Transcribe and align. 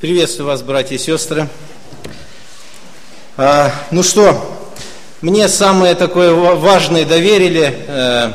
Приветствую 0.00 0.46
вас, 0.46 0.62
братья 0.62 0.94
и 0.94 0.98
сестры. 0.98 1.46
А, 3.36 3.70
ну 3.90 4.02
что, 4.02 4.34
мне 5.20 5.46
самое 5.46 5.94
такое 5.94 6.32
важное 6.32 7.04
доверили 7.04 7.84
э, 7.86 8.32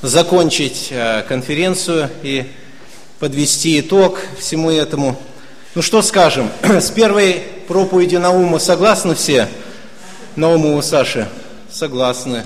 закончить 0.00 0.90
э, 0.92 1.24
конференцию 1.26 2.08
и 2.22 2.46
подвести 3.18 3.80
итог 3.80 4.20
всему 4.38 4.70
этому. 4.70 5.20
Ну 5.74 5.82
что 5.82 6.02
скажем, 6.02 6.50
с 6.62 6.88
первой 6.92 7.42
проповеди 7.66 8.14
Наума 8.14 8.60
согласны 8.60 9.16
все? 9.16 9.48
Науму 10.36 10.80
Саши? 10.82 11.26
Согласны. 11.68 12.44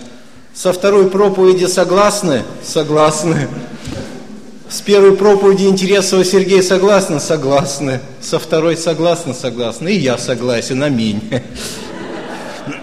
Со 0.54 0.72
второй 0.72 1.10
проповеди 1.10 1.66
согласны? 1.66 2.42
Согласны. 2.64 3.48
С 4.72 4.80
первой 4.80 5.14
проповеди 5.14 5.64
Интересова 5.64 6.24
Сергей 6.24 6.62
согласны? 6.62 7.20
Согласны. 7.20 8.00
Со 8.22 8.38
второй 8.38 8.78
согласны? 8.78 9.34
Согласны. 9.34 9.90
И 9.90 9.98
я 9.98 10.16
согласен. 10.16 10.82
Аминь. 10.82 11.20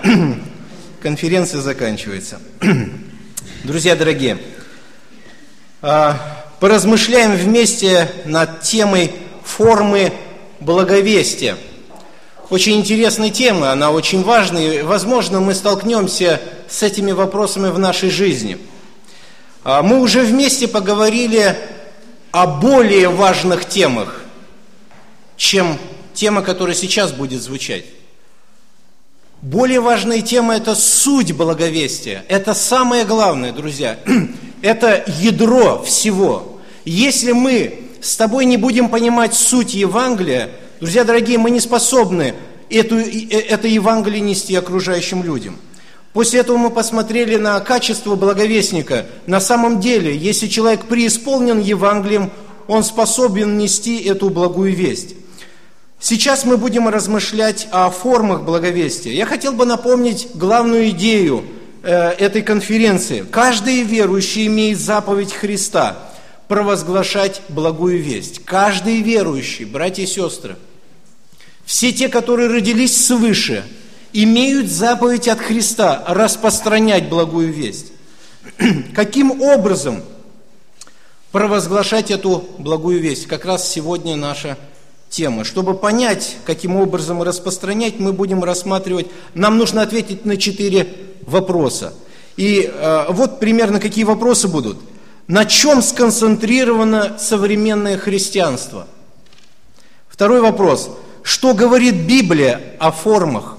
Конференция 1.02 1.62
заканчивается. 1.62 2.40
Друзья 3.64 3.96
дорогие, 3.96 4.38
а, 5.82 6.46
поразмышляем 6.60 7.32
вместе 7.32 8.12
над 8.26 8.62
темой 8.62 9.12
формы 9.44 10.14
благовестия. 10.60 11.58
Очень 12.52 12.82
интересная 12.82 13.32
тема, 13.32 13.72
она 13.72 13.90
очень 13.90 14.22
важная, 14.22 14.84
возможно, 14.84 15.40
мы 15.40 15.56
столкнемся 15.56 16.40
с 16.68 16.84
этими 16.84 17.14
вопросами 17.14 17.70
в 17.70 17.80
нашей 17.80 18.12
жизни. 18.12 18.60
А, 19.64 19.82
мы 19.82 20.00
уже 20.02 20.22
вместе 20.22 20.68
поговорили 20.68 21.58
о 22.32 22.48
более 22.48 23.10
важных 23.10 23.66
темах, 23.66 24.22
чем 25.38 25.78
тема, 26.14 26.42
которая 26.42 26.76
сейчас 26.76 27.12
будет 27.12 27.42
звучать. 27.42 27.86
Более 29.42 29.80
важная 29.80 30.22
тема– 30.22 30.56
это 30.58 30.76
суть 30.76 31.32
благовестия. 31.32 32.26
Это 32.28 32.54
самое 32.54 33.06
главное, 33.06 33.54
друзья. 33.54 33.98
Это 34.62 35.06
ядро 35.20 35.82
всего. 35.84 36.60
Если 36.84 37.32
мы 37.32 37.86
с 38.02 38.18
тобой 38.18 38.44
не 38.44 38.58
будем 38.58 38.90
понимать 38.90 39.34
суть 39.34 39.74
Евангелия, 39.74 40.50
друзья 40.82 41.06
дорогие, 41.06 41.38
мы 41.38 41.50
не 41.50 41.62
способны 41.62 42.36
эту, 42.70 42.98
э, 42.98 43.28
это 43.30 43.70
Евангелие 43.70 44.20
нести 44.20 44.54
окружающим 44.56 45.24
людям– 45.24 45.58
После 46.14 46.40
этого 46.40 46.58
мы 46.58 46.72
посмотрели 46.72 47.36
на 47.36 47.60
качество 47.60 48.16
благовестника. 48.16 49.06
На 49.28 49.40
самом 49.40 49.80
деле, 49.80 50.16
если 50.16 50.48
человек 50.48 50.86
преисполнен 50.86 51.60
Евангелием, 51.60 52.32
он 52.68 52.84
способен 52.84 53.58
нести 53.58 54.02
эту 54.04 54.30
благую 54.30 54.76
весть. 54.76 55.16
Сейчас 56.00 56.46
мы 56.46 56.58
будем 56.58 56.88
размышлять 56.88 57.68
о 57.72 57.90
формах 57.90 58.44
благовестия. 58.44 59.14
Я 59.14 59.26
хотел 59.26 59.54
бы 59.54 59.66
напомнить 59.66 60.30
главную 60.34 60.90
идею 60.90 61.44
э, 61.84 62.12
этой 62.12 62.42
конференции. 62.42 63.26
Каждый 63.30 63.84
верующий 63.84 64.48
имеет 64.48 64.80
заповедь 64.80 65.34
Христа 65.34 65.98
провозглашать 66.48 67.42
благую 67.50 68.02
весть. 68.02 68.44
Каждый 68.46 69.02
верующий, 69.02 69.66
братья 69.66 70.04
и 70.04 70.08
сестры, 70.08 70.56
все 71.66 71.92
те, 71.92 72.08
которые 72.10 72.50
родились 72.50 73.06
свыше– 73.06 73.64
имеют 74.14 74.70
заповедь 74.70 75.28
от 75.28 75.40
Христа 75.40 76.04
распространять 76.08 77.10
благую 77.10 77.52
весть. 77.52 77.92
Каким 78.96 79.42
образом 79.42 80.04
провозглашать 81.32 82.12
эту 82.12 82.48
благую 82.58 83.00
весть? 83.00 83.28
Как 83.28 83.46
раз 83.46 83.68
сегодня 83.68 84.16
наша 84.16 84.58
тема. 85.10 85.44
Чтобы 85.44 85.74
понять, 85.74 86.38
каким 86.46 86.76
образом 86.76 87.22
распространять, 87.24 88.00
мы 88.00 88.14
будем 88.14 88.44
рассматривать, 88.44 89.08
нам 89.34 89.58
нужно 89.58 89.82
ответить 89.82 90.26
на 90.26 90.38
четыре 90.38 90.88
вопроса. 91.22 91.94
И 92.38 92.72
э, 92.72 93.06
вот 93.10 93.40
примерно 93.40 93.80
какие 93.80 94.04
вопросы 94.04 94.48
будут. 94.48 94.78
На 95.28 95.46
чем 95.46 95.82
сконцентрировано 95.82 97.18
современное 97.20 97.98
христианство? 97.98 98.88
Второй 100.08 100.42
вопрос. 100.42 100.90
Что 101.22 101.54
говорит 101.54 102.08
Библия 102.08 102.62
о 102.80 102.92
формах? 102.92 103.59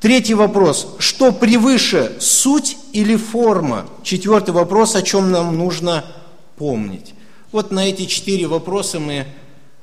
Третий 0.00 0.34
вопрос. 0.34 0.94
Что 0.98 1.32
превыше, 1.32 2.16
суть 2.20 2.76
или 2.92 3.16
форма? 3.16 3.86
Четвертый 4.02 4.50
вопрос, 4.50 4.94
о 4.94 5.02
чем 5.02 5.30
нам 5.30 5.56
нужно 5.56 6.04
помнить. 6.56 7.14
Вот 7.50 7.70
на 7.70 7.88
эти 7.88 8.04
четыре 8.04 8.46
вопроса 8.46 9.00
мы 9.00 9.26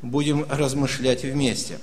будем 0.03 0.45
размышлять 0.49 1.23
вместе. 1.23 1.79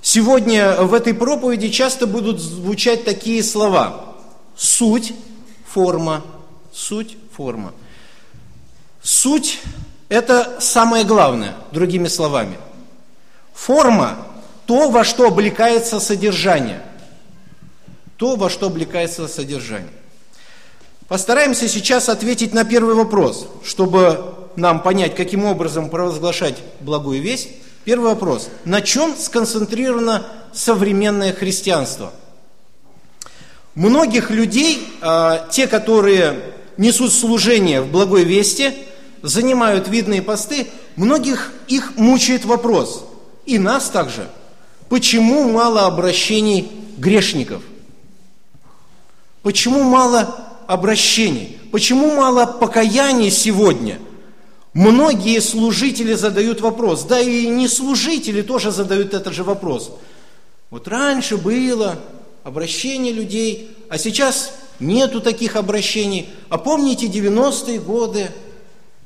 Сегодня 0.00 0.82
в 0.82 0.94
этой 0.94 1.12
проповеди 1.12 1.68
часто 1.68 2.06
будут 2.06 2.40
звучать 2.40 3.04
такие 3.04 3.42
слова. 3.42 4.14
Суть, 4.56 5.12
форма, 5.66 6.22
суть, 6.72 7.16
форма. 7.36 7.72
Суть– 9.02 9.58
это 10.08 10.58
самое 10.60 11.04
главное, 11.04 11.56
другими 11.72 12.06
словами. 12.06 12.58
Форма– 13.54 14.18
то, 14.66 14.88
во 14.88 15.02
что 15.02 15.26
облекается 15.26 15.98
содержание– 15.98 16.82
то, 18.16 18.36
во 18.36 18.48
что 18.48 18.66
облекается 18.66 19.28
содержание. 19.28 19.90
Постараемся 21.08 21.68
сейчас 21.68 22.08
ответить 22.08 22.52
на 22.52 22.64
первый 22.64 22.94
вопрос, 22.94 23.46
чтобы 23.64 24.34
нам 24.56 24.82
понять, 24.82 25.14
каким 25.14 25.44
образом 25.44 25.90
провозглашать 25.90 26.56
благую 26.80 27.22
весть. 27.22 27.48
Первый 27.84 28.10
вопрос. 28.10 28.48
На 28.64 28.80
чем 28.80 29.14
сконцентрировано 29.16 30.26
современное 30.52 31.32
христианство? 31.32 32.12
Многих 33.76 34.30
людей, 34.30 34.88
а, 35.02 35.46
те, 35.50 35.68
которые 35.68 36.54
несут 36.76 37.12
служение 37.12 37.82
в 37.82 37.90
благой 37.92 38.24
вести, 38.24 38.72
занимают 39.22 39.86
видные 39.86 40.22
посты, 40.22 40.66
многих 40.96 41.52
их 41.68 41.96
мучает 41.96 42.44
вопрос, 42.44 43.04
и 43.44 43.58
нас 43.58 43.90
также, 43.90 44.28
почему 44.88 45.52
мало 45.52 45.86
обращений 45.86 46.68
грешников– 46.96 47.62
Почему 49.46 49.84
мало 49.84 50.34
обращений? 50.66 51.60
Почему 51.70 52.12
мало 52.16 52.46
покаяний 52.46 53.30
сегодня? 53.30 54.00
Многие 54.74 55.40
служители 55.40 56.14
задают 56.14 56.60
вопрос, 56.60 57.04
да 57.04 57.20
и 57.20 57.46
не 57.46 57.68
служители 57.68 58.42
тоже 58.42 58.72
задают 58.72 59.14
этот 59.14 59.32
же 59.34 59.44
вопрос. 59.44 59.92
Вот 60.70 60.88
раньше 60.88 61.36
было 61.36 61.96
обращение 62.42 63.12
людей, 63.12 63.70
а 63.88 63.98
сейчас 63.98 64.50
нету 64.80 65.20
таких 65.20 65.54
обращений. 65.54 66.28
А 66.48 66.58
помните 66.58 67.06
90-е 67.06 67.78
годы? 67.78 68.32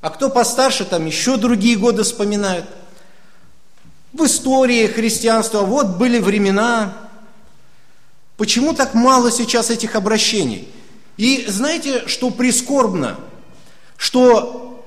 А 0.01 0.09
кто 0.09 0.31
постарше, 0.31 0.87
там 0.87 1.05
еще 1.05 1.37
другие 1.37 1.77
годы 1.77 2.03
вспоминают. 2.03 2.65
В 4.15 4.25
истории 4.25 4.87
христианства 4.87 5.61
вот 5.61 5.99
были 5.99 6.19
времена, 6.19 7.10
Почему 8.41 8.73
так 8.73 8.95
мало 8.95 9.31
сейчас 9.31 9.69
этих 9.69 9.97
обращений? 9.97 10.67
И 11.19 11.45
знаете, 11.47 12.05
что 12.07 12.31
прискорбно? 12.31 13.21
Что 13.99 14.83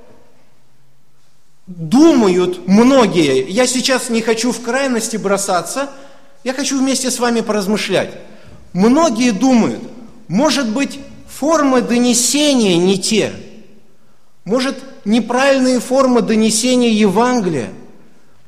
думают 1.67 2.67
многие, 2.67 3.47
я 3.47 3.67
сейчас 3.67 4.09
не 4.09 4.23
хочу 4.23 4.51
в 4.51 4.59
крайности 4.63 5.17
бросаться, 5.17 5.91
я 6.43 6.55
хочу 6.55 6.79
вместе 6.79 7.11
с 7.11 7.19
вами 7.19 7.41
поразмышлять. 7.41 8.15
Многие 8.73 9.29
думают, 9.29 9.83
может 10.27 10.67
быть, 10.69 10.99
формы 11.29 11.83
донесения 11.83 12.77
не 12.77 12.97
те, 12.97 13.33
может, 14.45 14.79
неправильные 15.05 15.79
формы 15.79 16.23
донесения 16.23 16.89
Евангелия, 16.89 17.69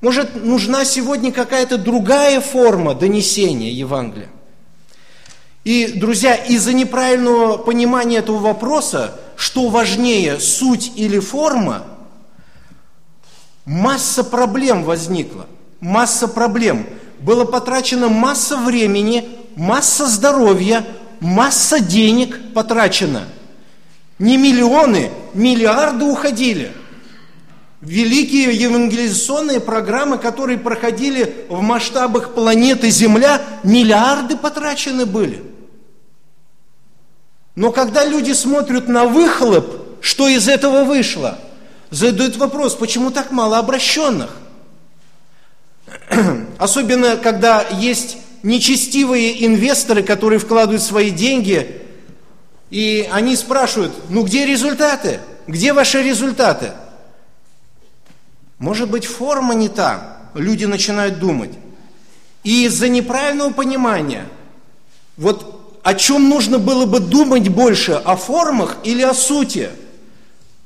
может, 0.02 0.44
нужна 0.44 0.84
сегодня 0.84 1.32
какая-то 1.32 1.78
другая 1.78 2.42
форма 2.42 2.96
донесения 2.96 3.70
Евангелия. 3.70 4.32
И, 5.66 5.94
друзья, 5.96 6.36
из-за 6.36 6.74
неправильного 6.74 7.58
понимания 7.58 8.18
этого 8.18 8.38
вопроса, 8.38 9.20
что 9.36 9.68
важнее, 9.70 10.40
суть 10.40 10.92
или 10.96 11.18
форма, 11.18 11.84
масса 13.66 14.24
проблем 14.24 14.84
возникла. 14.84 15.48
Масса 15.80 16.28
проблем. 16.28 16.86
Было 17.20 17.46
потрачено 17.46 18.10
масса 18.10 18.58
времени, 18.58 19.28
масса 19.56 20.06
здоровья, 20.06 20.86
масса 21.20 21.80
денег 21.80 22.54
потрачено. 22.54 23.24
Не 24.20 24.38
миллионы, 24.38 25.10
миллиарды 25.34 26.06
уходили. 26.06 26.74
Великие 27.82 28.56
евангелизационные 28.56 29.60
программы, 29.60 30.20
которые 30.20 30.60
проходили 30.60 31.48
в 31.50 31.62
масштабах 31.62 32.36
планеты 32.36 32.92
Земля, 32.92 33.42
миллиарды 33.64 34.38
потрачены 34.38 35.08
были– 35.08 35.42
но 37.56 37.72
когда 37.72 38.06
люди 38.06 38.34
смотрят 38.34 38.88
на 38.88 39.06
выхлоп, 39.06 40.02
что 40.02 40.28
из 40.28 40.48
этого 40.48 40.84
вышло, 40.84 41.40
задают 41.90 42.36
вопрос, 42.38 42.76
почему 42.76 43.12
так 43.12 43.32
мало 43.32 43.58
обращенных? 43.58 44.36
Особенно, 46.58 47.16
когда 47.16 47.62
есть 47.62 48.18
нечестивые 48.44 49.46
инвесторы, 49.46 50.04
которые 50.04 50.40
вкладывают 50.40 50.84
свои 50.84 51.12
деньги, 51.12 51.82
и 52.70 53.10
они 53.12 53.36
спрашивают, 53.36 53.94
ну 54.10 54.24
где 54.24 54.46
результаты? 54.46 55.20
Где 55.48 55.74
ваши 55.74 56.04
результаты? 56.04 56.74
Может 58.58 58.90
быть, 58.90 59.06
форма 59.06 59.54
не 59.54 59.70
та. 59.70 60.18
Люди 60.34 60.66
начинают 60.66 61.20
думать. 61.20 61.52
И 62.44 62.66
из-за 62.66 62.90
неправильного 62.90 63.52
понимания, 63.52 64.28
вот 65.18 65.65
о 65.86 65.94
чем 65.94 66.30
нужно 66.30 66.58
было 66.58 66.88
бы 66.88 67.00
думать 67.00 67.48
больше, 67.50 67.92
о 67.92 68.16
формах 68.16 68.78
или 68.84 69.04
о 69.04 69.14
сути? 69.14 69.70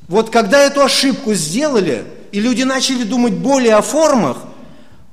Вот 0.07 0.29
когда 0.29 0.59
эту 0.63 0.81
ошибку 0.81 1.33
сделали, 1.33 2.05
и 2.31 2.39
люди 2.39 2.63
начали 2.63 3.03
думать 3.03 3.33
более 3.33 3.75
о 3.75 3.81
формах, 3.81 4.37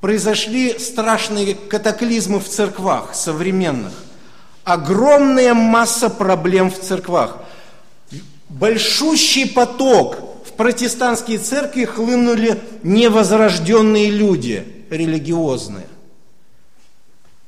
произошли 0.00 0.79
страшные 0.79 1.56
катаклизмы 1.56 2.38
в 2.38 2.49
церквах 2.49 3.17
современных. 3.17 3.94
Огромная 4.62 5.55
масса 5.55 6.09
проблем 6.09 6.70
в 6.70 6.79
церквах. 6.79 7.38
Большущий 8.49 9.49
поток 9.49 10.19
в 10.47 10.52
протестантские 10.52 11.38
церкви 11.38 11.85
хлынули 11.85 12.61
невозрожденные 12.85 14.11
люди, 14.11 14.85
религиозные. 14.88 15.87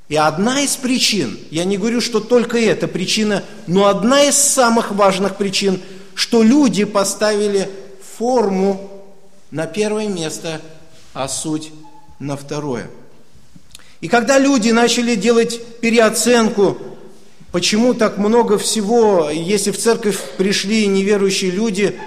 И 0.09 0.17
одна 0.17 0.63
из 0.63 0.77
причин, 0.77 1.39
я 1.51 1.65
не 1.65 1.77
говорю, 1.77 2.01
что 2.01 2.21
только 2.21 2.59
эта 2.59 2.89
причина, 2.89 3.45
но 3.67 3.87
одна 3.87 4.25
из 4.25 4.37
самых 4.37 4.93
важных 4.93 5.37
причин, 5.37 5.81
что 6.15 6.43
люди 6.43 6.85
поставили 6.85 7.69
форму 8.17 8.91
на 9.51 9.67
первое 9.67 10.09
место, 10.09 10.63
а 11.13 11.29
суть 11.29 11.71
на 12.19 12.37
второе. 12.37 12.91
И 14.01 14.09
когда 14.09 14.39
люди 14.39 14.71
начали 14.71 15.15
делать 15.15 15.61
переоценку, 15.81 16.79
почему 17.53 17.93
так 17.93 18.17
много 18.17 18.57
всего, 18.57 19.29
если 19.31 19.73
в 19.73 19.79
церковь 19.79 20.19
пришли 20.39 20.87
неверующие 20.87 21.51
люди, 21.51 21.99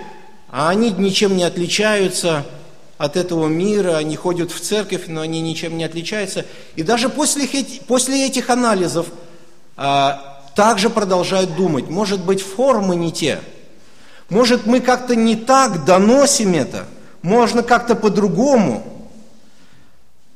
а 0.49 0.69
они 0.69 0.89
ничем 0.89 1.37
не 1.37 1.43
отличаются– 1.43 2.45
от 3.01 3.17
этого 3.17 3.47
мира, 3.47 3.97
они 3.97 4.15
ходят 4.15 4.51
в 4.51 4.59
церковь, 4.59 5.05
но 5.07 5.21
они 5.21 5.41
ничем 5.41 5.75
не 5.75 5.83
отличаются. 5.83 6.45
И 6.75 6.83
даже 6.83 7.09
после, 7.09 7.47
после 7.87 8.27
этих 8.27 8.51
анализов 8.51 9.07
а, 9.75 10.43
также 10.55 10.91
продолжают 10.91 11.55
думать, 11.55 11.89
может 11.89 12.23
быть, 12.23 12.41
формы 12.41 12.95
не 12.95 13.11
те, 13.11 13.39
может, 14.29 14.67
мы 14.67 14.81
как-то 14.81 15.15
не 15.15 15.35
так 15.35 15.83
доносим 15.83 16.53
это, 16.53 16.85
можно 17.23 17.63
как-то 17.63 17.95
по-другому. 17.95 18.83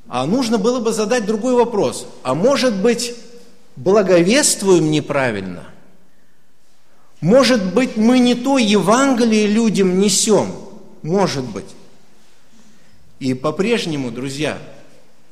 А 0.07 0.25
нужно 0.25 0.57
было 0.57 0.79
бы 0.79 0.91
задать 0.91 1.27
другой 1.27 1.53
вопрос. 1.53 2.07
А 2.23 2.33
может 2.33 2.75
быть, 2.81 3.13
благовествуем 3.75 4.89
неправильно? 4.89 5.65
Может 7.21 7.75
быть, 7.75 7.95
мы 7.95 8.17
не 8.17 8.33
то 8.33 8.57
Евангелие 8.57 9.45
людям 9.45 9.99
несем? 9.99 10.51
Может 11.03 11.43
быть. 11.43 11.74
И 13.25 13.33
по-прежнему, 13.33 14.11
друзья, 14.11 14.59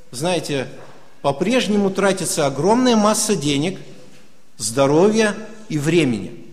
знаете, 0.10 0.68
по-прежнему 1.22 1.92
тратится 1.92 2.48
огромная 2.48 2.96
масса 2.96 3.36
денег, 3.36 3.78
здоровья 4.58 5.36
и 5.70 5.78
времени. 5.78 6.44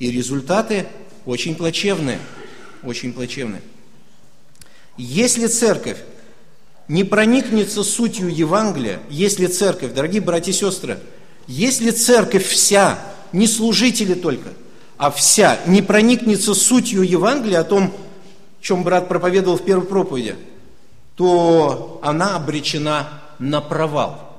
И 0.00 0.10
результаты 0.10 0.86
очень 1.26 1.54
плачевные, 1.54 2.18
очень 2.82 3.12
плачевные. 3.12 3.62
Если 4.96 5.46
церковь 5.46 5.98
не 6.88 7.04
проникнется 7.04 7.84
сутью 7.84 8.26
Евангелия, 8.26 8.98
если 9.10 9.46
церковь, 9.46 9.92
дорогие 9.92 10.22
братья 10.22 10.50
и 10.50 10.54
сестры, 10.54 10.98
если 11.46 11.92
церковь 11.92 12.48
вся, 12.48 12.98
не 13.32 13.46
служители 13.46 14.14
только, 14.14 14.48
а 14.96 15.12
вся 15.12 15.60
не 15.68 15.82
проникнется 15.82 16.52
сутью 16.54 17.02
Евангелия 17.02 17.60
о 17.60 17.64
том, 17.64 17.94
чем 18.62 18.84
брат 18.84 19.08
проповедовал 19.08 19.58
в 19.58 19.64
первой 19.64 19.84
проповеди, 19.84 20.36
то 21.16 22.00
она 22.02 22.36
обречена 22.36 23.08
на 23.38 23.60
провал. 23.60 24.30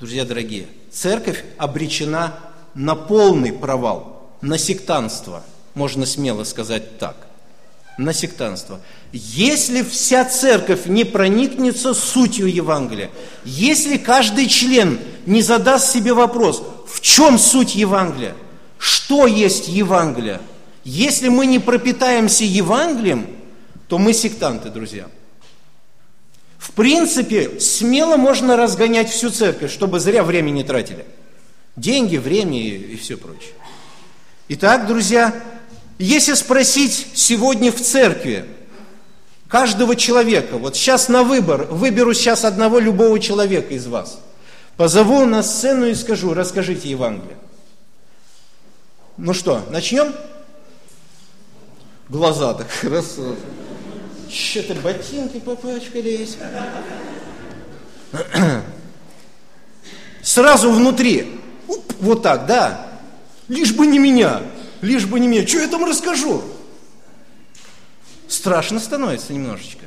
Друзья 0.00 0.24
дорогие, 0.24 0.66
церковь 0.90 1.44
обречена 1.58 2.34
на 2.74 2.94
полный 2.94 3.52
провал, 3.52 4.30
на 4.40 4.56
сектанство, 4.58 5.42
можно 5.74 6.06
смело 6.06 6.44
сказать 6.44 6.98
так, 6.98 7.16
на 7.98 8.14
сектанство. 8.14 8.80
Если 9.12 9.82
вся 9.82 10.24
церковь 10.24 10.86
не 10.86 11.04
проникнется 11.04 11.92
сутью 11.92 12.46
Евангелия, 12.46 13.10
если 13.44 13.98
каждый 13.98 14.48
член 14.48 14.98
не 15.26 15.42
задаст 15.42 15.92
себе 15.92 16.14
вопрос, 16.14 16.62
в 16.86 17.00
чем 17.00 17.38
суть 17.38 17.74
Евангелия, 17.74 18.34
что 18.78 19.26
есть 19.26 19.68
Евангелие, 19.68 20.40
если 20.84 21.28
мы 21.28 21.44
не 21.44 21.58
пропитаемся 21.58 22.44
Евангелием, 22.44 23.37
то 23.88 23.98
мы 23.98 24.12
сектанты, 24.12 24.68
друзья. 24.70 25.08
В 26.58 26.72
принципе, 26.72 27.58
смело 27.58 28.16
можно 28.16 28.56
разгонять 28.56 29.10
всю 29.10 29.30
церковь, 29.30 29.72
чтобы 29.72 29.98
зря 29.98 30.22
время 30.22 30.50
не 30.50 30.62
тратили. 30.62 31.06
Деньги, 31.76 32.16
время 32.16 32.60
и, 32.60 32.94
и 32.94 32.96
все 32.96 33.16
прочее. 33.16 33.54
Итак, 34.48 34.86
друзья, 34.86 35.34
если 35.98 36.34
спросить 36.34 37.08
сегодня 37.14 37.72
в 37.72 37.80
церкви 37.80 38.44
каждого 39.48 39.96
человека, 39.96 40.58
вот 40.58 40.76
сейчас 40.76 41.08
на 41.08 41.22
выбор, 41.22 41.64
выберу 41.64 42.12
сейчас 42.12 42.44
одного 42.44 42.78
любого 42.78 43.18
человека 43.18 43.74
из 43.74 43.86
вас, 43.86 44.20
позову 44.76 45.24
на 45.24 45.42
сцену 45.42 45.86
и 45.86 45.94
скажу, 45.94 46.34
расскажите 46.34 46.90
Евангелие. 46.90 47.38
Ну 49.16 49.32
что, 49.32 49.64
начнем? 49.70 50.12
Глаза 52.08 52.54
так 52.54 52.70
хорошо. 52.80 53.36
Что-то 54.30 54.74
ботинки 54.74 55.38
попачкались. 55.38 56.36
Сразу 60.22 60.70
внутри. 60.70 61.40
Вот 62.00 62.22
так, 62.22 62.46
да. 62.46 62.88
Лишь 63.48 63.72
бы 63.72 63.86
не 63.86 63.98
меня. 63.98 64.42
Лишь 64.80 65.06
бы 65.06 65.18
не 65.18 65.28
меня. 65.28 65.46
Что 65.46 65.60
я 65.60 65.68
там 65.68 65.84
расскажу? 65.84 66.42
Страшно 68.28 68.78
становится 68.78 69.32
немножечко. 69.32 69.86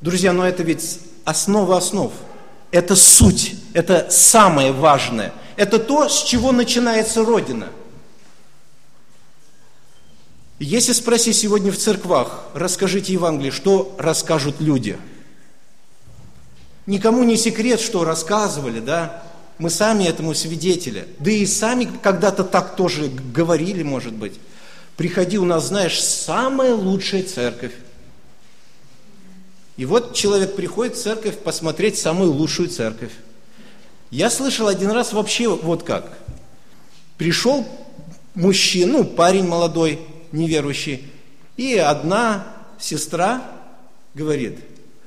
Друзья, 0.00 0.32
но 0.32 0.46
это 0.46 0.62
ведь 0.62 1.00
основа 1.24 1.78
основ. 1.78 2.12
Это 2.70 2.94
суть. 2.94 3.54
Это 3.72 4.08
самое 4.10 4.72
важное. 4.72 5.32
Это 5.56 5.78
то, 5.78 6.08
с 6.08 6.22
чего 6.24 6.52
начинается 6.52 7.24
Родина– 7.24 7.68
если 10.64 10.92
спросить 10.92 11.36
сегодня 11.36 11.70
в 11.70 11.76
церквах, 11.76 12.44
расскажите 12.54 13.12
Евангелие, 13.12 13.52
что 13.52 13.94
расскажут 13.98 14.60
люди? 14.60 14.96
Никому 16.86 17.22
не 17.24 17.36
секрет, 17.36 17.80
что 17.80 18.04
рассказывали, 18.04 18.80
да? 18.80 19.22
Мы 19.58 19.68
сами 19.68 20.04
этому 20.04 20.34
свидетели. 20.34 21.06
Да 21.18 21.30
и 21.30 21.44
сами 21.44 21.88
когда-то 22.02 22.44
так 22.44 22.76
тоже 22.76 23.08
говорили, 23.08 23.82
может 23.82 24.14
быть. 24.14 24.34
Приходи, 24.96 25.38
у 25.38 25.44
нас, 25.44 25.66
знаешь, 25.68 26.02
самая 26.02 26.74
лучшая 26.74 27.24
церковь. 27.24 27.72
И 29.76 29.84
вот 29.84 30.14
человек 30.14 30.54
приходит 30.56 30.96
в 30.96 31.02
церковь 31.02 31.38
посмотреть 31.38 31.98
самую 31.98 32.32
лучшую 32.32 32.68
церковь. 32.68 33.12
Я 34.10 34.30
слышал 34.30 34.68
один 34.68 34.90
раз 34.92 35.12
вообще 35.12 35.48
вот 35.48 35.82
как. 35.82 36.16
Пришел 37.18 37.66
мужчина, 38.34 38.92
ну, 38.92 39.04
парень 39.04 39.46
молодой, 39.46 40.00
неверующий. 40.34 41.04
И 41.56 41.76
одна 41.76 42.46
сестра 42.78 43.42
говорит, 44.14 44.58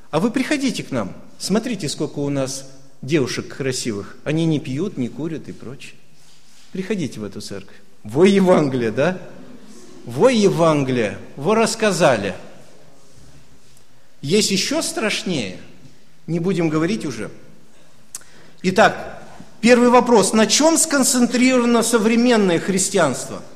а 0.10 0.20
вы 0.20 0.32
приходите 0.32 0.84
к 0.84 0.92
нам, 0.92 1.14
смотрите, 1.38 1.90
сколько 1.90 2.20
у 2.20 2.30
нас 2.30 2.70
девушек 3.02 3.56
красивых. 3.56 4.18
Они 4.24 4.46
не 4.46 4.60
пьют, 4.60 4.98
не 4.98 5.10
курят 5.10 5.50
и 5.50 5.52
прочее. 5.52 5.94
Приходите 6.72 7.20
в 7.20 7.24
эту 7.24 7.42
церковь. 7.42 7.76
Во 8.04 8.26
Евангелие, 8.26 8.92
да? 8.92 9.20
Во 10.06 10.30
Евангелие, 10.30 11.18
во 11.36 11.56
рассказали. 11.56 12.34
Есть 14.22 14.52
еще 14.52 14.82
страшнее, 14.82 15.58
не 16.26 16.40
будем 16.40 16.70
говорить 16.70 17.06
уже. 17.06 17.30
Итак, 18.64 19.22
первый 19.62 19.90
вопрос. 19.90 20.34
На 20.34 20.48
чем 20.48 20.78
сконцентрировано 20.78 21.84
современное 21.84 22.60
христианство– 22.60 23.44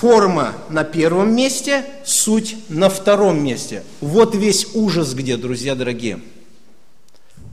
Форма 0.00 0.54
на 0.68 0.84
первом 0.84 1.34
месте, 1.36 1.84
суть 2.04 2.56
на 2.68 2.88
втором 2.88 3.44
месте. 3.44 3.84
Вот 4.00 4.34
весь 4.34 4.74
ужас 4.74 5.12
где, 5.14 5.36
друзья 5.36 5.74
дорогие. 5.74 6.18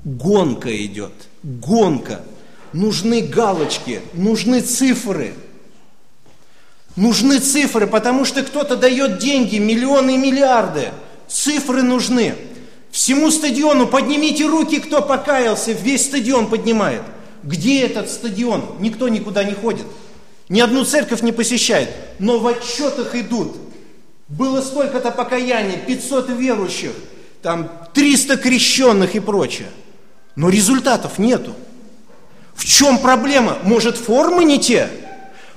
Гонка 0.03 0.75
идет, 0.85 1.11
гонка. 1.43 2.21
Нужны 2.71 3.21
галочки, 3.21 4.01
нужны 4.13 4.61
цифры. 4.61 5.33
Нужны 6.95 7.39
цифры, 7.39 7.87
потому 7.87 8.25
что 8.25 8.41
кто-то 8.41 8.77
дает 8.77 9.19
деньги, 9.19 9.57
миллионы 9.57 10.15
и 10.15 10.17
миллиарды. 10.17 10.89
Цифры 11.27 11.83
нужны. 11.83 12.35
Всему 12.89 13.31
стадиону 13.31 13.85
поднимите 13.85 14.47
руки, 14.47 14.79
кто 14.79 15.01
покаялся, 15.01 15.73
весь 15.73 16.05
стадион 16.05 16.47
поднимает. 16.47 17.03
Где 17.43 17.81
этот 17.81 18.09
стадион? 18.09 18.63
Никто 18.79 19.07
никуда 19.07 19.43
не 19.43 19.53
ходит. 19.53 19.85
Ни 20.49 20.59
одну 20.61 20.83
церковь 20.83 21.21
не 21.21 21.31
посещает. 21.31 21.89
Но 22.17 22.39
в 22.39 22.47
отчетах 22.47 23.15
идут. 23.15 23.55
Было 24.27 24.61
столько-то 24.61 25.11
покаяний, 25.11 25.77
500 25.87 26.29
верующих, 26.29 26.91
там 27.41 27.71
300 27.93 28.37
крещенных 28.37 29.15
и 29.15 29.19
прочее. 29.19 29.67
Но 30.35 30.49
результатов 30.49 31.17
нету. 31.17 31.53
В 32.53 32.65
чем 32.65 32.97
проблема? 32.97 33.57
Может, 33.63 33.97
формы 33.97 34.43
не 34.43 34.59
те? 34.59 34.89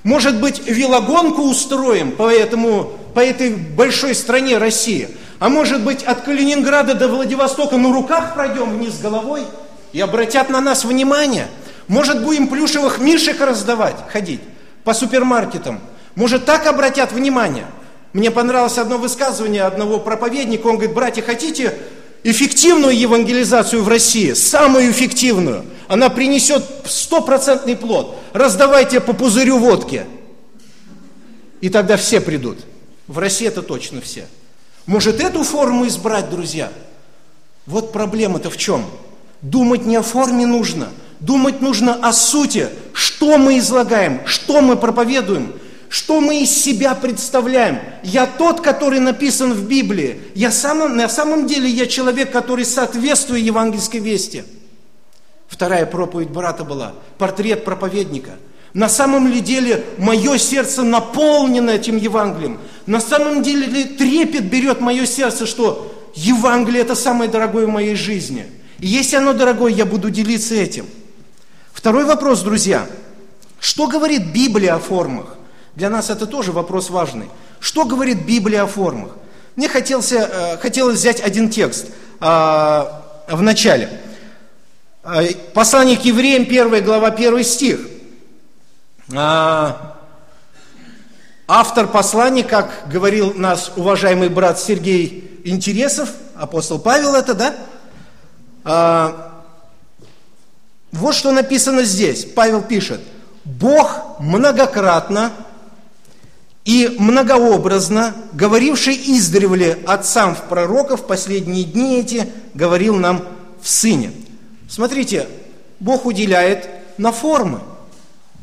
Может 0.04 0.40
быть, 0.40 0.66
велогонку 0.66 1.42
устроим 1.42 2.12
по, 2.12 2.30
этому, 2.30 2.92
по 3.14 3.20
этой 3.20 3.50
большой 3.50 4.14
стране 4.14 4.58
России? 4.58 5.08
А 5.38 5.48
может 5.48 5.82
быть, 5.84 6.02
от 6.02 6.22
Калининграда 6.22 6.94
до 6.94 7.08
Владивостока 7.08 7.76
на 7.76 7.92
руках 7.92 8.34
пройдем 8.34 8.78
вниз 8.78 8.98
головой 8.98 9.42
и 9.92 10.00
обратят 10.00 10.48
на 10.48 10.60
нас 10.60 10.84
внимание? 10.84 11.48
Может, 11.88 12.24
будем 12.24 12.48
плюшевых 12.48 12.98
мишек 13.00 13.40
раздавать, 13.40 13.96
ходить 14.08 14.40
по 14.84 14.94
супермаркетам? 14.94 15.80
Может, 16.14 16.44
так 16.44 16.66
обратят 16.66 17.12
внимание? 17.12 17.66
Мне 18.12 18.30
понравилось 18.30 18.78
одно 18.78 18.98
высказывание 18.98 19.62
одного 19.62 19.98
проповедника. 19.98 20.66
Он 20.66 20.74
говорит, 20.74 20.94
братья, 20.94 21.22
хотите 21.22 21.74
эффективную 22.24 22.96
евангелизацию 22.96 23.82
в 23.82 23.88
России, 23.88 24.32
самую 24.32 24.90
эффективную, 24.90 25.64
она 25.88 26.08
принесет 26.08 26.64
стопроцентный 26.84 27.76
плод. 27.76 28.16
Раздавайте 28.32 29.00
по 29.00 29.12
пузырю 29.12 29.58
водки. 29.58 30.06
И 31.60 31.68
тогда 31.68 31.96
все 31.96 32.20
придут. 32.20 32.58
В 33.06 33.18
России 33.18 33.46
это 33.46 33.62
точно 33.62 34.00
все. 34.00 34.26
Может 34.86 35.20
эту 35.20 35.42
форму 35.44 35.86
избрать, 35.86 36.30
друзья? 36.30 36.72
Вот 37.66 37.92
проблема-то 37.92 38.50
в 38.50 38.56
чем? 38.56 38.84
Думать 39.40 39.84
не 39.86 39.96
о 39.96 40.02
форме 40.02 40.46
нужно. 40.46 40.88
Думать 41.22 41.60
нужно 41.60 41.94
о 41.94 42.12
сути. 42.12 42.68
Что 42.92 43.38
мы 43.38 43.58
излагаем, 43.58 44.20
что 44.26 44.60
мы 44.60 44.76
проповедуем– 44.76 45.52
что 45.92 46.22
мы 46.22 46.40
из 46.40 46.50
себя 46.50 46.94
представляем? 46.94 47.78
Я 48.02 48.24
тот, 48.24 48.62
который 48.62 48.98
написан 48.98 49.52
в 49.52 49.68
Библии. 49.68 50.22
Я 50.34 50.50
сам, 50.50 50.96
на 50.96 51.06
самом 51.06 51.46
деле 51.46 51.68
я 51.68 51.86
человек, 51.86 52.32
который 52.32 52.64
соответствует 52.64 53.44
евангельской 53.44 54.00
вести. 54.00 54.44
Вторая 55.48 55.84
проповедь 55.84 56.30
брата 56.30 56.64
была, 56.64 56.94
портрет 57.18 57.66
проповедника. 57.66 58.30
На 58.72 58.88
самом 58.88 59.28
ли 59.28 59.40
деле 59.40 59.84
мое 59.98 60.38
сердце 60.38 60.82
наполнено 60.82 61.68
этим 61.68 61.98
Евангелием? 61.98 62.58
На 62.86 62.98
самом 62.98 63.42
деле 63.42 63.66
ли 63.66 63.84
трепет 63.84 64.44
берет 64.44 64.80
мое 64.80 65.04
сердце, 65.04 65.44
что 65.44 65.94
Евангелие 66.14 66.80
это 66.80 66.94
самое 66.94 67.30
дорогое 67.30 67.66
в 67.66 67.70
моей 67.70 67.96
жизни? 67.96 68.46
И 68.78 68.86
если 68.86 69.16
оно 69.16 69.34
дорогое, 69.34 69.70
я 69.70 69.84
буду 69.84 70.08
делиться 70.08 70.54
этим. 70.54 70.86
Второй 71.72 72.04
вопрос, 72.04 72.42
друзья. 72.42 72.86
Что 73.58 73.86
говорит 73.86 74.32
Библия 74.32 74.74
о 74.74 74.78
формах? 74.78 75.36
Для 75.74 75.88
нас 75.88 76.10
это 76.10 76.26
тоже 76.26 76.52
вопрос 76.52 76.90
важный. 76.90 77.30
Что 77.60 77.84
говорит 77.84 78.26
Библия 78.26 78.64
о 78.64 78.66
формах? 78.66 79.12
Мне 79.56 79.68
хотелось, 79.68 80.12
э, 80.12 80.58
хотелось 80.58 80.98
взять 80.98 81.20
один 81.20 81.48
текст 81.50 81.86
э, 82.20 82.24
в 82.24 83.42
начале. 83.42 84.00
Э, 85.02 85.32
послание 85.54 85.96
к 85.96 86.02
евреям, 86.02 86.42
1 86.42 86.84
глава, 86.84 87.08
1 87.08 87.44
стих. 87.44 87.80
Автор 91.48 91.86
послания, 91.88 92.44
как 92.44 92.88
говорил 92.88 93.34
нас 93.34 93.72
уважаемый 93.76 94.28
брат 94.28 94.58
Сергей 94.58 95.40
Интересов, 95.44 96.10
апостол 96.36 96.78
Павел 96.78 97.14
это, 97.14 97.34
да? 98.64 99.31
Вот 100.92 101.14
что 101.14 101.32
написано 101.32 101.82
здесь. 101.84 102.24
Павел 102.24 102.62
пишет. 102.62 103.00
Бог 103.44 104.20
многократно 104.20 105.32
и 106.64 106.94
многообразно, 106.98 108.14
говоривший 108.32 108.94
издревле 108.94 109.78
отцам 109.86 110.36
в 110.36 110.42
пророков, 110.42 111.06
последние 111.06 111.64
дни 111.64 111.98
эти 111.98 112.28
говорил 112.54 112.96
нам 112.96 113.24
в 113.60 113.68
Сыне. 113.68 114.12
Смотрите, 114.68 115.26
Бог 115.80 116.06
уделяет 116.06 116.68
на 116.98 117.10
формы, 117.10 117.60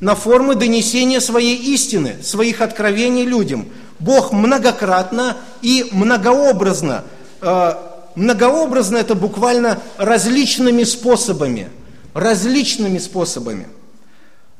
на 0.01 0.15
формы 0.15 0.55
донесения 0.55 1.21
своей 1.21 1.55
истины, 1.73 2.17
своих 2.21 2.61
откровений 2.61 3.23
людям. 3.23 3.67
Бог 3.99 4.33
многократно 4.33 5.37
и 5.61 5.87
многообразно. 5.91 7.05
Э, 7.41 7.73
многообразно 8.15 8.97
это 8.97 9.15
буквально 9.15 9.79
различными 9.97 10.83
способами. 10.83 11.69
Различными 12.13 12.97
способами. 12.97 13.67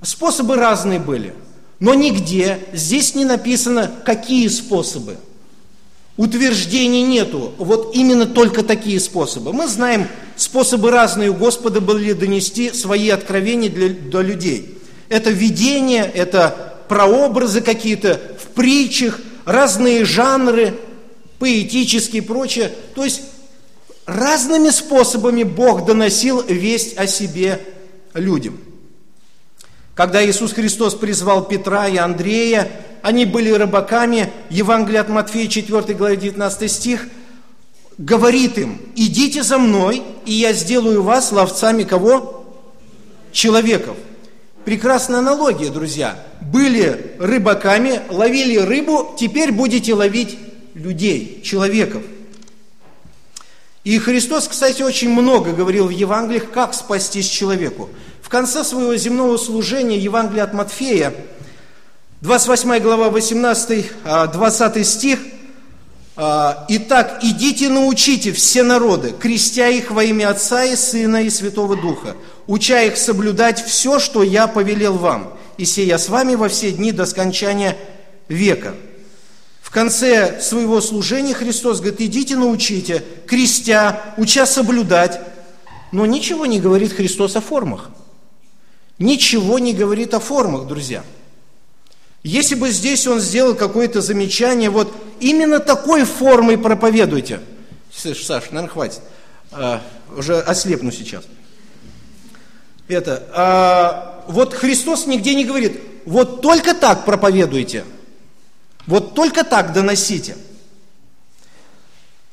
Способы 0.02 0.56
разные 0.56 1.00
были– 1.00 1.34
но 1.80 1.94
нигде 1.94 2.60
здесь 2.74 3.16
не 3.16 3.26
написано, 3.26 3.90
какие 4.04 4.48
способы. 4.50 5.18
Утверждений 6.18 7.04
нету. 7.04 7.54
Вот 7.58 7.96
именно 7.96 8.26
только 8.26 8.64
такие 8.64 9.00
способы. 9.00 9.54
Мы 9.54 9.68
знаем, 9.68 10.08
способы 10.36 10.92
разные 10.92 11.30
у 11.30 11.34
Господа 11.34 11.80
были 11.80 12.12
донести 12.12 12.74
свои 12.74 13.10
откровения 13.10 13.70
для, 13.70 13.90
для 13.90 14.22
людей. 14.22 14.78
Это 15.08 15.30
видение, 15.30 16.04
это 16.04 16.76
прообразы 16.90 17.62
какие-то 17.62 18.20
в 18.38 18.48
притчах, 18.48 19.22
разные 19.46 20.04
жанры, 20.04 20.78
поэтические 21.40 22.22
и 22.22 22.26
прочее. 22.26 22.74
То 22.96 23.06
есть 23.06 23.22
разными 24.10 24.70
способами 24.70 25.44
Бог 25.44 25.86
доносил 25.86 26.42
весть 26.42 26.98
о 26.98 27.08
себе 27.08 27.60
людям– 28.14 28.58
когда 30.00 30.26
Иисус 30.26 30.54
Христос 30.54 30.96
призвал 30.96 31.44
Петра 31.44 31.90
и 31.90 31.98
Андрея, 31.98 32.72
они 33.02 33.26
были 33.26 33.52
рыбаками, 33.52 34.32
Евангелие 34.50 35.02
от 35.02 35.10
Матфея, 35.10 35.50
4 35.50 35.94
глава, 35.94 36.16
19 36.16 36.72
стих, 36.72 37.10
говорит 37.98 38.58
им, 38.58 38.80
идите 38.96 39.44
за 39.44 39.58
мной, 39.58 40.02
и 40.26 40.32
я 40.32 40.54
сделаю 40.54 41.04
вас 41.04 41.34
ловцами 41.34 41.84
кого? 41.84 42.46
Человеков. 43.34 43.98
Прекрасная 44.64 45.20
аналогия, 45.20 45.70
друзья. 45.70 46.18
Были 46.40 47.18
рыбаками, 47.20 48.00
ловили 48.10 48.56
рыбу, 48.56 49.18
теперь 49.20 49.52
будете 49.52 49.94
ловить 49.94 50.40
людей, 50.76 51.42
человеков. 51.44 52.04
И 53.84 53.98
Христос, 53.98 54.48
кстати, 54.48 54.82
очень 54.82 55.10
много 55.10 55.54
говорил 55.54 55.88
в 55.88 55.92
Евангелиях, 55.92 56.52
как 56.52 56.74
спастись 56.74 57.28
человеку. 57.28 57.90
В 58.22 58.30
конце 58.30 58.64
своего 58.64 58.96
земного 58.98 59.38
служения 59.38 59.98
Евангелие 59.98 60.44
от 60.44 60.54
Матфея, 60.54 61.14
28 62.22 62.80
глава, 62.80 63.08
18-20 63.08 63.92
а, 64.04 64.84
стих, 64.84 65.20
а, 66.18 66.66
«Итак, 66.68 67.20
идите 67.22 67.70
научите 67.70 68.34
все 68.34 68.64
народы, 68.64 69.14
крестя 69.18 69.70
их 69.70 69.90
во 69.92 70.04
имя 70.04 70.30
Отца 70.30 70.66
и 70.66 70.76
Сына 70.76 71.24
и 71.24 71.30
Святого 71.30 71.78
Духа, 71.78 72.18
уча 72.46 72.82
их 72.82 72.98
соблюдать 72.98 73.64
все, 73.66 74.00
что 74.00 74.22
я 74.22 74.48
повелел 74.48 74.98
вам, 74.98 75.34
и 75.58 75.64
сея 75.64 75.98
с 75.98 76.10
вами 76.10 76.36
во 76.36 76.50
все 76.50 76.74
дни 76.74 76.92
до 76.92 77.06
скончания 77.06 77.78
века». 78.28 78.76
В 79.70 79.72
конце 79.72 80.42
своего 80.42 80.82
служения 80.82 81.36
Христос 81.36 81.80
говорит, 81.80 82.02
идите 82.02 82.36
научите, 82.36 83.06
крестя, 83.28 84.16
уча 84.18 84.48
соблюдать. 84.48 85.22
Но 85.92 86.08
ничего 86.08 86.48
не 86.48 86.60
говорит 86.60 86.92
Христос 86.92 87.36
о 87.36 87.42
формах 87.42 87.92
ничего 89.00 89.58
не 89.58 89.74
говорит 89.74 90.14
о 90.14 90.20
формах, 90.20 90.68
друзья. 90.68 91.04
Если 92.22 92.56
бы 92.56 92.70
здесь 92.70 93.08
он 93.08 93.22
сделал 93.22 93.56
какое-то 93.56 94.02
замечание, 94.02 94.70
вот 94.70 94.94
именно 95.22 95.60
такой 95.60 96.04
формой 96.04 96.58
проповедуйте. 96.58 97.40
Слышь, 97.92 98.26
Саш, 98.26 98.52
наверное, 98.52 98.68
хватит. 98.68 99.00
А, 99.52 99.82
уже 100.16 100.40
ослепну 100.40 100.92
сейчас. 100.92 101.24
Это, 102.90 103.26
а, 103.34 104.26
вот 104.28 104.54
Христос 104.54 105.08
нигде 105.08 105.34
не 105.34 105.46
говорит, 105.46 105.80
вот 106.06 106.42
только 106.42 106.74
так 106.74 107.06
проповедуйте, 107.06 107.86
вот 108.90 109.14
только 109.14 109.44
так 109.44 109.72
доносите– 109.72 110.36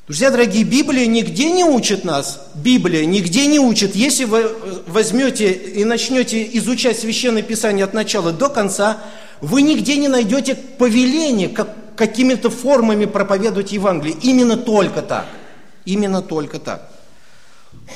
Друзья 0.07 0.31
дорогие, 0.31 0.63
Библия 0.63 1.05
нигде 1.05 1.51
не 1.51 1.65
учит 1.65 2.05
нас, 2.05 2.47
Библия 2.55 3.03
нигде 3.03 3.45
не 3.45 3.59
учит. 3.59 3.93
Если 3.93 4.23
вы 4.23 4.39
э, 4.39 4.53
возьмете 4.87 5.51
и 5.51 5.83
начнете 5.83 6.47
изучать 6.59 6.97
Священное 6.97 7.41
Писание 7.41 7.83
от 7.83 7.93
начала 7.93 8.31
до 8.31 8.47
конца, 8.47 8.99
вы 9.41 9.63
нигде 9.63 9.97
не 9.97 10.07
найдете 10.07 10.55
повеления, 10.55 11.49
как, 11.49 11.75
какими-то 11.97 12.49
формами 12.49 13.03
проповедовать 13.03 13.73
Евангелие. 13.73 14.15
Именно 14.21 14.55
только 14.55 15.01
так. 15.01 15.25
Именно 15.83 16.21
только 16.21 16.59
так. 16.59 16.89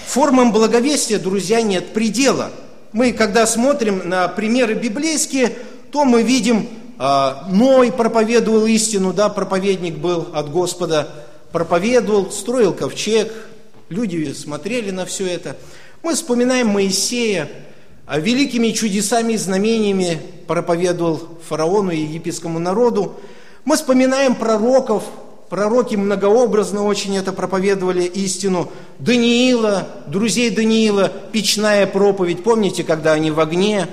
Формам 0.05 0.51
благовестия, 0.51 1.17
друзья, 1.17 1.61
нет 1.61 1.93
предела. 1.93 2.51
Мы, 2.91 3.13
когда 3.13 3.47
смотрим 3.47 4.09
на 4.09 4.27
примеры 4.27 4.73
библейские, 4.73 5.55
то 5.93 6.03
мы 6.03 6.23
видим, 6.23 6.67
а, 7.03 7.47
Ной 7.49 7.91
проповедовал 7.91 8.67
истину, 8.67 9.11
да, 9.11 9.27
проповедник 9.27 9.97
был 9.97 10.27
от 10.35 10.51
Господа, 10.51 11.07
проповедовал, 11.51 12.31
строил 12.31 12.73
ковчег, 12.73 13.33
люди 13.89 14.31
смотрели 14.33 14.91
на 14.91 15.07
все 15.07 15.25
это. 15.25 15.57
Мы 16.03 16.13
вспоминаем 16.13 16.67
Моисея, 16.67 17.49
а 18.05 18.19
великими 18.19 18.69
чудесами 18.69 19.33
и 19.33 19.37
знамениями 19.37 20.21
проповедовал 20.45 21.21
фараону 21.49 21.89
и 21.89 22.01
египетскому 22.01 22.59
народу. 22.59 23.15
Мы 23.65 23.77
вспоминаем 23.77 24.35
пророков, 24.35 25.03
пророки 25.49 25.95
многообразно 25.95 26.83
очень 26.83 27.17
это 27.17 27.33
проповедовали 27.33 28.03
истину. 28.03 28.71
Даниила, 28.99 29.87
друзей 30.05 30.51
Даниила, 30.51 31.11
печная 31.31 31.87
проповедь. 31.87 32.43
Помните, 32.43 32.83
когда 32.83 33.13
они 33.13 33.31
в 33.31 33.39
огне, 33.39 33.87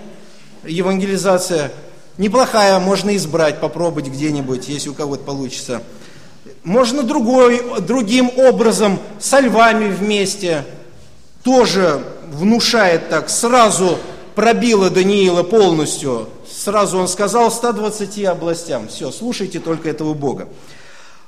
евангелизация 0.66 1.72
неплохая, 2.18 2.78
можно 2.78 3.16
избрать, 3.16 3.60
попробовать 3.60 4.08
где-нибудь, 4.08 4.68
если 4.68 4.90
у 4.90 4.94
кого-то 4.94 5.24
получится. 5.24 5.82
Можно 6.64 7.02
другой, 7.02 7.80
другим 7.80 8.30
образом, 8.36 8.98
со 9.18 9.40
львами 9.40 9.90
вместе, 9.90 10.64
тоже 11.42 12.02
внушает 12.30 13.08
так, 13.08 13.30
сразу 13.30 13.98
пробило 14.34 14.90
Даниила 14.90 15.42
полностью. 15.42 16.28
Сразу 16.48 16.98
он 16.98 17.08
сказал 17.08 17.50
120 17.50 18.24
областям. 18.24 18.88
Все, 18.88 19.10
слушайте 19.10 19.60
только 19.60 19.88
этого 19.90 20.14
Бога. 20.14 20.48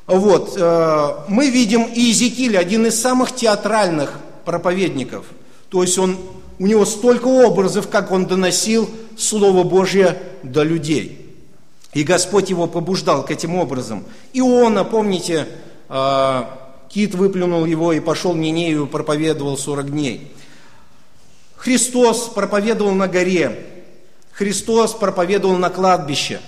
Вот, 0.06 0.54
э, 0.56 1.09
мы 1.28 1.50
видим 1.50 1.85
Иезекииль, 1.92 2.59
один 2.59 2.87
из 2.87 3.00
самых 3.00 3.35
театральных 3.35 4.12
проповедников. 4.44 5.25
То 5.70 5.82
есть 5.82 5.99
он, 5.99 6.16
у 6.61 6.67
него 6.67 6.85
столько 6.85 7.26
образов, 7.26 7.88
как 7.88 8.12
он 8.12 8.26
доносил 8.26 8.88
Слово 9.17 9.64
Божье 9.64 10.21
до 10.43 10.62
людей. 10.62 11.35
И 11.95 12.02
Господь 12.02 12.50
его 12.50 12.67
побуждал 12.67 13.25
к 13.25 13.31
этим 13.31 13.57
образом. 13.57 14.05
Иона, 14.35 14.85
помните, 14.85 15.49
э, 15.88 16.45
кит 16.90 17.14
выплюнул 17.14 17.64
его 17.64 17.95
и 17.95 18.00
пошел 18.00 18.33
в 18.35 18.37
Нинею, 18.37 18.87
проповедовал 18.87 19.57
40 19.57 19.90
дней. 19.90 20.31
Христос 21.57 22.29
проповедовал 22.29 22.93
на 22.93 23.09
горе, 23.09 23.67
Христос 24.33 24.93
проповедовал 24.93 25.57
на 25.57 25.71
кладбище. 25.71 26.40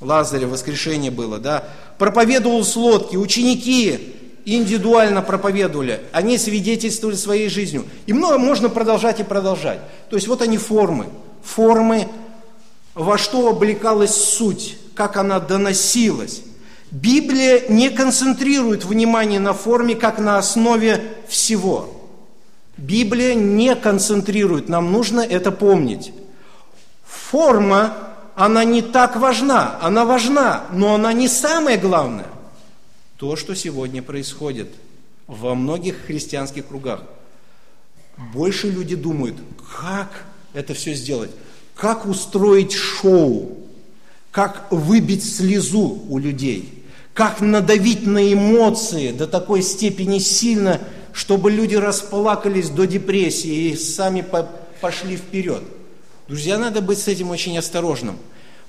Лазаря 0.00 0.46
воскрешение 0.46 1.10
было, 1.10 1.38
да. 1.38 1.64
Проповедовал 1.98 2.64
с 2.64 2.76
лодки, 2.76 3.16
ученики 3.16 4.14
индивидуально 4.44 5.22
проповедовали, 5.22 6.02
они 6.12 6.38
свидетельствовали 6.38 7.16
своей 7.16 7.48
жизнью. 7.48 7.84
И 8.06 8.12
много 8.12 8.38
можно 8.38 8.68
продолжать 8.68 9.20
и 9.20 9.24
продолжать. 9.24 9.80
То 10.10 10.16
есть 10.16 10.28
вот 10.28 10.42
они 10.42 10.58
формы, 10.58 11.06
формы, 11.42 12.08
во 12.94 13.18
что 13.18 13.48
облекалась 13.48 14.14
суть, 14.14 14.76
как 14.94 15.16
она 15.16 15.40
доносилась. 15.40 16.42
Библия 16.90 17.68
не 17.68 17.88
концентрирует 17.88 18.84
внимание 18.84 19.40
на 19.40 19.54
форме, 19.54 19.94
как 19.94 20.18
на 20.18 20.38
основе 20.38 21.02
всего. 21.26 21.88
Библия 22.76 23.34
не 23.34 23.74
концентрирует, 23.74 24.68
нам 24.68 24.92
нужно 24.92 25.20
это 25.20 25.52
помнить. 25.52 26.12
Форма, 27.06 27.94
она 28.34 28.64
не 28.64 28.82
так 28.82 29.16
важна, 29.16 29.78
она 29.80 30.04
важна, 30.04 30.64
но 30.72 30.94
она 30.94 31.12
не 31.12 31.28
самое 31.28 31.78
главное. 31.78 32.26
То, 33.22 33.36
что 33.36 33.54
сегодня 33.54 34.02
происходит 34.02 34.66
во 35.28 35.54
многих 35.54 36.06
христианских 36.06 36.66
кругах. 36.66 37.04
Больше 38.34 38.68
люди 38.68 38.96
думают, 38.96 39.36
как 39.80 40.24
это 40.54 40.74
все 40.74 40.94
сделать, 40.94 41.30
как 41.76 42.04
устроить 42.04 42.72
шоу, 42.72 43.58
как 44.32 44.66
выбить 44.72 45.24
слезу 45.24 46.02
у 46.08 46.18
людей, 46.18 46.82
как 47.14 47.40
надавить 47.40 48.04
на 48.08 48.32
эмоции 48.32 49.12
до 49.12 49.28
такой 49.28 49.62
степени 49.62 50.18
сильно, 50.18 50.80
чтобы 51.12 51.52
люди 51.52 51.76
расплакались 51.76 52.70
до 52.70 52.88
депрессии 52.88 53.70
и 53.70 53.76
сами 53.76 54.26
пошли 54.80 55.16
вперед. 55.16 55.62
Друзья, 56.26 56.58
надо 56.58 56.80
быть 56.80 56.98
с 56.98 57.06
этим 57.06 57.30
очень 57.30 57.56
осторожным. 57.56 58.16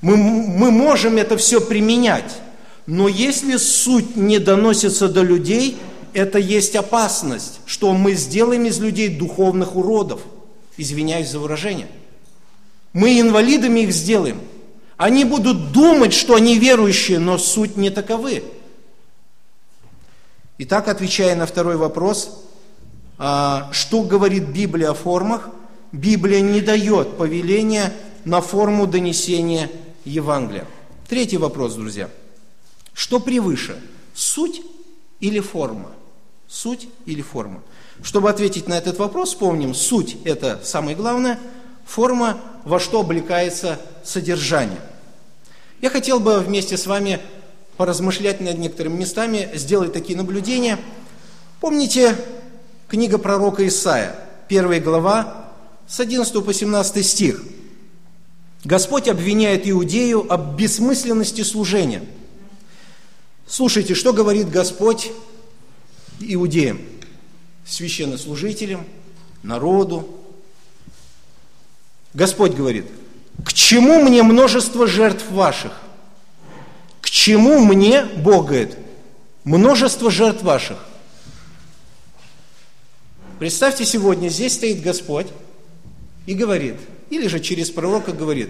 Мы, 0.01 0.15
мы 0.15 0.69
можем 0.69 1.17
это 1.17 1.37
все 1.37 1.59
применять, 1.59 2.39
но 2.85 3.07
если 3.07 3.57
суть 3.57 4.15
не 4.15 4.39
доносится 4.39 5.07
до 5.07 5.21
людей, 5.21 5.77
это 6.13 6.37
есть 6.37 6.75
опасность, 6.75 7.59
что 7.65 7.93
мы 7.93 8.13
сделаем 8.13 8.65
из 8.65 8.79
людей 8.79 9.09
духовных 9.09 9.75
уродов. 9.75 10.21
Извиняюсь 10.77 11.29
за 11.29 11.39
выражение. 11.39 11.87
Мы 12.93 13.19
инвалидами 13.19 13.81
их 13.81 13.93
сделаем. 13.93 14.41
Они 14.97 15.25
будут 15.25 15.71
думать, 15.71 16.13
что 16.13 16.35
они 16.35 16.57
верующие, 16.59 17.19
но 17.19 17.37
суть 17.37 17.77
не 17.77 17.89
таковы. 17.89 18.43
Итак, 20.59 20.87
отвечая 20.87 21.35
на 21.35 21.45
второй 21.45 21.77
вопрос, 21.77 22.43
а, 23.17 23.69
что 23.71 24.03
говорит 24.03 24.49
Библия 24.49 24.91
о 24.91 24.93
формах, 24.93 25.49
Библия 25.91 26.41
не 26.41 26.61
дает 26.61 27.17
повеления 27.17 27.93
на 28.23 28.41
форму 28.41 28.85
донесения 28.87 29.69
Евангелия. 30.05 30.65
Третий 31.07 31.37
вопрос, 31.37 31.73
друзья. 31.75 32.09
Что 32.93 33.19
превыше, 33.19 33.79
суть 34.13 34.61
или 35.19 35.39
форма? 35.39 35.91
Суть 36.47 36.87
или 37.05 37.21
форма? 37.21 37.61
Чтобы 38.01 38.29
ответить 38.29 38.67
на 38.67 38.77
этот 38.77 38.97
вопрос, 38.99 39.29
вспомним, 39.29 39.73
суть– 39.73 40.17
это 40.25 40.61
самое 40.63 40.95
главное, 40.95 41.39
форма– 41.85 42.39
во 42.63 42.79
что 42.79 43.01
облекается 43.01 43.79
содержание. 44.03 44.79
Я 45.81 45.89
хотел 45.89 46.19
бы 46.19 46.39
вместе 46.39 46.77
с 46.77 46.87
вами 46.87 47.19
поразмышлять 47.77 48.39
над 48.39 48.57
некоторыми 48.57 48.99
местами, 48.99 49.49
сделать 49.53 49.91
такие 49.91 50.17
наблюдения. 50.17 50.79
Помните 51.59 52.15
книга 52.87 53.17
пророка 53.17 53.67
Исаия, 53.67 54.15
первая 54.47 54.79
глава, 54.79 55.51
с 55.87 55.99
11 55.99 56.45
по 56.45 56.53
17 56.53 57.05
стих. 57.05 57.43
Господь 58.63 59.09
обвиняет 59.09 59.67
Иудею 59.67 60.31
об 60.31 60.55
бессмысленности 60.55 61.41
служения. 61.41 62.03
Слушайте, 63.53 63.93
что 63.93 64.13
говорит 64.13 64.49
Господь 64.49 65.11
иудеям, 66.19 66.81
священнослужителям, 67.67 68.83
народу. 69.43 70.09
Господь 72.15 72.53
говорит, 72.53 72.87
к 73.45 73.53
чему 73.53 74.01
мне 74.01 74.23
множество 74.23 74.87
жертв 74.87 75.29
ваших? 75.29 75.83
чему 77.13 77.59
мне, 77.59 78.05
Бог 78.05 78.47
говорит, 78.47 78.75
множество 79.43 80.09
жертв 80.09 80.41
ваших? 80.41 80.79
Представьте, 83.37 83.85
сегодня 83.85 84.29
здесь 84.29 84.55
стоит 84.55 84.81
Господь 84.81 85.27
и 86.25 86.33
говорит, 86.33 86.77
или 87.11 87.27
же 87.27 87.39
через 87.39 87.69
пророка 87.69 88.13
говорит, 88.13 88.49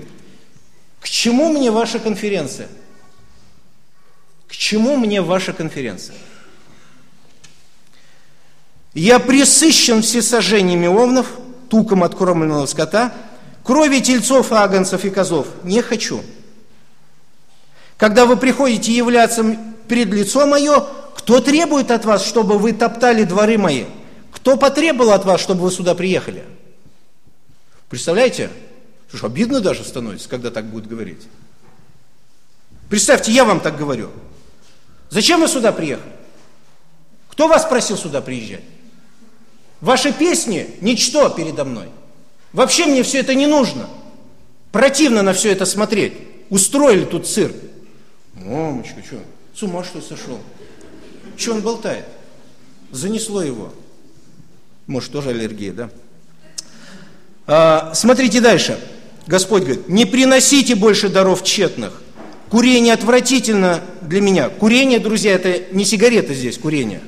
к 1.02 1.10
чему 1.10 1.52
мне 1.52 1.72
ваша 1.72 2.00
конференция? 2.00 2.70
Чему 4.58 4.98
мне 4.98 5.22
ваша 5.22 5.54
конференция? 5.54 6.16
Я 8.94 9.20
присыщен 9.20 10.02
всесожжениями 10.02 10.88
овнов, 10.88 11.28
туком 11.70 12.04
откормленного 12.04 12.66
скота, 12.66 13.14
крови 13.64 14.00
тельцов, 14.00 14.52
агнцев 14.52 15.04
и 15.06 15.10
козов 15.10 15.48
не 15.64 15.82
хочу– 15.82 16.24
когда 18.04 18.26
вы 18.26 18.36
приходите 18.36 18.92
являться 18.92 19.58
перед 19.88 20.10
лицо 20.10 20.46
мое, 20.46 20.86
кто 21.16 21.40
требует 21.40 21.90
от 21.90 22.04
вас, 22.04 22.26
чтобы 22.26 22.58
вы 22.58 22.74
топтали 22.74 23.24
дворы 23.24 23.58
мои? 23.58 23.86
Кто 24.32 24.58
потребовал 24.58 25.14
от 25.14 25.24
вас, 25.24 25.40
чтобы 25.40 25.62
вы 25.62 25.72
сюда 25.72 25.96
приехали? 25.96 26.44
Представляете? 27.90 28.50
Что 29.14 29.28
обидно 29.28 29.62
даже 29.62 29.86
становится, 29.86 30.28
когда 30.28 30.52
так 30.52 30.66
будет 30.66 30.88
говорить. 30.88 31.22
Представьте, 32.90 33.32
я 33.32 33.46
вам 33.46 33.62
так 33.62 33.78
говорю. 33.78 34.10
Зачем 35.14 35.42
вы 35.42 35.48
сюда 35.48 35.72
приехали? 35.72 36.12
Кто 37.30 37.48
вас 37.48 37.66
просил 37.66 37.98
сюда 37.98 38.20
приезжать? 38.20 38.64
Ваши 39.80 40.12
песни– 40.12 40.72
ничто 40.82 41.30
передо 41.30 41.66
мной. 41.66 41.90
Вообще 42.52 42.88
мне 42.88 43.04
все 43.04 43.20
это 43.20 43.36
не 43.36 43.46
нужно. 43.46 43.88
Противно 44.72 45.22
на 45.22 45.34
все 45.34 45.52
это 45.52 45.68
смотреть. 45.68 46.14
Устроили 46.50 47.06
тут 47.06 47.28
цирк. 47.28 47.56
Мамочка, 48.34 49.04
что, 49.06 49.18
с 49.54 49.62
ума 49.62 49.84
что 49.84 50.02
сошел? 50.02 50.40
Что 51.38 51.52
он 51.52 51.62
болтает? 51.62 52.06
Занесло 52.90 53.44
его. 53.44 53.72
Может, 54.88 55.12
тоже 55.12 55.30
аллергия, 55.30 55.74
да? 55.74 55.90
А, 57.46 57.94
смотрите 57.94 58.42
дальше. 58.42 58.80
Господь 59.28 59.62
говорит, 59.62 59.88
не 59.90 60.06
приносите 60.06 60.74
больше 60.74 61.10
даров 61.10 61.44
тщетных. 61.44 62.03
Курение 62.54 62.94
отвратительно 62.94 63.82
для 64.04 64.22
меня. 64.22 64.48
Курение, 64.48 65.00
друзья, 65.00 65.32
это 65.32 65.60
не 65.72 65.86
сигарета 65.86 66.36
здесь, 66.36 66.60
курение. 66.60 67.02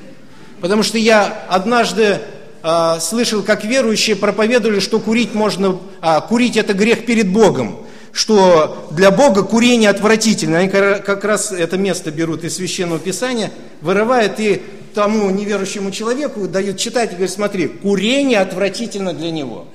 Потому 0.60 0.82
что 0.82 0.98
я 0.98 1.44
однажды 1.48 2.18
а, 2.64 2.98
слышал, 2.98 3.44
как 3.44 3.64
верующие 3.64 4.16
проповедовали, 4.16 4.80
что 4.80 4.98
курить 4.98 5.34
можно, 5.34 5.78
а, 6.00 6.20
курить 6.20 6.56
это 6.56 6.74
грех 6.74 7.06
перед 7.06 7.28
Богом 7.28 7.86
что 8.10 8.88
для 8.90 9.12
Бога 9.12 9.44
курение 9.44 9.90
отвратительно. 9.90 10.58
Они 10.58 10.68
как 10.68 11.22
раз 11.24 11.52
это 11.52 11.76
место 11.78 12.10
берут 12.10 12.42
из 12.42 12.56
Священного 12.56 12.98
Писания, 12.98 13.52
вырывают 13.82 14.40
и 14.40 14.62
тому 14.94 15.30
неверующему 15.30 15.92
человеку, 15.92 16.48
дают 16.48 16.78
читать 16.78 17.10
и 17.10 17.14
говорят, 17.14 17.30
смотри, 17.30 17.68
курение 17.68 18.40
отвратительно 18.40 19.12
для 19.12 19.30
него. 19.30 19.66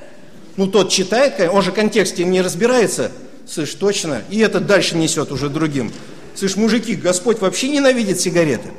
Ну, 0.57 0.67
тот 0.67 0.89
читает, 0.89 1.35
он 1.49 1.61
же 1.61 1.71
в 1.71 1.75
контексте 1.75 2.25
не 2.25 2.41
разбирается, 2.41 3.11
слышь, 3.51 3.73
точно, 3.73 4.21
и 4.29 4.39
этот 4.39 4.65
дальше 4.65 4.95
несет 4.95 5.31
уже 5.31 5.49
другим. 5.49 5.91
Слышь, 6.35 6.55
мужики, 6.55 6.95
Господь 6.95 7.39
вообще 7.39 7.67
ненавидит 7.67 8.19
сигареты. 8.19 8.69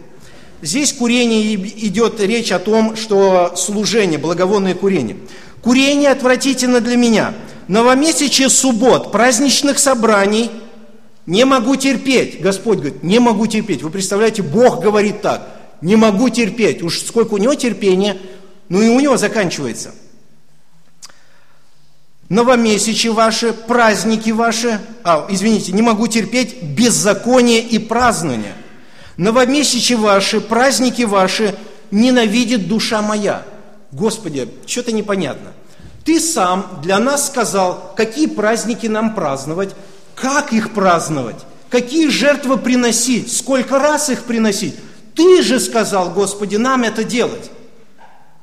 Здесь 0.63 0.93
курение 0.93 1.55
идет 1.55 2.21
речь 2.21 2.53
о 2.53 2.59
том, 2.59 2.97
что 2.97 3.53
служение, 3.57 4.19
благовонное 4.19 4.75
курение. 4.75 5.17
Курение 5.61 6.11
отвратительно 6.11 6.81
для 6.81 6.97
меня. 6.97 7.35
Новомесячие 7.69 8.49
суббот, 8.49 9.13
праздничных 9.13 9.79
собраний 9.79 10.51
не 11.27 11.45
могу 11.45 11.77
терпеть. 11.77 12.41
Господь 12.41 12.79
говорит, 12.79 13.03
не 13.03 13.19
могу 13.19 13.47
терпеть. 13.47 13.83
Вы 13.83 13.91
представляете, 13.91 14.43
Бог 14.43 14.81
говорит 14.81 15.21
так, 15.21 15.49
не 15.81 15.97
могу 15.97 16.31
терпеть. 16.31 16.83
Уж 16.83 17.01
сколько 17.01 17.35
у 17.35 17.39
него 17.39 17.55
терпения, 17.55 18.17
ну 18.69 18.81
и 18.81 18.89
у 18.89 19.01
него 19.01 19.17
заканчивается. 19.17 19.93
Новомесячи 22.33 23.09
ваши, 23.09 23.53
праздники 23.53 24.31
ваши, 24.31 24.81
а, 25.05 25.27
извините, 25.29 25.71
не 25.73 25.83
могу 25.83 26.07
терпеть 26.07 26.63
беззаконие 26.63 27.61
и 27.61 27.79
празднование. 27.79 28.55
Новомесячи 29.19 29.93
ваши, 29.93 30.41
праздники 30.41 31.03
ваши 31.03 31.55
ненавидит 31.91 32.69
душа 32.69 33.03
моя. 33.03 33.43
Господи, 33.91 34.49
что-то 34.65 34.93
непонятно. 34.93 35.51
Ты 36.07 36.19
сам 36.19 36.81
для 36.83 36.99
нас 36.99 37.27
сказал, 37.27 37.93
какие 37.99 38.29
праздники 38.29 38.87
нам 38.87 39.15
праздновать, 39.15 39.75
как 40.15 40.55
их 40.55 40.73
праздновать, 40.73 41.45
какие 41.69 42.09
жертвы 42.09 42.57
приносить, 42.57 43.31
сколько 43.31 43.79
раз 43.79 44.09
их 44.09 44.23
приносить. 44.23 44.75
Ты 45.15 45.43
же 45.43 45.61
сказал, 45.61 46.09
Господи, 46.09 46.57
нам 46.57 46.83
это 46.85 47.05
делать. 47.05 47.51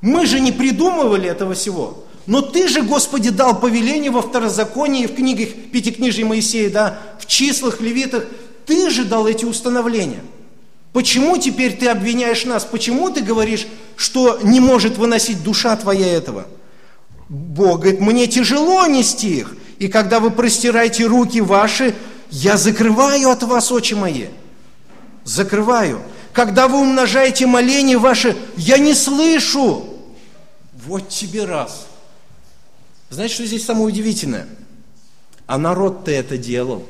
Мы 0.02 0.28
же 0.28 0.40
не 0.40 0.52
придумывали 0.52 1.28
этого 1.28 1.56
всего. 1.56 2.06
Но 2.30 2.42
Ты 2.42 2.70
же, 2.70 2.82
Господи, 2.84 3.30
дал 3.30 3.60
повеление 3.60 4.10
во 4.10 4.22
второзаконии, 4.22 5.06
в 5.06 5.16
книгах 5.16 5.50
Пятикнижия 5.74 6.26
Моисея, 6.26 6.70
да, 6.70 7.00
в 7.20 7.26
числах, 7.26 7.82
левитах. 7.82 8.24
Ты 8.66 8.90
же 8.90 9.04
дал 9.04 9.28
эти 9.28 9.44
установления– 9.44 10.24
Почему 10.92 11.38
теперь 11.38 11.78
ты 11.78 11.88
обвиняешь 11.88 12.46
нас? 12.46 12.66
Почему 12.66 13.10
ты 13.10 13.22
говоришь, 13.22 13.68
что 13.96 14.40
не 14.42 14.60
может 14.60 14.98
выносить 14.98 15.44
душа 15.44 15.76
твоя 15.76 16.08
этого? 16.08 16.48
Бог 17.30 17.82
говорит, 17.82 18.00
мне 18.00 18.26
тяжело 18.26 18.86
нести 18.88 19.38
их. 19.38 19.56
И 19.78 19.88
когда 19.88 20.20
вы 20.20 20.32
простираете 20.32 21.06
руки 21.06 21.42
ваши, 21.42 21.96
я 22.32 22.58
закрываю 22.58 23.30
от 23.30 23.44
вас 23.44 23.72
очи 23.72 23.94
мои. 23.94 24.26
Закрываю. 25.24 26.02
Когда 26.34 26.68
вы 26.68 26.80
умножаете 26.80 27.46
моления 27.46 28.00
ваши, 28.00 28.36
я 28.58 28.80
не 28.80 28.96
слышу. 28.96 29.86
Вот 30.86 31.10
тебе 31.10 31.46
раз. 31.46 31.86
Знаете, 33.10 33.34
что 33.34 33.46
здесь 33.46 33.66
самое 33.66 33.88
удивительное? 33.88 34.48
А 35.48 35.58
народ-то 35.58 36.12
это 36.12 36.38
делал. 36.38 36.86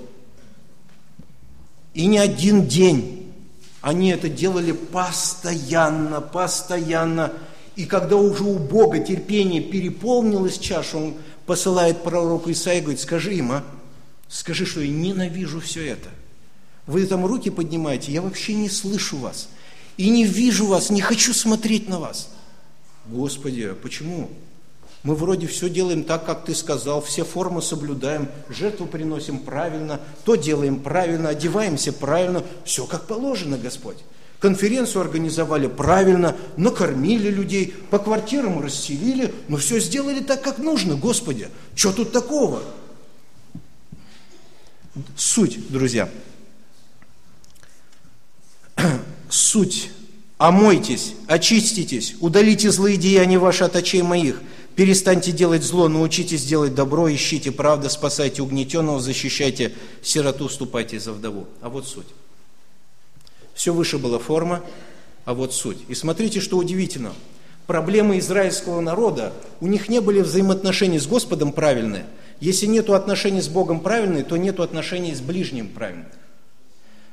И 1.94 2.06
не 2.06 2.18
один 2.18 2.68
день. 2.68 3.34
Они 3.82 4.10
это 4.10 4.28
делали 4.28 4.74
постоянно, 4.74 6.20
постоянно. 6.20 7.32
И 7.78 7.86
когда 7.86 8.18
уже 8.18 8.44
у 8.44 8.60
Бога 8.60 9.00
терпение 9.00 9.62
переполнилось 9.62 10.58
чашу, 10.58 10.98
Он 10.98 11.14
посылает 11.46 12.04
пророку 12.04 12.52
Исаия 12.52 12.80
и 12.80 12.82
говорит, 12.82 13.00
скажи 13.00 13.36
им, 13.36 13.54
а, 13.54 13.64
скажи, 14.28 14.66
что 14.66 14.82
я 14.82 14.90
ненавижу 14.90 15.62
все 15.62 15.88
это. 15.88 16.10
Вы 16.86 17.06
там 17.06 17.26
руки 17.26 17.50
поднимаете, 17.50 18.12
я 18.12 18.22
вообще 18.22 18.54
не 18.56 18.68
слышу 18.68 19.18
вас. 19.18 19.48
И 19.96 20.10
не 20.10 20.26
вижу 20.26 20.66
вас, 20.66 20.90
не 20.90 21.02
хочу 21.02 21.34
смотреть 21.34 21.88
на 21.88 22.00
вас. 22.00 22.30
Господи, 23.08 23.62
а 23.62 23.76
почему? 23.76 24.30
Мы 25.04 25.16
вроде 25.16 25.48
все 25.48 25.70
делаем 25.70 26.04
так, 26.04 26.26
как 26.26 26.44
ты 26.46 26.54
сказал, 26.54 27.02
все 27.02 27.24
формы 27.24 27.62
соблюдаем, 27.62 28.28
жертву 28.50 28.86
приносим 28.86 29.40
правильно, 29.40 30.02
то 30.26 30.36
делаем 30.36 30.80
правильно, 30.82 31.30
одеваемся 31.30 31.94
правильно, 31.94 32.44
все 32.66 32.86
как 32.86 33.08
положено, 33.08 33.58
Господь. 33.58 33.98
Конференцию 34.40 35.02
организовали 35.02 35.68
правильно, 35.68 36.36
накормили 36.58 37.30
людей, 37.30 37.74
по 37.90 38.00
квартирам 38.00 38.62
расселили, 38.62 39.34
но 39.48 39.56
все 39.58 39.80
сделали 39.80 40.20
так, 40.20 40.42
как 40.42 40.58
нужно, 40.58 40.96
Господи. 40.96 41.48
Что 41.76 41.94
тут 41.94 42.12
такого? 42.12 42.62
Суть, 45.16 45.70
друзья, 45.70 46.10
суть. 49.30 49.92
Омойтесь, 50.38 51.16
очиститесь, 51.28 52.16
удалите 52.22 52.72
злые 52.72 52.96
деяния 52.96 53.38
ваши 53.38 53.66
от 53.66 53.76
очей 53.76 54.02
моих– 54.02 54.42
Перестаньте 54.80 55.34
делать 55.34 55.62
зло, 55.62 55.90
научитесь 55.90 56.46
делать 56.46 56.74
добро, 56.74 57.14
ищите 57.14 57.52
правду, 57.52 57.90
спасайте 57.90 58.42
угнетенного, 58.42 59.02
защищайте 59.02 59.74
сироту, 60.02 60.48
ступайте 60.48 61.02
за 61.02 61.12
вдову. 61.12 61.48
А 61.60 61.68
вот 61.68 61.86
суть. 61.86 62.08
Все 63.54 63.74
выше 63.74 63.98
была 63.98 64.20
форма, 64.20 64.64
а 65.26 65.34
вот 65.34 65.54
суть. 65.54 65.80
И 65.90 65.96
смотрите, 65.96 66.40
что 66.40 66.56
удивительно. 66.56 67.12
Проблемы 67.68 68.20
израильского 68.20 68.80
народа, 68.80 69.34
у 69.60 69.68
них 69.68 69.90
не 69.90 70.00
были 70.00 70.22
взаимоотношения 70.22 71.02
с 71.02 71.08
Господом 71.08 71.52
правильные. 71.52 72.06
Если 72.40 72.66
нет 72.66 72.90
отношений 72.90 73.42
с 73.42 73.50
Богом 73.50 73.82
правильные, 73.82 74.24
то 74.24 74.38
нет 74.38 74.62
отношений 74.62 75.14
с 75.14 75.20
ближним 75.20 75.68
правильных. 75.68 76.14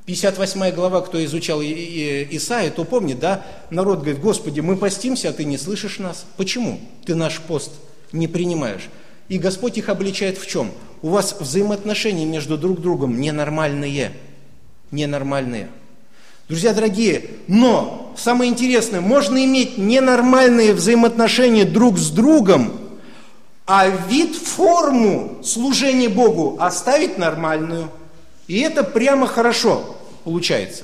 58 0.07 0.71
глава, 0.71 1.01
кто 1.01 1.23
изучал 1.25 1.61
Исаия, 1.61 2.71
то 2.71 2.85
помнит, 2.85 3.19
да, 3.19 3.45
народ 3.71 3.99
говорит, 3.99 4.21
Господи, 4.21 4.61
мы 4.61 4.77
постимся, 4.77 5.31
а 5.31 5.33
ты 5.33 5.45
не 5.45 5.59
слышишь 5.59 5.99
нас. 5.99 6.27
Почему 6.37 6.81
ты 7.05 7.17
наш 7.17 7.41
пост 7.41 7.73
не 8.13 8.29
принимаешь? 8.29 8.89
И 9.29 9.39
Господь 9.39 9.79
их 9.79 9.89
обличает 9.89 10.39
в 10.39 10.47
чем? 10.47 10.71
У 11.03 11.09
вас 11.09 11.37
взаимоотношения 11.41 12.25
между 12.25 12.57
друг 12.57 12.81
другом 12.81 13.21
ненормальные. 13.21 14.13
Ненормальные. 14.93 15.71
Друзья 16.49 16.73
дорогие, 16.73 17.25
но 17.49 18.15
самое 18.17 18.49
интересное, 18.49 19.01
можно 19.01 19.45
иметь 19.45 19.77
ненормальные 19.77 20.73
взаимоотношения 20.73 21.65
друг 21.65 21.99
с 21.99 22.11
другом, 22.11 22.79
а 23.67 23.89
вид, 23.89 24.37
форму 24.37 25.39
служения 25.43 26.09
Богу 26.09 26.59
оставить 26.61 27.19
нормальную. 27.19 27.91
И 28.47 28.61
это 28.61 28.85
прямо 28.85 29.27
хорошо 29.27 29.96
получается. 30.27 30.83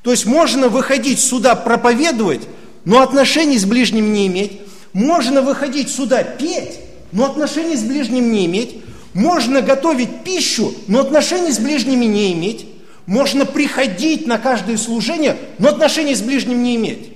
То 0.00 0.12
есть 0.12 0.24
можно 0.24 0.70
выходить 0.70 1.20
сюда 1.20 1.54
проповедовать, 1.54 2.40
но 2.86 3.02
отношений 3.02 3.58
с 3.58 3.66
ближним 3.66 4.14
не 4.14 4.28
иметь. 4.28 4.62
Можно 4.94 5.42
выходить 5.42 5.90
сюда 5.90 6.24
петь, 6.24 6.80
но 7.12 7.26
отношений 7.26 7.76
с 7.76 7.82
ближним 7.82 8.32
не 8.32 8.46
иметь. 8.46 8.82
Можно 9.12 9.60
готовить 9.60 10.24
пищу, 10.24 10.74
но 10.86 11.00
отношений 11.00 11.52
с 11.52 11.58
ближними 11.58 12.06
не 12.06 12.32
иметь. 12.32 12.66
Можно 13.04 13.44
приходить 13.44 14.26
на 14.26 14.38
каждое 14.38 14.78
служение, 14.78 15.36
но 15.58 15.68
отношений 15.68 16.14
с 16.14 16.22
ближним 16.22 16.62
не 16.62 16.76
иметь. 16.76 17.12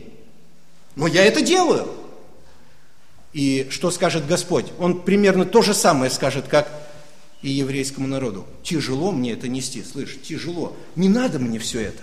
Но 0.94 1.06
я 1.06 1.24
это 1.24 1.40
делаю. 1.40 1.88
И 3.32 3.66
что 3.70 3.90
скажет 3.90 4.26
Господь? 4.26 4.66
Он 4.78 5.00
примерно 5.00 5.46
то 5.46 5.62
же 5.62 5.72
самое 5.72 6.10
скажет, 6.10 6.48
как 6.48 6.68
и 7.50 7.54
еврейскому 7.54 8.06
народу. 8.06 8.46
Тяжело 8.62 9.12
мне 9.12 9.32
это 9.32 9.48
нести, 9.48 9.82
слышь, 9.82 10.18
тяжело. 10.22 10.76
Не 10.94 11.08
надо 11.08 11.38
мне 11.38 11.58
все 11.58 11.80
это. 11.80 12.02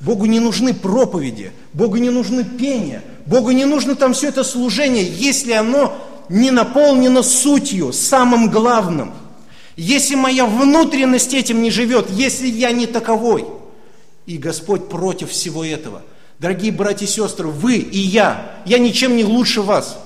Богу 0.00 0.26
не 0.26 0.40
нужны 0.40 0.72
проповеди, 0.72 1.52
Богу 1.74 1.98
не 1.98 2.08
нужны 2.08 2.42
пения, 2.42 3.02
Богу 3.26 3.50
не 3.50 3.66
нужно 3.66 3.94
там 3.94 4.14
все 4.14 4.28
это 4.28 4.44
служение, 4.44 5.04
если 5.04 5.52
оно 5.52 5.94
не 6.30 6.50
наполнено 6.50 7.22
сутью, 7.22 7.92
самым 7.92 8.50
главным. 8.50 9.12
Если 9.76 10.14
моя 10.14 10.46
внутренность 10.46 11.34
этим 11.34 11.62
не 11.62 11.70
живет, 11.70 12.08
если 12.10 12.46
я 12.46 12.72
не 12.72 12.86
таковой. 12.86 13.46
И 14.26 14.38
Господь 14.38 14.88
против 14.88 15.30
всего 15.30 15.64
этого. 15.64 16.02
Дорогие 16.38 16.72
братья 16.72 17.04
и 17.04 17.08
сестры, 17.08 17.48
вы 17.48 17.76
и 17.76 17.98
я, 17.98 18.62
я 18.64 18.78
ничем 18.78 19.16
не 19.16 19.24
лучше 19.24 19.60
вас. 19.60 19.98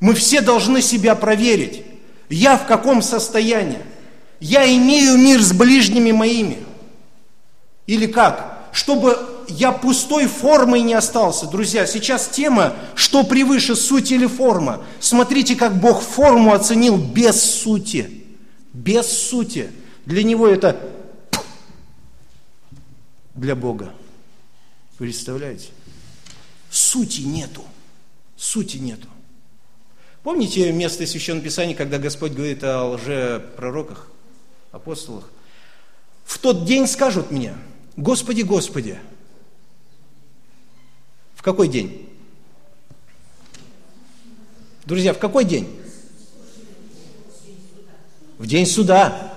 Мы 0.00 0.14
все 0.14 0.40
должны 0.40 0.82
себя 0.82 1.14
проверить. 1.14 1.82
Я 2.30 2.56
в 2.56 2.66
каком 2.66 3.02
состоянии? 3.02 3.80
Я 4.38 4.64
имею 4.76 5.18
мир 5.18 5.42
с 5.42 5.52
ближними 5.52 6.12
моими. 6.12 6.58
Или 7.86 8.06
как? 8.06 8.68
Чтобы 8.72 9.18
я 9.48 9.72
пустой 9.72 10.26
формой 10.26 10.82
не 10.82 10.94
остался. 10.94 11.46
Друзья, 11.46 11.86
сейчас 11.86 12.28
тема, 12.28 12.74
что 12.94 13.24
превыше 13.24 13.74
суть 13.74 14.12
или 14.12 14.26
форма. 14.26 14.82
Смотрите, 15.00 15.56
как 15.56 15.78
Бог 15.80 16.00
форму 16.00 16.54
оценил 16.54 16.96
без 16.96 17.42
сути. 17.42 18.24
Без 18.72 19.06
сути. 19.06 19.70
Для 20.06 20.22
Него 20.22 20.46
это 20.46 20.80
для 23.34 23.56
Бога. 23.56 23.92
Представляете? 24.98 25.68
Сути 26.70 27.22
нету. 27.22 27.64
Сути 28.36 28.76
нету. 28.76 29.08
Помните 30.22 30.70
место 30.72 31.04
из 31.04 31.12
Священного 31.12 31.44
Писания, 31.44 31.74
когда 31.74 31.98
Господь 31.98 32.32
говорит 32.32 32.62
о 32.62 32.90
лжепророках, 32.90 34.08
апостолах? 34.70 35.30
В 36.24 36.38
тот 36.38 36.64
день 36.64 36.86
скажут 36.86 37.30
мне, 37.30 37.54
Господи, 37.96 38.42
Господи, 38.42 38.98
В 41.40 41.42
какой 41.42 41.68
день? 41.68 42.06
Друзья, 44.84 45.14
в 45.14 45.18
какой 45.18 45.46
день? 45.46 45.74
В 48.36 48.46
день 48.46 48.66
суда. 48.66 49.32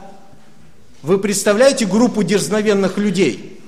Вы 1.01 1.17
представляете 1.17 1.85
группу 1.85 2.21
дерзновенных 2.21 2.97
людей? 2.97 3.61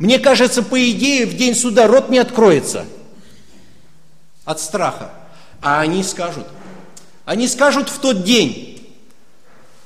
Мне 0.00 0.18
кажется, 0.18 0.64
по 0.64 0.90
идее, 0.90 1.26
в 1.26 1.36
день 1.36 1.54
суда 1.54 1.86
рот 1.86 2.08
не 2.08 2.18
откроется 2.18 2.86
от 4.44 4.58
страха. 4.58 5.12
А 5.64 5.80
они 5.80 6.02
скажут, 6.02 6.44
они 7.24 7.48
скажут 7.48 7.88
в 7.88 7.98
тот 7.98 8.22
день, 8.22 8.86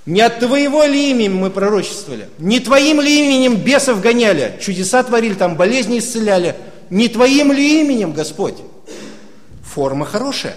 не 0.07 0.21
от 0.23 0.41
твоего 0.41 0.83
ли 0.83 1.11
имени 1.11 1.29
мы 1.29 1.51
пророчествовали, 1.51 2.29
не 2.38 2.59
твоим 2.59 3.01
ли 3.01 3.21
именем 3.21 3.55
бесов 3.55 4.01
гоняли, 4.01 4.59
чудеса 4.61 5.05
творили, 5.05 5.35
там 5.35 5.57
болезни 5.57 6.01
исцеляли, 6.01 6.57
не 6.91 7.09
твоим 7.09 7.53
ли 7.53 7.81
именем, 7.81 8.12
Господь? 8.12 8.57
Форма 9.62 10.05
хорошая. 10.05 10.57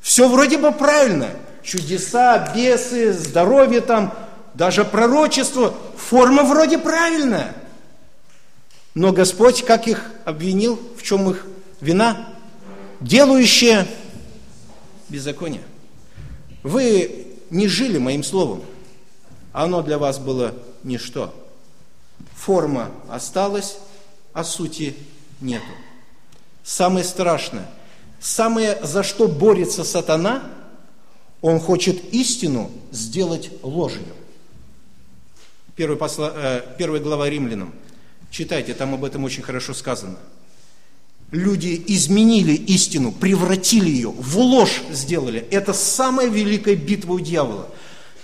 Все 0.00 0.26
вроде 0.26 0.56
бы 0.56 0.72
правильно. 0.72 1.28
Чудеса, 1.62 2.50
бесы, 2.54 3.12
здоровье 3.12 3.82
там, 3.82 4.14
даже 4.54 4.86
пророчество. 4.86 5.74
Форма 5.98 6.44
вроде 6.44 6.78
правильная. 6.78 7.52
Но 8.94 9.12
Господь, 9.12 9.66
как 9.66 9.86
их 9.86 10.02
обвинил, 10.24 10.80
в 10.96 11.02
чем 11.02 11.28
их 11.28 11.44
вина? 11.82 12.28
Делающие 13.00 13.86
беззаконие. 15.08 15.62
Вы 16.62 17.26
не 17.50 17.68
жили 17.68 17.98
моим 17.98 18.22
словом. 18.22 18.62
Оно 19.52 19.82
для 19.82 19.98
вас 19.98 20.18
было 20.18 20.54
ничто. 20.82 21.34
Форма 22.34 22.90
осталась, 23.08 23.78
а 24.32 24.44
сути 24.44 24.96
нету. 25.40 25.64
Самое 26.62 27.04
страшное, 27.04 27.68
самое, 28.20 28.78
за 28.82 29.02
что 29.02 29.28
борется 29.28 29.84
сатана, 29.84 30.42
он 31.40 31.60
хочет 31.60 32.12
истину 32.12 32.70
сделать 32.90 33.50
ложью. 33.62 34.02
Первая, 35.76 35.98
посла, 35.98 36.32
э, 36.34 36.62
первая 36.78 37.00
глава 37.00 37.28
римлянам. 37.28 37.72
Читайте, 38.30 38.74
там 38.74 38.94
об 38.94 39.04
этом 39.04 39.24
очень 39.24 39.42
хорошо 39.42 39.74
сказано. 39.74 40.18
Люди 41.36 41.84
изменили 41.88 42.52
истину, 42.52 43.12
превратили 43.12 43.90
ее, 43.90 44.08
в 44.08 44.38
ложь 44.38 44.80
сделали. 44.90 45.46
Это 45.50 45.74
самая 45.74 46.28
великая 46.28 46.76
битва 46.76 47.12
у 47.12 47.20
дьявола. 47.20 47.68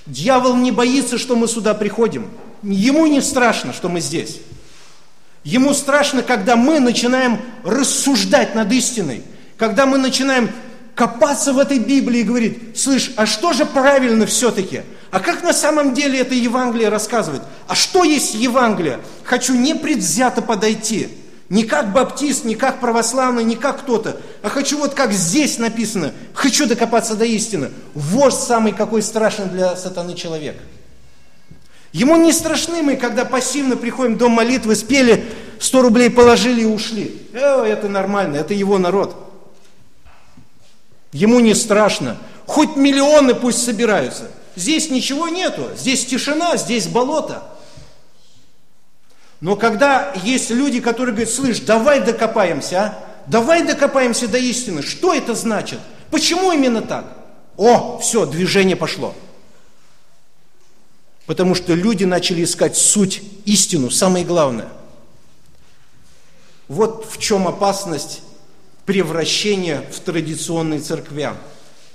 Дьявол 0.06 0.56
не 0.56 0.72
боится, 0.72 1.18
что 1.18 1.36
мы 1.36 1.46
сюда 1.46 1.74
приходим. 1.74 2.30
Ему 2.62 3.06
не 3.06 3.20
страшно, 3.20 3.74
что 3.74 3.90
мы 3.90 4.00
здесь. 4.00 4.38
Ему 5.44 5.74
страшно, 5.74 6.22
когда 6.22 6.56
мы 6.56 6.80
начинаем 6.80 7.38
рассуждать 7.64 8.54
над 8.54 8.72
истиной, 8.72 9.22
когда 9.58 9.84
мы 9.84 9.98
начинаем 9.98 10.50
копаться 10.94 11.52
в 11.52 11.58
этой 11.58 11.80
Библии 11.80 12.20
и 12.20 12.24
говорить, 12.24 12.78
слышь, 12.78 13.12
а 13.16 13.26
что 13.26 13.52
же 13.52 13.66
правильно 13.66 14.24
все-таки? 14.24 14.84
А 15.10 15.20
как 15.20 15.42
на 15.42 15.52
самом 15.52 15.92
деле 15.92 16.18
это 16.20 16.34
Евангелие 16.34 16.88
рассказывает? 16.88 17.42
А 17.68 17.74
что 17.74 18.04
есть 18.04 18.34
Евангелие? 18.34 19.00
Хочу 19.22 19.54
непредвзято 19.54 20.40
подойти. 20.40 21.08
Не 21.52 21.64
как 21.64 21.92
баптист, 21.92 22.44
не 22.44 22.54
как 22.54 22.80
православный, 22.80 23.44
не 23.44 23.56
как 23.56 23.82
кто-то, 23.82 24.16
а 24.42 24.48
хочу 24.48 24.78
вот 24.78 24.94
как 24.94 25.12
здесь 25.12 25.58
написано, 25.58 26.12
хочу 26.32 26.66
докопаться 26.66 27.14
до 27.14 27.24
истины. 27.24 27.70
Вождь 27.94 28.38
самый 28.38 28.72
какой 28.72 29.02
страшный 29.02 29.46
для 29.46 29.76
сатаны 29.76 30.14
человек– 30.14 30.56
Ему 31.92 32.16
не 32.16 32.32
страшны 32.32 32.82
мы, 32.82 32.96
когда 32.96 33.26
пассивно 33.26 33.76
приходим 33.76 34.14
в 34.14 34.18
дом 34.18 34.32
молитвы, 34.32 34.76
спели, 34.76 35.26
100 35.60 35.82
рублей 35.82 36.10
положили 36.10 36.62
и 36.62 36.66
ушли. 36.66 37.28
Э, 37.34 37.64
это 37.64 37.88
нормально, 37.88 38.36
это 38.36 38.54
его 38.54 38.78
народ. 38.78 39.14
Ему 41.12 41.40
не 41.40 41.54
страшно. 41.54 42.16
Хоть 42.46 42.76
миллионы 42.76 43.34
пусть 43.34 43.62
собираются. 43.62 44.30
Здесь 44.56 44.90
ничего 44.90 45.28
нету, 45.28 45.68
здесь 45.76 46.06
тишина, 46.06 46.56
здесь 46.56 46.86
болото. 46.86 47.42
Но 49.42 49.56
когда 49.56 50.12
есть 50.22 50.50
люди, 50.50 50.80
которые 50.80 51.12
говорят, 51.14 51.34
слышь, 51.34 51.58
давай 51.58 52.00
докопаемся, 52.00 52.80
а? 52.80 53.08
Давай 53.26 53.66
докопаемся 53.66 54.28
до 54.28 54.38
истины. 54.38 54.82
Что 54.82 55.12
это 55.12 55.34
значит? 55.34 55.80
Почему 56.12 56.52
именно 56.52 56.80
так? 56.80 57.16
О, 57.56 57.98
все, 57.98 58.24
движение 58.24 58.76
пошло. 58.76 59.14
Потому 61.26 61.56
что 61.56 61.74
люди 61.74 62.04
начали 62.04 62.44
искать 62.44 62.76
суть, 62.76 63.20
истину, 63.44 63.90
самое 63.90 64.24
главное. 64.24 64.68
Вот 66.68 67.08
в 67.10 67.18
чем 67.18 67.48
опасность 67.48 68.22
превращения 68.86 69.84
в 69.90 69.98
традиционные 69.98 70.78
церквя. 70.78 71.36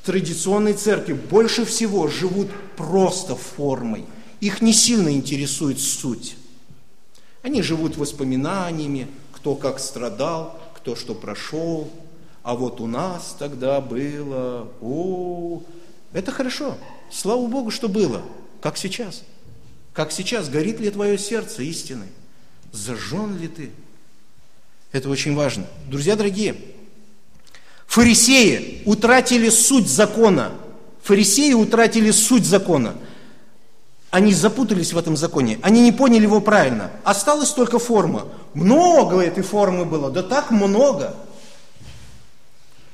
Традиционные 0.03 0.73
церкви 0.73 1.13
больше 1.13 1.63
всего 1.63 2.09
живут 2.09 2.49
просто 2.75 3.37
формой. 3.37 4.03
Их 4.41 4.61
не 4.61 4.73
сильно 4.73 5.13
интересует 5.13 5.79
суть. 5.79 6.35
Они 7.47 7.61
живут 7.61 7.95
воспоминаниями, 7.95 9.07
кто 9.31 9.55
как 9.55 9.79
страдал, 9.79 10.59
кто 10.75 10.97
что 10.97 11.15
прошел. 11.15 11.89
А 12.43 12.55
вот 12.55 12.81
у 12.81 12.87
нас 12.87 13.37
тогда 13.39 13.79
было, 13.79 14.67
о, 14.81 15.63
это 16.11 16.33
хорошо. 16.33 16.77
Слава 17.09 17.47
Богу, 17.47 17.71
что 17.71 17.87
было. 17.87 18.21
Как 18.59 18.75
сейчас? 18.75 19.23
Как 19.93 20.11
сейчас? 20.11 20.49
Горит 20.49 20.81
ли 20.81 20.89
твое 20.89 21.17
сердце 21.17 21.63
истиной? 21.63 22.09
Зажжен 22.73 23.39
ли 23.39 23.47
ты? 23.47 23.71
Это 24.91 25.07
очень 25.07 25.33
важно. 25.33 25.67
Друзья 25.89 26.17
дорогие, 26.17 26.57
фарисеи 27.85 28.81
утратили 28.83 29.47
суть 29.47 29.87
закона. 29.87 30.51
Фарисеи 31.01 31.53
утратили 31.53 32.11
суть 32.11 32.43
закона. 32.43 32.97
Они 34.09 34.33
запутались 34.33 34.93
в 34.93 34.97
этом 34.97 35.17
законе, 35.17 35.59
они 35.61 35.81
не 35.81 35.91
поняли 35.91 36.23
его 36.23 36.39
правильно. 36.39 36.91
Осталась 37.03 37.51
только 37.51 37.77
форма. 37.77 38.25
Много 38.53 39.19
этой 39.19 39.43
формы 39.43 39.85
было, 39.85 40.09
да 40.09 40.23
так 40.23 40.49
много. 40.51 41.13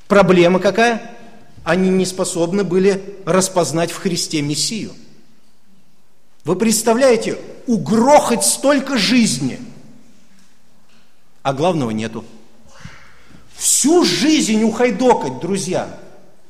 Проблема 0.08 0.58
какая? 0.58 1.16
Они 1.62 1.88
не 1.88 2.04
способны 2.04 2.64
были 2.64 3.16
распознать 3.24 3.90
в 3.90 3.98
Христе 3.98 4.42
Мессию– 4.42 4.92
вы 6.44 6.56
представляете, 6.56 7.38
угрохать 7.66 8.44
столько 8.44 8.98
жизни, 8.98 9.58
а 11.42 11.54
главного 11.54 11.90
нету. 11.90 12.24
Всю 13.56 14.04
жизнь 14.04 14.62
ухайдокать, 14.62 15.40
друзья. 15.40 15.98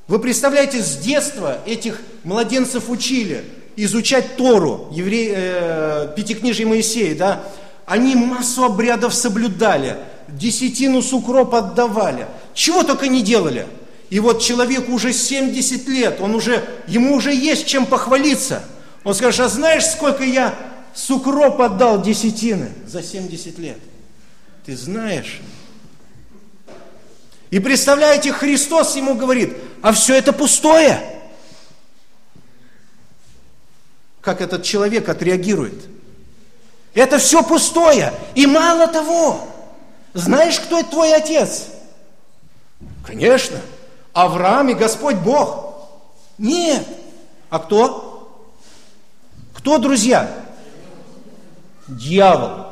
Вы 0.09 0.19
представляете, 0.19 0.83
с 0.83 0.97
детства 0.97 1.61
этих 1.65 2.01
младенцев 2.25 2.91
учили 2.91 3.45
изучать 3.77 4.37
Тору, 4.37 4.89
евре... 4.93 5.33
э, 5.35 6.13
Пятикнижие 6.17 6.67
Моисея, 6.67 7.15
да? 7.15 7.45
Они 7.87 8.15
массу 8.15 8.65
обрядов 8.65 9.15
соблюдали, 9.15 9.97
десятину 10.29 11.03
с 11.03 11.13
укроп 11.13 11.55
отдавали. 11.55 12.27
Чего 12.55 12.83
только 12.83 13.09
не 13.09 13.23
делали. 13.23 13.67
И 14.11 14.21
вот 14.21 14.41
человеку 14.41 14.93
уже 14.93 15.13
70 15.13 15.89
лет, 15.89 16.21
он 16.21 16.35
уже, 16.35 16.65
ему 16.87 17.15
уже 17.15 17.35
есть 17.35 17.67
чем 17.67 17.87
похвалиться– 17.87 18.65
он 19.05 19.15
скажет, 19.15 19.41
а 19.41 19.49
знаешь, 19.49 19.85
сколько 19.85 20.25
я 20.25 20.55
с 20.95 21.11
укроп 21.11 21.61
отдал 21.61 22.01
десятины 22.01 22.71
за 22.87 23.03
70 23.03 23.59
лет? 23.59 23.79
Ты 24.65 24.77
знаешь? 24.77 25.41
И 27.51 27.61
представляете, 27.61 28.33
Христос 28.33 28.97
ему 28.97 29.15
говорит, 29.15 29.55
а 29.83 29.93
все 29.93 30.15
это 30.17 30.33
пустое. 30.33 30.99
Как 34.25 34.41
этот 34.41 34.63
человек 34.63 35.09
отреагирует? 35.11 35.85
Это 36.95 37.19
все 37.19 37.43
пустое. 37.43 38.13
И 38.35 38.47
мало 38.47 38.87
того, 38.87 39.47
знаешь, 40.15 40.59
кто 40.59 40.81
это 40.81 40.91
твой 40.91 41.15
отец? 41.15 41.67
Конечно, 43.07 43.61
Авраам 44.15 44.71
и 44.71 44.75
Господь 44.75 45.17
Бог. 45.17 45.75
Нет. 46.39 46.87
А 47.51 47.59
кто? 47.59 48.49
Кто, 49.53 49.77
друзья? 49.77 50.35
Дьявол. 51.87 52.69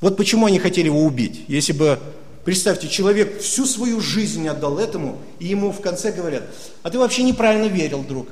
Вот 0.00 0.16
почему 0.16 0.46
они 0.46 0.58
хотели 0.58 0.86
его 0.86 1.02
убить. 1.02 1.44
Если 1.48 1.72
бы, 1.72 2.00
представьте, 2.44 2.88
человек 2.88 3.42
всю 3.42 3.66
свою 3.66 4.00
жизнь 4.00 4.48
отдал 4.48 4.78
этому, 4.78 5.18
и 5.38 5.48
ему 5.48 5.70
в 5.70 5.82
конце 5.82 6.12
говорят, 6.12 6.44
а 6.82 6.90
ты 6.90 6.98
вообще 6.98 7.24
неправильно 7.24 7.66
верил, 7.66 8.02
друг. 8.02 8.28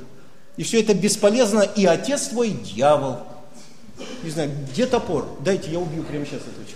И 0.57 0.63
все 0.63 0.81
это 0.81 0.95
бесполезно, 0.95 1.61
и 1.61 1.87
отец 1.87 2.29
твой 2.29 2.51
дьявол. 2.51 3.19
Не 4.23 4.31
знаю, 4.31 4.51
где 4.71 4.87
топор? 4.87 5.39
Дайте, 5.41 5.71
я 5.71 5.79
убью 5.79 6.03
прямо 6.03 6.27
сейчас 6.27 6.41
этого 6.43 6.67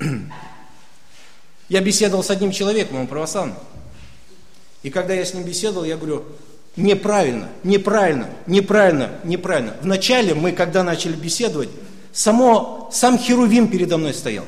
человека. 0.00 0.30
Я 1.70 1.80
беседовал 1.80 2.22
с 2.22 2.30
одним 2.30 2.52
человеком, 2.52 2.98
он 2.98 3.06
православный. 3.06 3.54
И 4.82 4.90
когда 4.90 5.14
я 5.14 5.24
с 5.24 5.32
ним 5.32 5.44
беседовал, 5.44 5.84
я 5.84 5.96
говорю, 5.96 6.26
неправильно, 6.76 7.48
неправильно, 7.62 8.28
неправильно, 8.46 9.12
неправильно. 9.24 9.74
Вначале 9.80 10.34
мы, 10.34 10.52
когда 10.52 10.84
начали 10.84 11.14
беседовать, 11.14 11.70
Само, 12.14 12.88
сам 12.92 13.18
Херувим 13.18 13.66
передо 13.66 13.98
мной 13.98 14.14
стоял. 14.14 14.44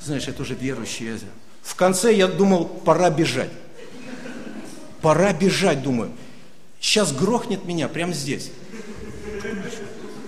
Знаешь, 0.00 0.28
это 0.28 0.42
уже 0.42 0.54
верующие. 0.54 1.18
В 1.66 1.74
конце 1.74 2.14
я 2.14 2.28
думал, 2.28 2.64
пора 2.64 3.10
бежать. 3.10 3.50
Пора 5.02 5.32
бежать, 5.32 5.82
думаю. 5.82 6.12
Сейчас 6.80 7.12
грохнет 7.12 7.64
меня 7.64 7.88
прямо 7.88 8.12
здесь. 8.12 8.50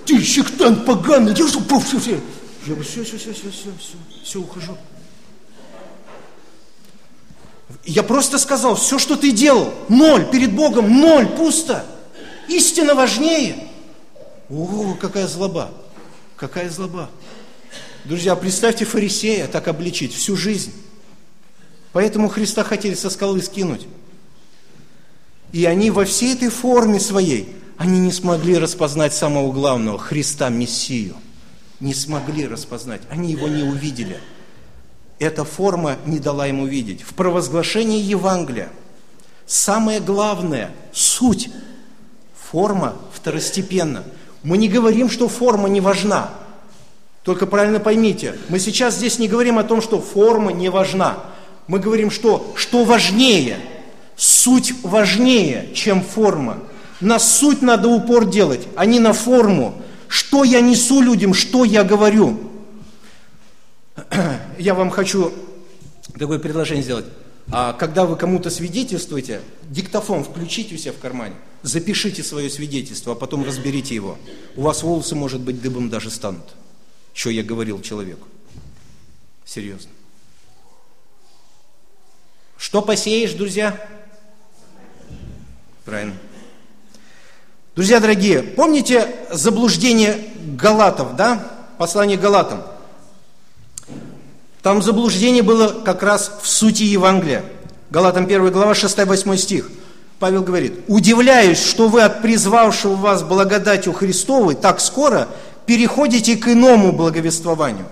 Ты 0.04 0.20
сектант 0.24 0.84
поганый, 0.84 1.32
я 1.36 1.46
что, 1.46 1.60
все, 1.78 2.00
все. 2.00 2.20
Я 2.66 2.74
говорю, 2.74 2.82
все, 2.82 3.04
все, 3.04 3.16
все, 3.18 3.32
все, 3.32 3.50
все, 3.50 3.70
все, 3.78 4.24
все, 4.24 4.40
ухожу. 4.40 4.76
Я 7.84 8.02
просто 8.02 8.38
сказал, 8.38 8.74
все, 8.74 8.98
что 8.98 9.16
ты 9.16 9.30
делал, 9.30 9.72
ноль, 9.88 10.28
перед 10.30 10.52
Богом 10.52 11.00
ноль, 11.00 11.28
пусто. 11.28 11.84
Истина 12.48 12.96
важнее. 12.96 13.68
О, 14.50 14.96
какая 15.00 15.28
злоба, 15.28 15.70
какая 16.36 16.68
злоба. 16.68 17.08
Друзья, 18.04 18.34
представьте 18.34 18.84
фарисея 18.84 19.46
так 19.46 19.68
обличить 19.68 20.12
всю 20.12 20.36
жизнь. 20.36 20.72
Поэтому 21.92 22.28
Христа 22.28 22.64
хотели 22.64 22.94
со 22.94 23.10
скалы 23.10 23.42
скинуть. 23.42 23.86
И 25.52 25.64
они 25.64 25.90
во 25.90 26.04
всей 26.04 26.34
этой 26.34 26.50
форме 26.50 27.00
своей, 27.00 27.56
они 27.78 28.00
не 28.00 28.12
смогли 28.12 28.58
распознать 28.58 29.14
самого 29.14 29.52
главного, 29.52 29.98
Христа 29.98 30.48
Мессию. 30.50 31.16
Не 31.80 31.94
смогли 31.94 32.46
распознать, 32.46 33.02
они 33.08 33.32
его 33.32 33.48
не 33.48 33.62
увидели. 33.62 34.20
Эта 35.18 35.44
форма 35.44 35.96
не 36.04 36.18
дала 36.18 36.46
ему 36.46 36.66
видеть. 36.66 37.02
В 37.02 37.14
провозглашении 37.14 38.00
Евангелия 38.00 38.68
самое 39.46 40.00
главное, 40.00 40.70
суть, 40.92 41.50
форма 42.50 42.96
второстепенна. 43.12 44.04
Мы 44.42 44.58
не 44.58 44.68
говорим, 44.68 45.08
что 45.08 45.28
форма 45.28 45.68
не 45.68 45.80
важна. 45.80 46.30
Только 47.22 47.46
правильно 47.46 47.80
поймите, 47.80 48.36
мы 48.48 48.58
сейчас 48.58 48.96
здесь 48.96 49.18
не 49.18 49.28
говорим 49.28 49.58
о 49.58 49.64
том, 49.64 49.82
что 49.82 50.00
форма 50.00 50.52
не 50.52 50.68
важна. 50.68 51.18
Мы 51.68 51.78
говорим, 51.78 52.10
что, 52.10 52.52
что 52.56 52.84
важнее, 52.84 53.58
суть 54.16 54.74
важнее, 54.82 55.70
чем 55.74 56.02
форма. 56.02 56.58
На 57.00 57.20
суть 57.20 57.62
надо 57.62 57.88
упор 57.88 58.28
делать, 58.28 58.66
а 58.74 58.84
не 58.84 58.98
на 58.98 59.12
форму. 59.12 59.80
Что 60.08 60.42
я 60.42 60.60
несу 60.60 61.00
людям, 61.00 61.34
что 61.34 61.64
я 61.64 61.84
говорю. 61.84 62.40
Я 64.58 64.74
вам 64.74 64.90
хочу 64.90 65.32
такое 66.18 66.38
предложение 66.38 66.82
сделать. 66.82 67.04
А 67.50 67.72
когда 67.74 68.06
вы 68.06 68.16
кому-то 68.16 68.50
свидетельствуете, 68.50 69.42
диктофон 69.68 70.24
включите 70.24 70.74
у 70.74 70.78
себя 70.78 70.92
в 70.92 70.98
кармане, 70.98 71.34
запишите 71.62 72.22
свое 72.22 72.50
свидетельство, 72.50 73.12
а 73.12 73.16
потом 73.16 73.44
разберите 73.44 73.94
его. 73.94 74.18
У 74.56 74.62
вас 74.62 74.82
волосы, 74.82 75.14
может 75.14 75.40
быть, 75.40 75.60
дыбом 75.60 75.90
даже 75.90 76.10
станут 76.10 76.44
что 77.18 77.30
я 77.30 77.42
говорил 77.42 77.82
человеку. 77.82 78.28
Серьезно. 79.44 79.90
Что 82.58 82.82
посеешь, 82.82 83.32
друзья? 83.32 83.80
Правильно. 85.84 86.14
Друзья 87.76 88.00
дорогие, 88.00 88.42
помните 88.42 89.06
заблуждение 89.30 90.18
Галатов, 90.60 91.14
да? 91.14 91.40
Послание 91.78 92.18
Галатам. 92.18 92.64
Там 94.62 94.82
заблуждение 94.82 95.44
было 95.44 95.68
как 95.68 96.02
раз 96.02 96.32
в 96.42 96.48
сути 96.48 96.82
Евангелия. 96.82 97.44
Галатам 97.90 98.24
1 98.24 98.50
глава 98.50 98.72
6-8 98.72 99.36
стих. 99.36 99.70
Павел 100.18 100.42
говорит, 100.42 100.80
«Удивляюсь, 100.88 101.64
что 101.64 101.86
вы 101.86 102.02
от 102.02 102.22
призвавшего 102.22 102.96
вас 102.96 103.22
благодатью 103.22 103.92
Христовой 103.92 104.56
так 104.56 104.80
скоро 104.80 105.28
переходите 105.64 106.36
к 106.36 106.48
иному 106.48 106.90
благовествованию, 106.90 107.86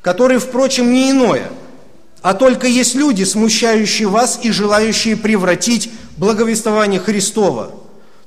которое, 0.00 0.38
впрочем, 0.38 0.94
не 0.94 1.10
иное, 1.10 1.50
а 2.28 2.34
только 2.34 2.66
есть 2.66 2.94
люди, 2.94 3.24
смущающие 3.24 4.06
вас 4.06 4.40
и 4.42 4.50
желающие 4.50 5.16
превратить 5.16 5.90
благовествование 6.18 7.00
Христова. 7.00 7.70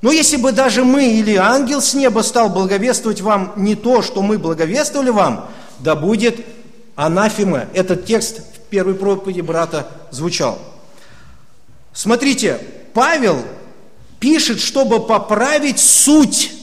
Но 0.02 0.12
если 0.12 0.38
бы 0.38 0.52
даже 0.54 0.84
мы 0.84 1.20
или 1.20 1.36
ангел 1.36 1.84
с 1.84 1.94
неба 1.94 2.22
стал 2.22 2.50
благовествовать 2.50 3.22
вам 3.22 3.54
не 3.58 3.76
то, 3.76 4.02
что 4.02 4.24
мы 4.24 4.40
благовествовали 4.40 5.12
вам, 5.12 5.52
да 5.78 5.96
будет 5.96 6.44
анафема. 6.96 7.68
Этот 7.76 8.06
текст 8.06 8.40
в 8.40 8.70
первой 8.72 8.96
проповеди 8.96 9.42
брата 9.42 9.88
звучал. 10.10 10.58
Смотрите, 11.94 12.60
Павел 12.96 13.38
пишет, 14.20 14.62
чтобы 14.62 15.06
поправить 15.06 15.80
суть 15.80 16.54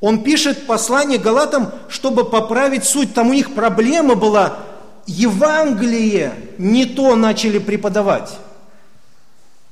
он 0.00 0.22
пишет 0.24 0.66
послание 0.66 1.18
Галатам, 1.18 1.72
чтобы 1.88 2.24
поправить 2.24 2.84
суть. 2.84 3.12
Там 3.12 3.28
у 3.28 3.34
них 3.34 3.54
проблема 3.54 4.14
была, 4.14 4.58
Евангелие 5.06 6.34
не 6.58 6.86
то 6.86 7.16
начали 7.16 7.58
преподавать. 7.58 8.30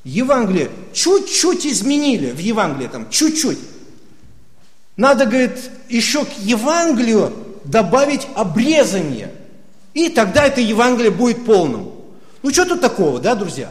Евангелие 0.05 0.71
чуть-чуть 0.93 1.67
изменили 1.67 2.31
в 2.31 2.39
Евангелии, 2.39 2.89
там, 2.89 3.11
чуть-чуть. 3.11 3.59
Надо, 4.97 5.27
говорит, 5.27 5.71
еще 5.89 6.25
к 6.25 6.33
Евангелию 6.39 7.33
добавить 7.65 8.27
обрезание. 8.35 9.33
И 9.95 10.09
тогда 10.09 10.45
это 10.45 10.61
Евангелие 10.61 11.11
будет 11.11 11.45
полным. 11.45 11.93
Ну, 12.43 12.51
что 12.51 12.65
тут 12.65 12.81
такого, 12.81 13.21
да, 13.21 13.35
друзья? 13.35 13.71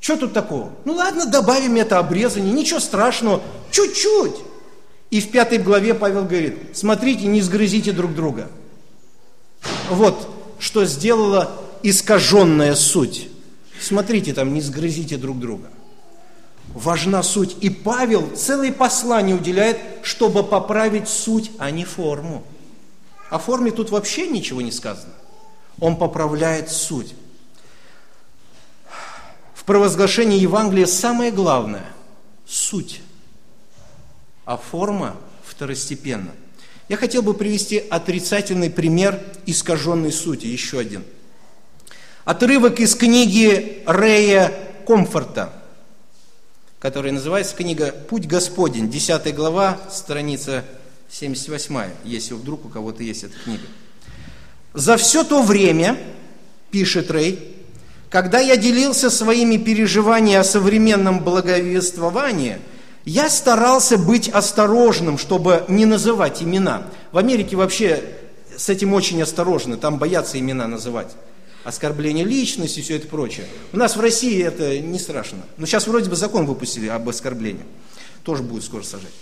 Что 0.00 0.16
тут 0.16 0.32
такого? 0.32 0.70
Ну, 0.84 0.94
ладно, 0.94 1.26
добавим 1.26 1.76
это 1.76 1.98
обрезание, 1.98 2.52
ничего 2.52 2.78
страшного, 2.78 3.42
чуть-чуть. 3.70 4.36
И 5.10 5.20
в 5.20 5.30
пятой 5.30 5.58
главе 5.58 5.94
Павел 5.94 6.24
говорит, 6.24 6.58
смотрите, 6.74 7.26
не 7.26 7.40
сгрызите 7.40 7.92
друг 7.92 8.14
друга. 8.14 8.50
Вот, 9.88 10.28
что 10.64 10.86
сделала 10.86 11.60
искаженная 11.82 12.74
суть. 12.74 13.28
Смотрите, 13.78 14.32
там 14.32 14.54
не 14.54 14.62
сгрызите 14.62 15.18
друг 15.18 15.38
друга. 15.38 15.68
Важна 16.68 17.22
суть. 17.22 17.58
И 17.60 17.68
Павел 17.68 18.34
целое 18.34 18.72
послание 18.72 19.36
уделяет, 19.36 19.78
чтобы 20.02 20.42
поправить 20.42 21.06
суть, 21.06 21.50
а 21.58 21.70
не 21.70 21.84
форму. 21.84 22.42
О 23.28 23.38
форме 23.38 23.72
тут 23.72 23.90
вообще 23.90 24.26
ничего 24.26 24.62
не 24.62 24.72
сказано. 24.72 25.12
Он 25.80 25.98
поправляет 25.98 26.70
суть. 26.70 27.14
В 29.52 29.64
провозглашении 29.64 30.38
Евангелия 30.38 30.86
самое 30.86 31.30
главное– 31.30 31.84
суть 32.46 33.02
а 34.46 34.56
форма 34.56 35.14
второстепенна. 35.44 36.32
Я 36.88 36.98
хотел 36.98 37.22
бы 37.22 37.32
привести 37.32 37.78
отрицательный 37.78 38.68
пример 38.68 39.18
искаженной 39.46 40.12
сути, 40.12 40.46
еще 40.46 40.78
один. 40.78 41.02
Отрывок 42.26 42.78
из 42.78 42.94
книги 42.94 43.82
Рея 43.86 44.52
Комфорта, 44.86 45.52
которая 46.78 47.12
называется 47.12 47.56
книга 47.56 47.90
«Путь 47.90 48.26
Господень», 48.26 48.90
10 48.90 49.34
глава, 49.34 49.80
страница 49.90 50.64
78, 51.08 51.90
если 52.04 52.34
вдруг 52.34 52.66
у 52.66 52.68
кого-то 52.68 53.02
есть 53.02 53.24
эта 53.24 53.34
книга. 53.44 53.64
«За 54.74 54.98
все 54.98 55.24
то 55.24 55.42
время,– 55.42 55.98
пишет 56.70 57.10
Рей,– 57.10 57.56
когда 58.10 58.40
я 58.40 58.56
делился 58.56 59.10
своими 59.10 59.56
переживаниями 59.56 60.40
о 60.40 60.44
современном 60.44 61.24
благовествовании– 61.24 62.58
я 63.04 63.28
старался 63.28 63.98
быть 63.98 64.28
осторожным, 64.28 65.18
чтобы 65.18 65.64
не 65.68 65.84
называть 65.84 66.42
имена. 66.42 66.84
В 67.12 67.18
Америке 67.18 67.56
вообще 67.56 68.02
с 68.56 68.68
этим 68.68 68.94
очень 68.94 69.20
осторожны, 69.22 69.76
там 69.76 69.98
боятся 69.98 70.38
имена 70.38 70.66
называть. 70.66 71.08
Оскорбление 71.64 72.24
личности 72.24 72.80
и 72.80 72.82
все 72.82 72.96
это 72.96 73.06
прочее. 73.08 73.46
У 73.72 73.76
нас 73.76 73.96
в 73.96 74.00
России 74.00 74.42
это 74.42 74.78
не 74.78 74.98
страшно. 74.98 75.38
Но 75.56 75.66
сейчас 75.66 75.86
вроде 75.86 76.10
бы 76.10 76.16
закон 76.16 76.46
выпустили 76.46 76.88
об 76.88 77.08
оскорблении. 77.08 77.64
Тоже 78.22 78.42
будет 78.42 78.64
скоро 78.64 78.82
сажать. 78.82 79.12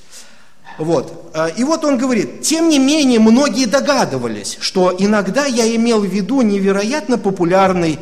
Вот. 0.79 1.31
А, 1.35 1.49
и 1.49 1.63
вот 1.65 1.85
он 1.85 1.99
говорит, 1.99 2.43
тем 2.43 2.69
не 2.69 2.79
менее, 2.79 3.21
многие 3.21 3.67
догадывались, 3.67 4.59
что 4.61 4.95
иногда 4.99 5.47
я 5.47 5.73
имел 5.77 6.01
в 6.01 6.07
виду 6.07 6.43
невероятно 6.43 7.19
популярный 7.19 7.99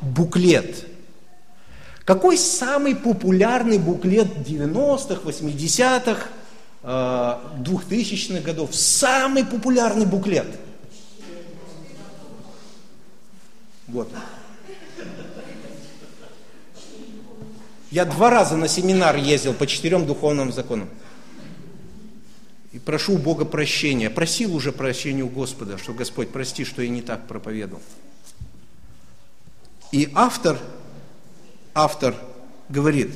буклет– 0.00 0.86
какой 2.04 2.36
самый 2.36 2.96
популярный 2.96 3.78
буклет 3.78 4.28
90-х, 4.46 5.22
80-х, 5.22 6.28
2000-х 6.82 8.40
годов? 8.40 8.74
Самый 8.74 9.44
популярный 9.44 10.06
буклет. 10.06 10.46
Вот. 13.86 14.08
Я 17.90 18.06
два 18.06 18.30
раза 18.30 18.56
на 18.56 18.68
семинар 18.68 19.16
ездил 19.16 19.52
по 19.52 19.66
четырем 19.66 20.06
духовным 20.06 20.50
законам. 20.50 20.88
И 22.72 22.78
прошу 22.78 23.16
у 23.16 23.18
Бога 23.18 23.44
прощения. 23.44 24.08
Просил 24.08 24.56
уже 24.56 24.72
прощения 24.72 25.22
у 25.22 25.28
Господа, 25.28 25.76
что 25.76 25.92
Господь, 25.92 26.30
прости, 26.30 26.64
что 26.64 26.80
я 26.80 26.88
не 26.88 27.02
так 27.02 27.28
проповедовал. 27.28 27.82
И 29.92 30.10
автор 30.14 30.58
автор 31.74 32.14
говорит, 32.68 33.14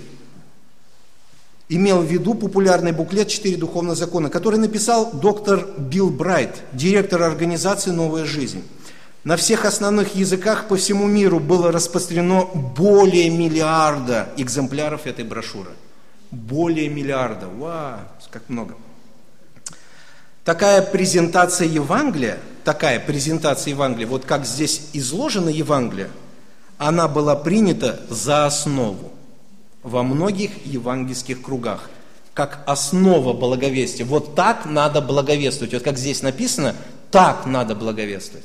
имел 1.69 2.01
в 2.01 2.07
виду 2.07 2.35
популярный 2.35 2.93
буклет 2.93 3.29
«Четыре 3.29 3.57
духовных 3.57 3.97
закона», 3.97 4.31
который 4.31 4.59
написал 4.59 5.13
доктор 5.13 5.67
Билл 5.79 6.11
Брайт, 6.11 6.63
директор 6.73 7.23
организации 7.23 7.91
«Новая 7.91 8.25
жизнь». 8.25 8.63
На 9.25 9.37
всех 9.37 9.65
основных 9.65 10.15
языках 10.15 10.69
по 10.69 10.77
всему 10.77 11.07
миру 11.09 11.41
было 11.41 11.73
распространено 11.73 12.45
более 12.45 13.29
миллиарда 13.29 14.29
экземпляров 14.37 15.07
этой 15.07 15.25
брошюры. 15.25 15.71
Более 16.31 16.89
миллиарда. 16.89 17.49
Вау, 17.49 17.99
как 18.31 18.49
много. 18.49 18.77
Такая 20.45 20.81
презентация 20.81 21.67
Евангелия, 21.67 22.39
такая 22.63 23.01
презентация 23.01 23.73
Евангелия, 23.73 24.07
вот 24.07 24.25
как 24.25 24.47
здесь 24.47 24.91
изложено 24.93 25.49
Евангелие, 25.49 26.09
она 26.79 27.09
была 27.09 27.37
принята 27.37 28.01
за 28.09 28.47
основу 28.47 29.13
во 29.83 30.03
многих 30.03 30.51
евангельских 30.67 31.43
кругах, 31.43 31.91
как 32.35 32.63
основа 32.67 33.33
благовестия. 33.33 34.05
Вот 34.05 34.35
так 34.35 34.67
надо 34.67 35.01
благовествовать. 35.01 35.73
Вот 35.73 35.83
как 35.83 35.97
здесь 35.97 36.23
написано, 36.23 36.75
так 37.11 37.47
надо 37.47 37.75
благовествовать. 37.75 38.45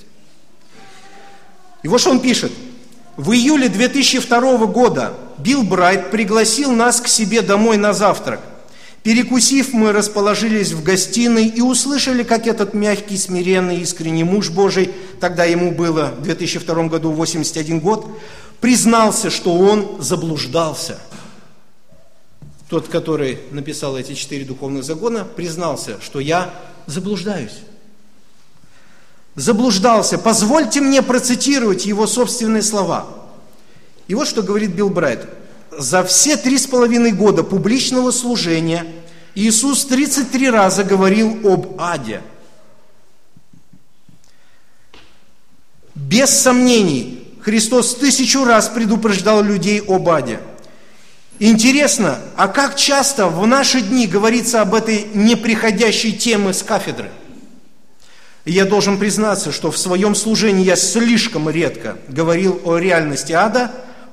И 1.83 1.87
вот 1.87 1.99
что 1.99 2.11
он 2.11 2.19
пишет. 2.19 2.51
В 3.17 3.31
июле 3.33 3.67
2002 3.67 4.65
года 4.67 5.13
Билл 5.37 5.63
Брайт 5.63 6.11
пригласил 6.11 6.71
нас 6.71 7.01
к 7.01 7.07
себе 7.07 7.41
домой 7.41 7.77
на 7.77 7.93
завтрак. 7.93 8.39
Перекусив, 9.03 9.73
мы 9.73 9.91
расположились 9.91 10.73
в 10.73 10.83
гостиной 10.83 11.47
и 11.47 11.61
услышали, 11.61 12.23
как 12.23 12.45
этот 12.45 12.73
мягкий, 12.73 13.17
смиренный, 13.17 13.81
искренний 13.81 14.23
муж 14.23 14.49
Божий, 14.49 14.91
тогда 15.19 15.45
ему 15.45 15.71
было 15.71 16.13
в 16.19 16.23
2002 16.23 16.83
году 16.87 17.11
81 17.11 17.79
год, 17.79 18.07
признался, 18.59 19.29
что 19.29 19.55
он 19.55 19.97
заблуждался– 19.99 20.99
тот, 22.71 22.87
который 22.87 23.37
написал 23.51 23.97
эти 23.97 24.13
четыре 24.13 24.45
духовных 24.45 24.85
закона, 24.85 25.25
признался, 25.25 25.99
что 25.99 26.21
я 26.21 26.53
заблуждаюсь. 26.85 27.57
Заблуждался. 29.35 30.17
Позвольте 30.17 30.79
мне 30.79 31.01
процитировать 31.01 31.85
его 31.85 32.07
собственные 32.07 32.61
слова. 32.61 33.09
И 34.07 34.15
вот 34.15 34.25
что 34.25 34.41
говорит 34.41 34.73
Билл 34.73 34.89
Брайт. 34.89 35.27
За 35.71 36.03
все 36.03 36.37
три 36.37 36.57
с 36.57 36.67
половиной 36.67 37.11
года 37.11 37.43
публичного 37.43 38.11
служения 38.11 38.85
Иисус 39.35 39.85
33 39.85 40.49
раза 40.49 40.83
говорил 40.83 41.39
об 41.47 41.79
аде. 41.79 42.21
Без 45.95 46.29
сомнений, 46.29 47.37
Христос 47.41 47.95
тысячу 47.95 48.43
раз 48.43 48.69
предупреждал 48.69 49.41
людей 49.41 49.81
об 49.81 50.09
аде– 50.09 50.39
Интересно, 51.43 52.19
а 52.35 52.47
как 52.47 52.75
часто 52.75 53.25
в 53.25 53.47
наши 53.47 53.81
дни 53.81 54.05
говорится 54.05 54.61
об 54.61 54.75
этой 54.75 55.07
неприходящей 55.15 56.11
теме 56.11 56.53
с 56.53 56.61
кафедры? 56.61 57.09
я 58.45 58.65
должен 58.65 58.99
признаться, 58.99 59.51
что 59.51 59.71
в 59.71 59.77
своем 59.79 60.13
служении 60.13 60.63
я 60.63 60.75
слишком 60.75 61.49
редко 61.49 61.97
говорил 62.07 62.61
о 62.63 62.77
реальности 62.77 63.33
ада 63.33 63.71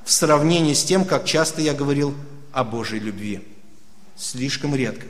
в 0.09 0.11
сравнении 0.11 0.73
с 0.73 0.85
тем, 0.85 1.05
как 1.05 1.27
часто 1.27 1.61
я 1.61 1.75
говорил 1.75 2.15
о 2.51 2.65
Божьей 2.65 2.99
любви. 2.99 3.43
Слишком 4.17 4.75
редко. 4.75 5.05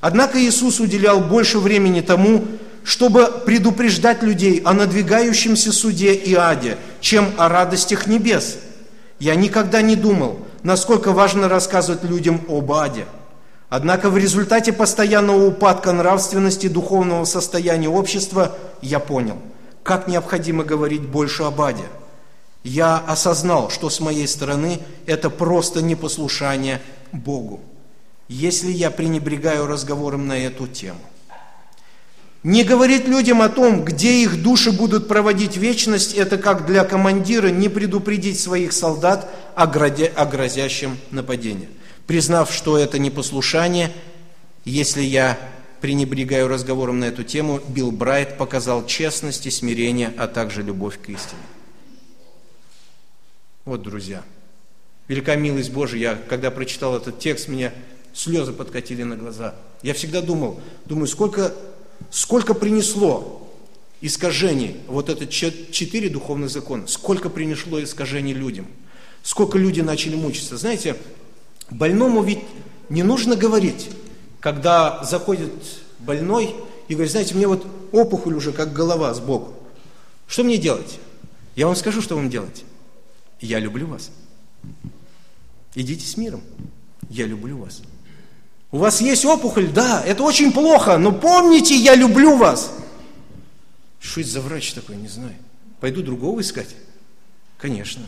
Однако 0.00 0.42
Иисус 0.42 0.80
уделял 0.80 1.20
больше 1.20 1.58
времени 1.58 2.00
тому, 2.00 2.46
чтобы 2.82 3.26
предупреждать 3.44 4.22
людей 4.22 4.62
о 4.64 4.72
надвигающемся 4.72 5.72
суде 5.72 6.14
и 6.14 6.32
аде, 6.32 6.78
чем 7.02 7.28
о 7.36 7.50
радостях 7.50 8.06
небес. 8.06 8.56
Я 9.18 9.34
никогда 9.34 9.82
не 9.82 9.94
думал, 9.94 10.38
насколько 10.62 11.12
важно 11.12 11.46
рассказывать 11.46 12.02
людям 12.02 12.40
об 12.48 12.72
аде. 12.72 13.04
Однако 13.68 14.08
в 14.08 14.16
результате 14.16 14.72
постоянного 14.72 15.48
упадка 15.48 15.92
нравственности 15.92 16.66
духовного 16.66 17.26
состояния 17.26 17.90
общества 17.90 18.56
я 18.80 19.00
понял, 19.00 19.36
как 19.82 20.08
необходимо 20.08 20.64
говорить 20.64 21.02
больше 21.02 21.42
об 21.42 21.60
аде. 21.60 21.84
Я 22.62 22.98
осознал, 22.98 23.70
что 23.70 23.88
с 23.88 24.00
моей 24.00 24.28
стороны 24.28 24.80
это 25.06 25.30
просто 25.30 25.80
непослушание 25.80 26.80
Богу, 27.12 27.60
если 28.28 28.70
я 28.70 28.90
пренебрегаю 28.90 29.66
разговором 29.66 30.26
на 30.26 30.38
эту 30.38 30.66
тему. 30.66 31.00
Не 32.42 32.64
говорить 32.64 33.06
людям 33.06 33.42
о 33.42 33.50
том, 33.50 33.84
где 33.84 34.22
их 34.22 34.42
души 34.42 34.72
будут 34.72 35.08
проводить 35.08 35.58
вечность, 35.58 36.14
это 36.14 36.38
как 36.38 36.64
для 36.66 36.84
командира 36.84 37.48
не 37.48 37.68
предупредить 37.68 38.40
своих 38.40 38.72
солдат 38.72 39.30
о, 39.54 39.66
грозя, 39.66 40.10
о 40.16 40.24
грозящем 40.24 40.96
нападении. 41.10 41.68
Признав, 42.06 42.52
что 42.52 42.78
это 42.78 42.98
непослушание, 42.98 43.92
если 44.64 45.02
я 45.02 45.38
пренебрегаю 45.82 46.48
разговором 46.48 47.00
на 47.00 47.06
эту 47.06 47.24
тему, 47.24 47.60
Билл 47.68 47.90
Брайт 47.90 48.38
показал 48.38 48.86
честность 48.86 49.46
и 49.46 49.50
смирение, 49.50 50.12
а 50.16 50.26
также 50.26 50.62
любовь 50.62 50.98
к 50.98 51.10
истине. 51.10 51.42
Вот, 53.70 53.82
друзья, 53.82 54.24
велика 55.06 55.36
милость 55.36 55.70
Божия. 55.70 56.00
Я, 56.00 56.16
когда 56.16 56.50
прочитал 56.50 56.96
этот 56.96 57.20
текст, 57.20 57.46
мне 57.46 57.72
слезы 58.12 58.52
подкатили 58.52 59.04
на 59.04 59.14
глаза. 59.14 59.54
Я 59.82 59.94
всегда 59.94 60.22
думал, 60.22 60.60
думаю, 60.86 61.06
сколько 61.06 61.54
Сколько 62.10 62.52
принесло 62.52 63.48
искажений, 64.00 64.78
вот 64.88 65.08
это 65.08 65.28
четыре 65.28 66.08
духовных 66.08 66.50
закона, 66.50 66.88
сколько 66.88 67.30
принесло 67.30 67.80
искажений 67.80 68.32
людям, 68.32 68.66
сколько 69.22 69.56
люди 69.56 69.82
начали 69.82 70.16
мучиться. 70.16 70.56
Знаете, 70.56 70.96
больному 71.70 72.24
ведь 72.24 72.40
не 72.88 73.04
нужно 73.04 73.36
говорить, 73.36 73.88
когда 74.40 75.04
заходит 75.04 75.52
больной 76.00 76.56
и 76.88 76.94
говорит, 76.94 77.12
знаете, 77.12 77.36
мне 77.36 77.46
вот 77.46 77.64
опухоль 77.92 78.34
уже 78.34 78.50
как 78.50 78.72
голова 78.72 79.14
сбоку. 79.14 79.54
Что 80.26 80.42
мне 80.42 80.56
делать? 80.56 80.98
Я 81.54 81.66
вам 81.68 81.76
скажу, 81.76 82.02
что 82.02 82.16
вам 82.16 82.30
делать. 82.30 82.64
Я 83.40 83.58
люблю 83.58 83.86
вас. 83.86 84.10
Идите 85.74 86.06
с 86.06 86.16
миром. 86.16 86.42
Я 87.08 87.26
люблю 87.26 87.58
вас. 87.58 87.82
У 88.72 88.78
вас 88.78 89.00
есть 89.00 89.24
опухоль? 89.24 89.68
Да, 89.68 90.02
это 90.04 90.22
очень 90.22 90.52
плохо, 90.52 90.96
но 90.98 91.12
помните, 91.12 91.76
я 91.76 91.94
люблю 91.94 92.36
вас. 92.36 92.72
Что 93.98 94.20
это 94.20 94.30
за 94.30 94.40
врач 94.40 94.72
такой, 94.72 94.96
не 94.96 95.08
знаю. 95.08 95.34
Пойду 95.80 96.02
другого 96.02 96.40
искать? 96.40 96.68
Конечно. 97.58 98.06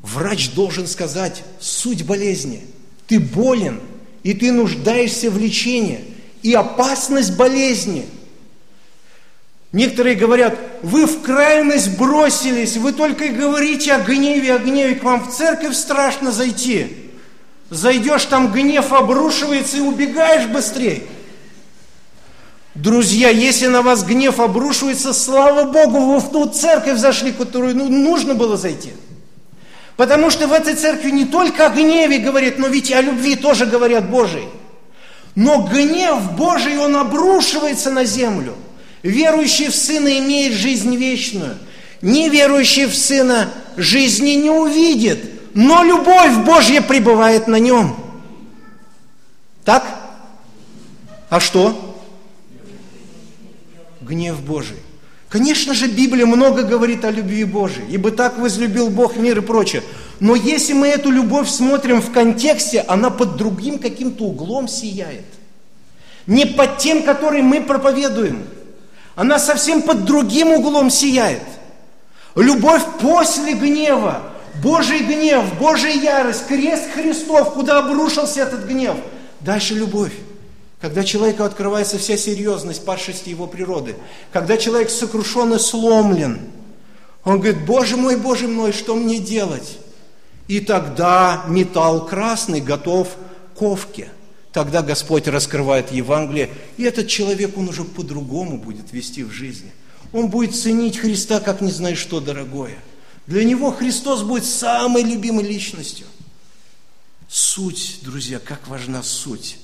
Врач 0.00 0.52
должен 0.52 0.86
сказать 0.86 1.42
суть 1.60 2.04
болезни. 2.04 2.64
Ты 3.06 3.20
болен, 3.20 3.80
и 4.22 4.34
ты 4.34 4.52
нуждаешься 4.52 5.30
в 5.30 5.38
лечении. 5.38 6.04
И 6.42 6.54
опасность 6.54 7.36
болезни. 7.36 8.06
Некоторые 9.72 10.16
говорят, 10.16 10.58
вы 10.82 11.06
в 11.06 11.22
крайность 11.22 11.96
бросились, 11.96 12.76
вы 12.76 12.92
только 12.92 13.26
и 13.26 13.28
говорите 13.28 13.92
о 13.92 14.00
гневе, 14.00 14.54
о 14.54 14.58
гневе, 14.58 14.96
к 14.96 15.04
вам 15.04 15.24
в 15.24 15.32
церковь 15.32 15.74
страшно 15.74 16.32
зайти. 16.32 17.10
Зайдешь, 17.70 18.24
там 18.24 18.52
гнев 18.52 18.92
обрушивается 18.92 19.78
и 19.78 19.80
убегаешь 19.80 20.46
быстрее. 20.46 21.04
Друзья, 22.74 23.28
если 23.28 23.66
на 23.66 23.82
вас 23.82 24.02
гнев 24.02 24.40
обрушивается, 24.40 25.12
слава 25.12 25.64
Богу, 25.64 26.00
вы 26.00 26.18
в 26.18 26.30
ту 26.30 26.48
церковь 26.48 26.98
зашли, 26.98 27.30
которую 27.32 27.76
ну, 27.76 27.88
нужно 27.88 28.34
было 28.34 28.56
зайти. 28.56 28.92
Потому 29.96 30.30
что 30.30 30.48
в 30.48 30.52
этой 30.52 30.74
церкви 30.74 31.10
не 31.10 31.26
только 31.26 31.66
о 31.66 31.70
гневе 31.70 32.18
говорит, 32.18 32.58
но 32.58 32.66
ведь 32.66 32.90
и 32.90 32.94
о 32.94 33.02
любви 33.02 33.36
тоже 33.36 33.66
говорят 33.66 34.10
Божий. 34.10 34.48
Но 35.34 35.62
гнев 35.62 36.32
Божий, 36.32 36.76
он 36.78 36.96
обрушивается 36.96 37.90
на 37.90 38.04
землю. 38.04 38.54
Верующий 39.02 39.68
в 39.68 39.74
Сына 39.74 40.18
имеет 40.18 40.52
жизнь 40.52 40.94
вечную. 40.96 41.58
Неверующий 42.00 42.86
в 42.86 42.94
Сына 42.96 43.48
жизни 43.76 44.30
не 44.32 44.50
увидит 44.50 45.32
но 45.54 45.82
любовь 45.82 46.44
Божья 46.44 46.80
пребывает 46.80 47.46
на 47.46 47.56
нем. 47.56 47.96
Так? 49.64 49.84
А 51.28 51.40
что? 51.40 51.98
Гнев 54.00 54.40
Божий. 54.42 54.76
Конечно 55.28 55.72
же, 55.72 55.86
Библия 55.88 56.26
много 56.26 56.62
говорит 56.62 57.04
о 57.04 57.10
любви 57.10 57.44
Божией, 57.44 57.86
ибо 57.90 58.10
так 58.10 58.38
возлюбил 58.38 58.90
Бог 58.90 59.16
мир 59.16 59.38
и 59.38 59.40
прочее. 59.40 59.82
Но 60.20 60.34
если 60.34 60.74
мы 60.74 60.88
эту 60.88 61.10
любовь 61.10 61.48
смотрим 61.48 62.02
в 62.02 62.12
контексте, 62.12 62.80
она 62.80 63.08
под 63.10 63.36
другим 63.36 63.78
каким-то 63.78 64.24
углом 64.24 64.68
сияет. 64.68 65.24
Не 66.26 66.44
под 66.44 66.78
тем, 66.78 67.02
который 67.02 67.42
мы 67.42 67.62
проповедуем. 67.62 68.44
Она 69.14 69.38
совсем 69.38 69.82
под 69.82 70.04
другим 70.04 70.52
углом 70.52 70.90
сияет. 70.90 71.42
Любовь 72.34 72.82
после 73.00 73.54
гнева, 73.54 74.22
Божий 74.62 75.00
гнев, 75.00 75.58
Божья 75.58 75.90
ярость, 75.90 76.46
крест 76.46 76.90
Христов, 76.94 77.52
куда 77.54 77.78
обрушился 77.78 78.42
этот 78.42 78.66
гнев. 78.66 78.96
Дальше 79.40 79.74
любовь. 79.74 80.12
Когда 80.80 81.04
человеку 81.04 81.44
открывается 81.44 81.98
вся 81.98 82.16
серьезность 82.16 82.84
падшести 82.84 83.28
его 83.28 83.46
природы. 83.46 83.94
Когда 84.32 84.56
человек 84.56 84.90
сокрушен 84.90 85.54
и 85.54 85.58
сломлен. 85.58 86.40
Он 87.24 87.38
говорит, 87.38 87.64
Боже 87.64 87.96
мой, 87.96 88.16
Боже 88.16 88.48
мой, 88.48 88.72
что 88.72 88.96
мне 88.96 89.18
делать? 89.18 89.78
И 90.48 90.58
тогда 90.58 91.44
металл 91.46 92.06
красный 92.06 92.60
готов 92.60 93.08
к 93.54 93.58
ковке. 93.58 94.08
Тогда 94.52 94.82
Господь 94.82 95.26
раскрывает 95.28 95.90
Евангелие, 95.92 96.50
и 96.76 96.84
этот 96.84 97.08
человек, 97.08 97.56
он 97.56 97.68
уже 97.68 97.84
по-другому 97.84 98.58
будет 98.58 98.92
вести 98.92 99.24
в 99.24 99.30
жизни. 99.30 99.72
Он 100.12 100.28
будет 100.28 100.54
ценить 100.54 100.98
Христа, 100.98 101.40
как 101.40 101.60
не 101.60 101.70
знает 101.70 101.96
что 101.96 102.20
дорогое. 102.20 102.78
Для 103.26 103.44
него 103.44 103.70
Христос 103.70 104.22
будет 104.22 104.44
самой 104.44 105.02
любимой 105.02 105.44
личностью. 105.44 106.06
Суть, 107.28 108.00
друзья, 108.02 108.38
как 108.38 108.68
важна 108.68 109.02
суть. 109.02 109.58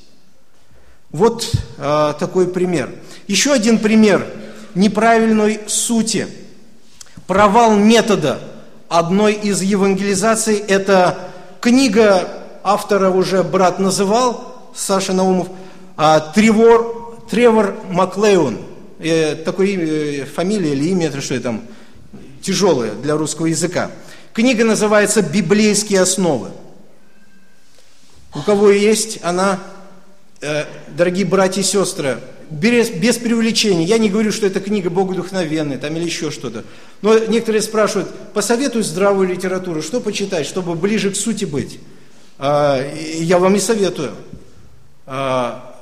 Вот 1.11 1.53
э, 1.77 2.15
такой 2.19 2.49
пример. 2.49 2.95
Еще 3.27 3.53
один 3.53 3.79
пример 3.79 4.27
неправильной 4.75 5.61
сути. 5.67 6.29
Провал 7.27 7.77
метода 7.77 8.41
одной 8.89 9.35
из 9.35 9.61
евангелизаций– 9.61 10.57
это 10.69 11.31
книга 11.61 12.29
автора 12.63 13.11
уже 13.11 13.43
брат 13.43 13.79
называл, 13.79 14.58
Саша 14.79 15.13
Наумов, 15.13 15.49
а, 15.97 16.21
Тревор, 16.21 17.25
Тревор 17.29 17.75
Маклеон. 17.91 18.59
Э, 19.01 19.35
такое 19.35 19.69
имя, 19.69 19.85
э, 19.85 20.25
фамилия 20.25 20.73
или 20.73 20.89
имя, 20.89 21.09
это 21.09 21.21
что 21.21 21.39
там, 21.41 21.63
тяжелое 22.43 22.93
для 22.93 23.17
русского 23.17 23.47
языка. 23.47 23.91
Книга 24.33 24.65
называется 24.65 25.23
«Библейские 25.23 26.01
основы». 26.01 26.51
У 28.35 28.43
кого 28.43 28.71
есть 28.71 29.19
она, 29.23 29.61
э, 30.41 30.65
дорогие 30.97 31.27
братья 31.27 31.61
и 31.61 31.65
сестры, 31.65 32.19
без, 32.51 32.91
без 32.91 33.19
привлечения. 33.19 33.85
Я 33.85 33.99
не 33.99 34.09
говорю, 34.09 34.33
что 34.33 34.47
эта 34.47 34.61
книга 34.61 34.91
богодухновенная 34.91 35.79
там, 35.79 35.97
или 35.97 36.05
еще 36.05 36.31
что-то. 36.31 36.65
Но 37.03 37.19
некоторые 37.19 37.63
спрашивают, 37.63 38.09
посоветуй 38.33 38.83
здравую 38.83 39.29
литературу, 39.29 39.83
что 39.83 40.01
почитать, 40.01 40.47
чтобы 40.47 40.75
ближе 40.75 41.11
к 41.11 41.17
сути 41.17 41.45
быть. 41.45 41.81
А, 42.39 42.81
я 43.21 43.39
вам 43.39 43.57
и 43.57 43.59
советую. 43.59 44.13
А, 45.11 45.75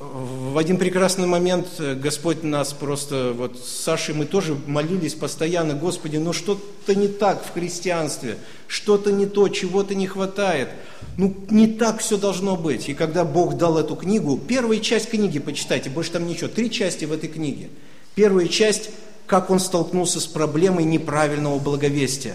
в 0.00 0.58
один 0.58 0.76
прекрасный 0.76 1.28
момент 1.28 1.68
Господь 1.78 2.42
нас 2.42 2.72
просто, 2.72 3.32
вот 3.32 3.56
с 3.56 3.84
Сашей 3.84 4.12
мы 4.12 4.24
тоже 4.24 4.56
молились 4.66 5.14
постоянно, 5.14 5.74
Господи, 5.74 6.16
ну 6.16 6.32
что-то 6.32 6.96
не 6.96 7.06
так 7.06 7.44
в 7.44 7.52
христианстве, 7.52 8.38
что-то 8.66 9.12
не 9.12 9.26
то, 9.26 9.46
чего-то 9.48 9.94
не 9.94 10.08
хватает. 10.08 10.68
Ну 11.16 11.32
не 11.50 11.68
так 11.68 12.00
все 12.00 12.16
должно 12.16 12.56
быть. 12.56 12.88
И 12.88 12.94
когда 12.94 13.24
Бог 13.24 13.56
дал 13.56 13.78
эту 13.78 13.94
книгу, 13.94 14.36
первая 14.36 14.80
часть 14.80 15.10
книги 15.10 15.38
почитайте, 15.38 15.88
больше 15.88 16.10
там 16.10 16.26
ничего, 16.26 16.48
три 16.48 16.68
части 16.68 17.04
в 17.04 17.12
этой 17.12 17.28
книге. 17.28 17.68
Первая 18.16 18.48
часть, 18.48 18.90
как 19.26 19.50
он 19.50 19.60
столкнулся 19.60 20.18
с 20.18 20.26
проблемой 20.26 20.82
неправильного 20.82 21.60
благовестия. 21.60 22.34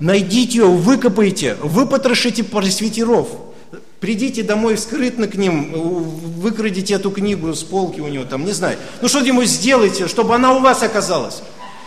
Найдите 0.00 0.60
ее, 0.60 0.68
выкопайте, 0.68 1.54
выпотрошите 1.56 2.44
пресвитеров– 2.44 3.28
Придите 4.00 4.42
домой 4.42 4.76
скрытно 4.76 5.26
к 5.26 5.36
ним, 5.36 5.72
выкрадите 5.72 6.94
эту 6.94 7.10
книгу 7.10 7.54
с 7.54 7.62
полки 7.62 8.00
у 8.00 8.08
него 8.08 8.24
там, 8.24 8.44
не 8.44 8.52
знаю. 8.52 8.78
Ну 9.00 9.08
что 9.08 9.20
ему 9.20 9.44
сделайте, 9.44 10.06
чтобы 10.06 10.34
она 10.34 10.52
у 10.54 10.60
вас 10.60 10.82
оказалась. 10.82 11.42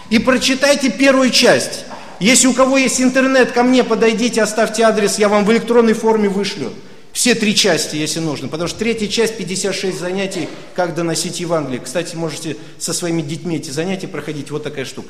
И 0.09 0.17
прочитайте 0.17 0.89
первую 0.89 1.29
часть. 1.29 1.85
Если 2.19 2.47
у 2.47 2.53
кого 2.53 2.77
есть 2.77 2.99
интернет, 2.99 3.51
ко 3.51 3.63
мне 3.63 3.83
подойдите, 3.83 4.41
оставьте 4.41 4.83
адрес, 4.83 5.19
я 5.19 5.29
вам 5.29 5.45
в 5.45 5.51
электронной 5.51 5.93
форме 5.93 6.27
вышлю. 6.29 6.73
Все 7.13 7.35
три 7.35 7.55
части, 7.55 7.95
если 7.95 8.19
нужно. 8.19 8.47
Потому 8.47 8.67
что 8.67 8.79
третья 8.79 9.07
часть, 9.07 9.37
56 9.37 9.99
занятий, 9.99 10.49
как 10.75 10.95
доносить 10.95 11.39
Евангелие. 11.39 11.79
Кстати, 11.79 12.15
можете 12.15 12.57
со 12.77 12.93
своими 12.93 13.21
детьми 13.21 13.57
эти 13.57 13.69
занятия 13.71 14.07
проходить. 14.07 14.51
Вот 14.51 14.63
такая 14.63 14.85
штука. 14.85 15.09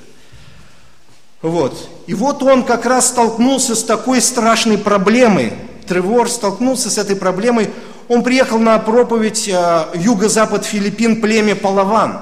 Вот. 1.41 1.89
И 2.07 2.13
вот 2.13 2.43
он 2.43 2.63
как 2.63 2.85
раз 2.85 3.07
столкнулся 3.07 3.75
с 3.75 3.83
такой 3.83 4.21
страшной 4.21 4.77
проблемой, 4.77 5.53
Тревор 5.89 6.29
столкнулся 6.29 6.89
с 6.91 6.99
этой 6.99 7.15
проблемой. 7.15 7.71
Он 8.07 8.23
приехал 8.23 8.59
на 8.59 8.77
проповедь 8.77 9.49
э, 9.49 9.85
юго-запад 9.95 10.63
Филиппин, 10.63 11.19
племя 11.19 11.55
Палаван. 11.55 12.21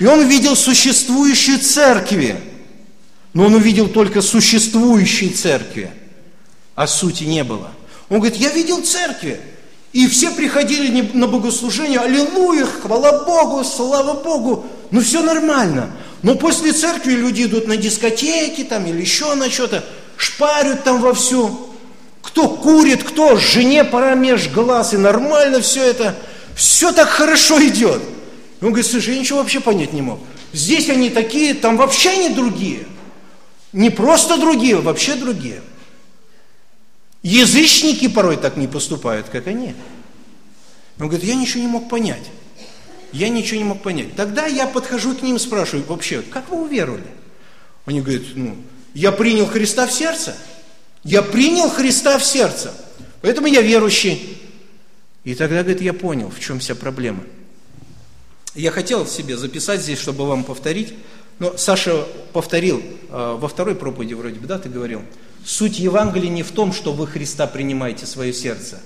И 0.00 0.06
он 0.06 0.26
видел 0.26 0.56
существующие 0.56 1.58
церкви. 1.58 2.36
Но 3.34 3.46
он 3.46 3.54
увидел 3.54 3.88
только 3.88 4.20
существующие 4.20 5.30
церкви, 5.30 5.90
а 6.74 6.86
сути 6.86 7.24
не 7.24 7.42
было. 7.42 7.70
Он 8.08 8.18
говорит, 8.18 8.38
я 8.38 8.50
видел 8.50 8.82
церкви, 8.82 9.40
и 9.92 10.06
все 10.06 10.30
приходили 10.30 11.10
на 11.14 11.26
богослужение, 11.26 11.98
аллилуйя, 11.98 12.64
хвала 12.64 13.24
Богу, 13.24 13.64
слава 13.64 14.22
Богу, 14.22 14.66
ну 14.92 15.00
все 15.00 15.22
нормально. 15.22 15.90
Но 16.22 16.36
после 16.36 16.72
церкви 16.72 17.12
люди 17.12 17.42
идут 17.42 17.66
на 17.66 17.76
дискотеки 17.76 18.62
там 18.64 18.86
или 18.86 19.00
еще 19.00 19.34
на 19.34 19.50
что-то, 19.50 19.84
шпарят 20.16 20.84
там 20.84 21.00
вовсю. 21.00 21.73
Кто 22.24 22.48
курит, 22.48 23.04
кто 23.04 23.36
жене 23.36 23.84
промеж 23.84 24.48
глаз, 24.48 24.94
и 24.94 24.96
нормально 24.96 25.60
все 25.60 25.84
это, 25.84 26.16
все 26.56 26.90
так 26.90 27.08
хорошо 27.08 27.62
идет. 27.62 28.02
Он 28.62 28.68
говорит, 28.68 28.86
слушай, 28.86 29.14
я 29.14 29.20
ничего 29.20 29.40
вообще 29.40 29.60
понять 29.60 29.92
не 29.92 30.00
мог. 30.00 30.20
Здесь 30.54 30.88
они 30.88 31.10
такие, 31.10 31.52
там 31.52 31.76
вообще 31.76 32.10
они 32.10 32.30
другие. 32.30 32.86
Не 33.74 33.90
просто 33.90 34.38
другие, 34.38 34.80
вообще 34.80 35.16
другие. 35.16 35.60
Язычники 37.22 38.08
порой 38.08 38.38
так 38.38 38.56
не 38.56 38.68
поступают, 38.68 39.28
как 39.28 39.46
они. 39.46 39.74
Он 40.98 41.08
говорит, 41.08 41.24
я 41.24 41.34
ничего 41.34 41.60
не 41.60 41.68
мог 41.68 41.90
понять. 41.90 42.30
Я 43.12 43.28
ничего 43.28 43.58
не 43.58 43.64
мог 43.64 43.82
понять. 43.82 44.16
Тогда 44.16 44.46
я 44.46 44.66
подхожу 44.66 45.14
к 45.14 45.20
ним, 45.20 45.38
спрашиваю, 45.38 45.84
вообще, 45.86 46.22
как 46.22 46.48
вы 46.48 46.62
уверовали? 46.62 47.04
Они 47.84 48.00
говорят, 48.00 48.22
ну, 48.34 48.56
я 48.94 49.12
принял 49.12 49.46
Христа 49.46 49.86
в 49.86 49.92
сердце– 49.92 50.34
я 51.04 51.22
принял 51.22 51.68
Христа 51.68 52.18
в 52.18 52.24
сердце, 52.24 52.74
поэтому 53.20 53.46
я 53.46 53.60
верующий. 53.60 54.38
И 55.22 55.34
тогда, 55.34 55.62
говорит, 55.62 55.80
я 55.80 55.92
понял, 55.92 56.30
в 56.30 56.40
чем 56.40 56.58
вся 56.58 56.74
проблема. 56.74 57.22
Я 58.54 58.70
хотел 58.70 59.06
себе 59.06 59.36
записать 59.36 59.82
здесь, 59.82 59.98
чтобы 59.98 60.26
вам 60.26 60.44
повторить, 60.44 60.94
но 61.38 61.56
Саша 61.56 62.06
повторил 62.32 62.80
э, 62.80 63.36
во 63.38 63.48
второй 63.48 63.74
проповеди 63.74 64.14
вроде 64.14 64.38
бы, 64.38 64.46
да, 64.46 64.58
ты 64.58 64.68
говорил. 64.68 65.02
Суть 65.44 65.78
Евангелия 65.78 66.30
не 66.30 66.42
в 66.42 66.52
том, 66.52 66.72
что 66.72 66.92
вы 66.92 67.06
Христа 67.06 67.46
принимаете 67.46 68.06
в 68.06 68.08
свое 68.08 68.32
сердце. 68.32 68.80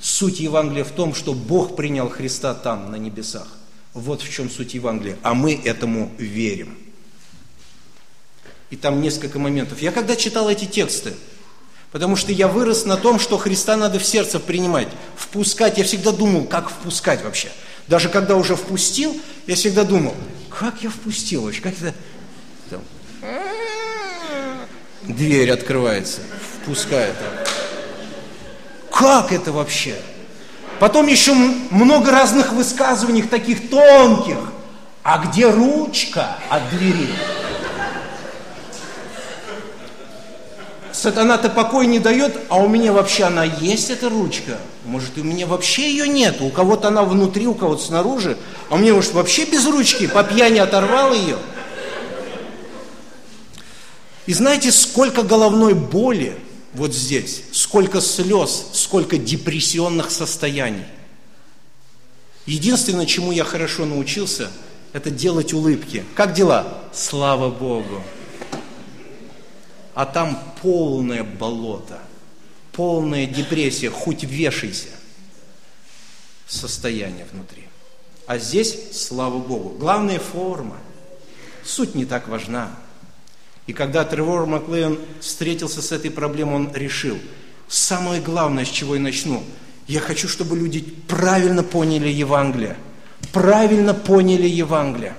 Суть 0.00 0.40
Евангелия 0.40 0.84
в 0.84 0.90
том, 0.90 1.14
что 1.14 1.32
Бог 1.34 1.76
принял 1.76 2.08
Христа 2.08 2.54
там, 2.54 2.90
на 2.90 2.96
небесах. 2.96 3.46
Вот 3.94 4.22
в 4.22 4.28
чем 4.28 4.50
суть 4.50 4.74
Евангелия. 4.74 5.16
А 5.22 5.34
мы 5.34 5.54
этому 5.54 6.10
верим. 6.18 6.76
И 8.70 8.76
там 8.76 9.02
несколько 9.02 9.38
моментов. 9.38 9.82
Я 9.82 9.92
когда 9.92 10.16
читал 10.16 10.48
эти 10.48 10.64
тексты, 10.64 11.12
Потому 11.92 12.16
что 12.16 12.32
я 12.32 12.48
вырос 12.48 12.86
на 12.86 12.96
том, 12.96 13.20
что 13.20 13.36
Христа 13.36 13.76
надо 13.76 13.98
в 13.98 14.04
сердце 14.04 14.40
принимать, 14.40 14.88
впускать. 15.14 15.76
Я 15.76 15.84
всегда 15.84 16.10
думал, 16.10 16.44
как 16.44 16.70
впускать 16.70 17.22
вообще. 17.22 17.52
Даже 17.86 18.08
когда 18.08 18.36
уже 18.36 18.56
впустил, 18.56 19.14
я 19.46 19.54
всегда 19.54 19.84
думал, 19.84 20.14
как 20.48 20.82
я 20.82 20.88
впустил 20.88 21.42
вообще, 21.42 21.60
как 21.60 21.74
это... 21.74 21.94
Там, 22.70 22.80
дверь 25.02 25.50
открывается, 25.50 26.20
впускает. 26.62 27.14
Как 28.90 29.32
это 29.32 29.52
вообще? 29.52 29.96
Потом 30.78 31.06
еще 31.06 31.34
много 31.34 32.10
разных 32.10 32.52
высказываний, 32.52 33.22
таких 33.22 33.68
тонких. 33.68 34.38
А 35.02 35.18
где 35.18 35.50
ручка 35.50 36.38
от 36.48 36.70
двери? 36.70 37.08
Сатана-то 41.02 41.50
покой 41.50 41.86
не 41.86 41.98
дает, 41.98 42.38
а 42.48 42.58
у 42.62 42.68
меня 42.68 42.92
вообще 42.92 43.24
она 43.24 43.44
есть, 43.44 43.90
эта 43.90 44.08
ручка. 44.08 44.58
Может, 44.84 45.18
у 45.18 45.24
меня 45.24 45.46
вообще 45.46 45.90
ее 45.90 46.08
нет. 46.08 46.40
У 46.40 46.48
кого-то 46.50 46.88
она 46.88 47.02
внутри, 47.02 47.46
у 47.46 47.54
кого-то 47.54 47.82
снаружи. 47.82 48.38
А 48.70 48.76
у 48.76 48.78
меня, 48.78 48.94
может, 48.94 49.12
вообще 49.12 49.44
без 49.44 49.66
ручки, 49.66 50.06
по 50.06 50.22
пьяни 50.22 50.60
оторвал 50.60 51.12
ее. 51.12 51.36
И 54.26 54.32
знаете, 54.32 54.70
сколько 54.70 55.22
головной 55.22 55.74
боли 55.74 56.38
вот 56.72 56.94
здесь, 56.94 57.42
сколько 57.50 58.00
слез, 58.00 58.66
сколько 58.72 59.18
депрессионных 59.18 60.12
состояний. 60.12 60.86
Единственное, 62.46 63.06
чему 63.06 63.32
я 63.32 63.44
хорошо 63.44 63.84
научился, 63.84 64.50
это 64.92 65.10
делать 65.10 65.52
улыбки. 65.52 66.04
Как 66.14 66.32
дела? 66.32 66.78
Слава 66.92 67.50
Богу 67.50 68.02
а 69.94 70.06
там 70.06 70.38
полное 70.62 71.24
болото, 71.24 71.98
полная 72.72 73.26
депрессия, 73.26 73.90
хоть 73.90 74.24
вешайся, 74.24 74.88
состояние 76.46 77.26
внутри. 77.30 77.64
А 78.26 78.38
здесь, 78.38 78.92
слава 78.92 79.38
Богу, 79.38 79.70
главная 79.70 80.18
форма. 80.18 80.76
Суть 81.64 81.94
не 81.94 82.04
так 82.04 82.28
важна. 82.28 82.70
И 83.66 83.72
когда 83.72 84.04
Тревор 84.04 84.46
Маклейн 84.46 84.98
встретился 85.20 85.82
с 85.82 85.92
этой 85.92 86.10
проблемой, 86.10 86.56
он 86.56 86.72
решил, 86.74 87.18
самое 87.68 88.20
главное, 88.20 88.64
с 88.64 88.68
чего 88.68 88.94
я 88.96 89.00
начну, 89.00 89.42
я 89.86 90.00
хочу, 90.00 90.28
чтобы 90.28 90.56
люди 90.56 90.80
правильно 90.80 91.62
поняли 91.62 92.08
Евангелие, 92.08 92.76
правильно 93.32 93.94
поняли 93.94 94.48
Евангелие. 94.48 95.14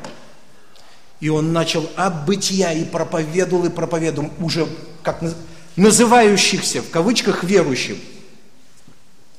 И 1.24 1.30
он 1.30 1.54
начал 1.54 1.90
от 1.96 2.26
бытия 2.26 2.74
и 2.74 2.84
проповедовал, 2.84 3.64
и 3.64 3.70
проповедовал 3.70 4.30
уже 4.42 4.68
как 5.04 5.24
называющихся, 5.78 6.82
в 6.82 6.90
кавычках, 6.90 7.46
верующим. 7.46 7.98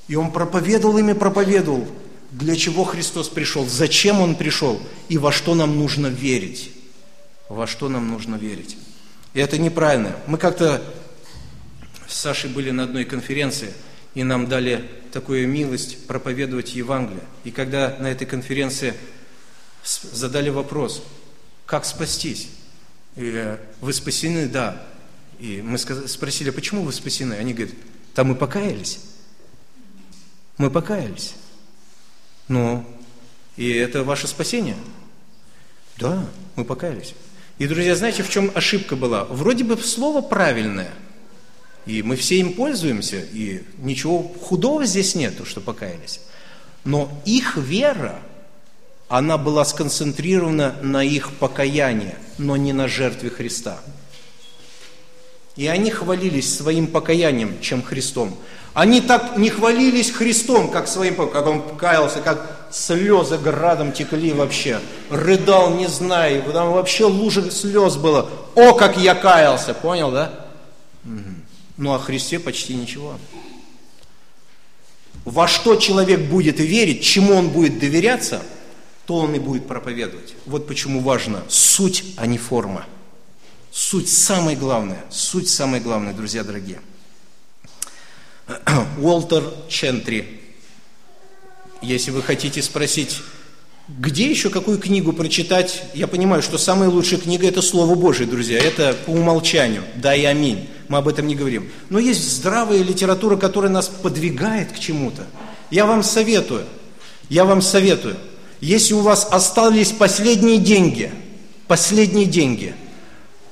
И 0.09 0.17
он 0.17 0.33
проповедовал 0.33 0.97
ими, 0.97 1.13
проповедовал, 1.13 1.87
для 2.31 2.57
чего 2.57 2.85
Христос 2.85 3.29
пришел, 3.29 3.67
зачем 3.67 4.23
Он 4.23 4.35
пришел 4.35 4.81
и 5.11 5.19
во 5.19 5.31
что 5.31 5.55
нам 5.55 5.79
нужно 5.79 6.07
верить. 6.07 6.73
Во 7.51 7.67
что 7.67 7.91
нам 7.91 8.09
нужно 8.09 8.37
верить. 8.37 8.79
И 9.35 9.41
это 9.41 9.59
неправильно. 9.59 10.17
Мы 10.27 10.39
как-то 10.39 10.83
с 12.09 12.17
Сашей 12.17 12.49
были 12.49 12.71
на 12.71 12.85
одной 12.85 13.05
конференции, 13.05 13.75
и 14.15 14.25
нам 14.25 14.47
дали 14.47 14.91
такую 15.13 15.47
милость 15.47 16.07
проповедовать 16.07 16.75
Евангелие. 16.75 17.25
И 17.45 17.51
когда 17.51 17.95
на 18.01 18.07
этой 18.07 18.27
конференции 18.27 18.95
задали 19.85 20.49
вопрос, 20.49 21.03
как 21.67 21.85
спастись? 21.85 22.49
И 23.17 23.31
э, 23.35 23.59
вы 23.81 23.93
спасены? 23.93 24.47
Да. 24.47 24.87
И 25.39 25.63
мы 25.63 25.79
спросили, 25.79 26.51
почему 26.51 26.83
вы 26.83 26.93
спасены? 26.93 27.35
Они 27.35 27.55
говорят, 27.55 27.75
там 28.15 28.29
мы 28.29 28.35
покаялись. 28.35 29.01
Мы 30.59 30.71
покаялись. 30.71 31.35
Ну, 32.49 32.87
и 33.57 33.71
это 33.73 34.05
ваше 34.05 34.27
спасение? 34.29 34.77
Да, 35.99 36.27
мы 36.57 36.65
покаялись. 36.65 37.15
И, 37.59 37.67
друзья, 37.67 37.95
знаете, 37.95 38.23
в 38.23 38.31
чем 38.31 38.51
ошибка 38.55 38.97
была? 38.97 39.25
Вроде 39.25 39.65
бы 39.65 39.77
слово 39.77 40.21
правильное, 40.21 40.91
и 41.87 42.03
мы 42.03 42.17
все 42.17 42.39
им 42.39 42.55
пользуемся, 42.55 43.21
и 43.21 43.63
ничего 43.79 44.23
худого 44.23 44.85
здесь 44.87 45.15
нету, 45.15 45.45
что 45.45 45.61
покаялись. 45.61 46.21
Но 46.85 47.23
их 47.25 47.57
вера, 47.57 48.21
она 49.09 49.39
была 49.39 49.65
сконцентрирована 49.65 50.77
на 50.83 51.05
их 51.05 51.33
покаянии, 51.33 52.15
но 52.39 52.57
не 52.57 52.73
на 52.73 52.89
жертве 52.89 53.31
Христа. 53.31 53.79
И 55.57 55.67
они 55.67 55.91
хвалились 55.91 56.57
своим 56.57 56.89
покаянием, 56.89 57.61
чем 57.61 57.83
Христом. 57.83 58.37
Они 58.73 59.01
так 59.01 59.39
не 59.39 59.51
хвалились 59.51 60.11
Христом, 60.11 60.69
как 60.69 60.89
своим, 60.89 61.15
как 61.15 61.47
он 61.47 61.77
каялся, 61.77 62.21
как 62.21 62.69
слезы 62.73 63.39
градом 63.39 63.93
текли 63.93 64.33
вообще. 64.33 64.81
Рыдал, 65.11 65.77
не 65.77 65.87
знаю, 65.87 66.43
там 66.53 66.73
вообще 66.73 67.05
лужа 67.05 67.49
слез 67.53 67.97
было. 67.97 68.29
О, 68.57 68.73
как 68.75 68.97
я 68.97 69.15
каялся, 69.15 69.75
понял, 69.75 70.11
да? 70.11 70.33
Ну, 71.77 71.93
о 71.93 72.01
Христе 72.01 72.41
почти 72.41 72.75
ничего. 72.75 73.17
Во 75.25 75.47
что 75.47 75.77
человек 75.77 76.21
будет 76.23 76.59
верить, 76.59 77.03
чему 77.03 77.35
он 77.35 77.51
будет 77.51 77.79
доверяться, 77.79 78.43
то 79.07 79.17
он 79.17 79.35
и 79.35 79.39
будет 79.39 79.67
проповедовать. 79.67 80.35
Вот 80.47 80.67
почему 80.67 81.01
важно 81.01 81.43
суть, 81.49 82.05
а 82.17 82.27
не 82.27 82.39
форма. 82.39 82.87
Суть 83.71 84.09
самое 84.09 84.57
главное, 84.57 85.05
суть 85.11 85.49
самое 85.49 85.83
главное, 85.83 86.15
друзья 86.15 86.45
дорогие– 86.45 86.81
Уолтер 88.99 89.43
Чентри. 89.69 90.41
Если 91.83 92.13
вы 92.13 92.23
хотите 92.23 92.63
спросить, 92.63 93.21
где 93.89 94.31
еще 94.31 94.49
какую 94.49 94.79
книгу 94.79 95.13
прочитать, 95.13 95.83
я 95.93 96.07
понимаю, 96.07 96.41
что 96.41 96.57
самая 96.57 96.89
лучшая 96.89 97.21
книга– 97.21 97.47
это 97.49 97.61
Слово 97.61 97.95
Божие, 97.95 98.27
друзья, 98.27 98.59
это 98.59 98.97
по 99.05 99.11
умолчанию, 99.11 99.83
да 99.97 100.15
и 100.15 100.25
аминь, 100.25 100.69
мы 100.89 100.99
об 100.99 101.09
этом 101.09 101.27
не 101.27 101.35
говорим. 101.35 101.69
Но 101.91 101.99
есть 101.99 102.23
здравая 102.37 102.83
литература, 102.83 103.37
которая 103.37 103.71
нас 103.71 103.89
подвигает 103.89 104.73
к 104.73 104.79
чему-то. 104.79 105.27
Я 105.71 105.85
вам 105.85 106.03
советую, 106.03 106.65
я 107.29 107.45
вам 107.45 107.61
советую, 107.61 108.17
если 108.65 108.95
у 108.95 109.01
вас 109.01 109.29
остались 109.31 109.93
последние 109.93 110.57
деньги, 110.57 111.13
последние 111.67 112.25
деньги, 112.25 112.75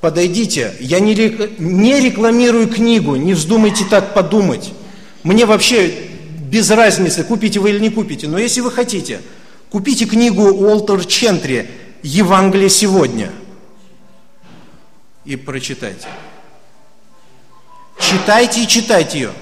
подойдите, 0.00 0.74
я 0.80 1.00
не, 1.00 1.14
рекламирую 1.14 2.66
книгу, 2.66 3.16
не 3.16 3.34
вздумайте 3.34 3.84
так 3.84 4.14
подумать, 4.14 4.72
мне 5.22 5.44
вообще 5.44 6.08
без 6.50 6.70
разницы, 6.70 7.24
купите 7.24 7.60
вы 7.60 7.70
или 7.70 7.78
не 7.78 7.90
купите. 7.90 8.26
Но 8.26 8.38
если 8.38 8.62
вы 8.62 8.70
хотите, 8.70 9.20
купите 9.70 10.06
книгу 10.06 10.44
Уолтер 10.44 11.04
Чентри 11.04 11.68
«Евангелие 12.02 12.70
сегодня» 12.70 13.30
и 15.26 15.36
прочитайте. 15.36 16.08
Читайте 18.00 18.64
и 18.64 18.66
читайте 18.66 19.18
ее. 19.18 19.32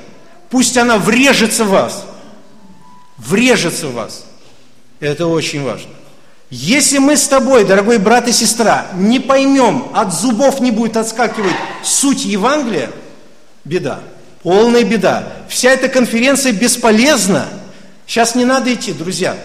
Пусть 0.51 0.77
она 0.77 0.99
врежется 0.99 1.65
в 1.65 1.69
вас. 1.69 2.05
Врежется 3.19 3.87
в 3.87 3.95
вас. 3.95 4.30
Это 5.01 5.27
очень 5.27 5.63
важно. 5.63 5.91
Если 6.51 6.99
мы 6.99 7.17
с 7.17 7.27
тобой, 7.29 7.65
дорогой 7.65 7.99
брат 7.99 8.29
и 8.29 8.33
сестра, 8.33 8.89
не 8.95 9.21
поймем, 9.21 9.89
от 9.95 10.13
зубов 10.13 10.61
не 10.61 10.71
будет 10.71 10.97
отскакивать 10.97 11.55
суть 11.83 12.25
Евангелия, 12.25 12.91
беда. 13.65 14.01
Полная 14.43 14.85
беда. 14.85 15.33
Вся 15.49 15.71
эта 15.71 15.89
конференция 15.89 16.53
бесполезна. 16.53 17.47
Сейчас 18.07 18.35
не 18.35 18.45
надо 18.45 18.73
идти, 18.73 18.93
друзья. 18.93 19.37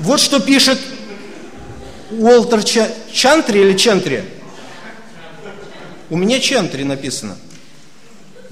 Вот 0.00 0.20
что 0.20 0.40
пишет 0.40 0.78
Уолтер 2.10 2.64
Чантри 2.64 3.60
или 3.60 3.76
Чентри? 3.76 4.24
У 6.08 6.16
меня 6.16 6.40
Чентри 6.40 6.82
написано. 6.82 7.36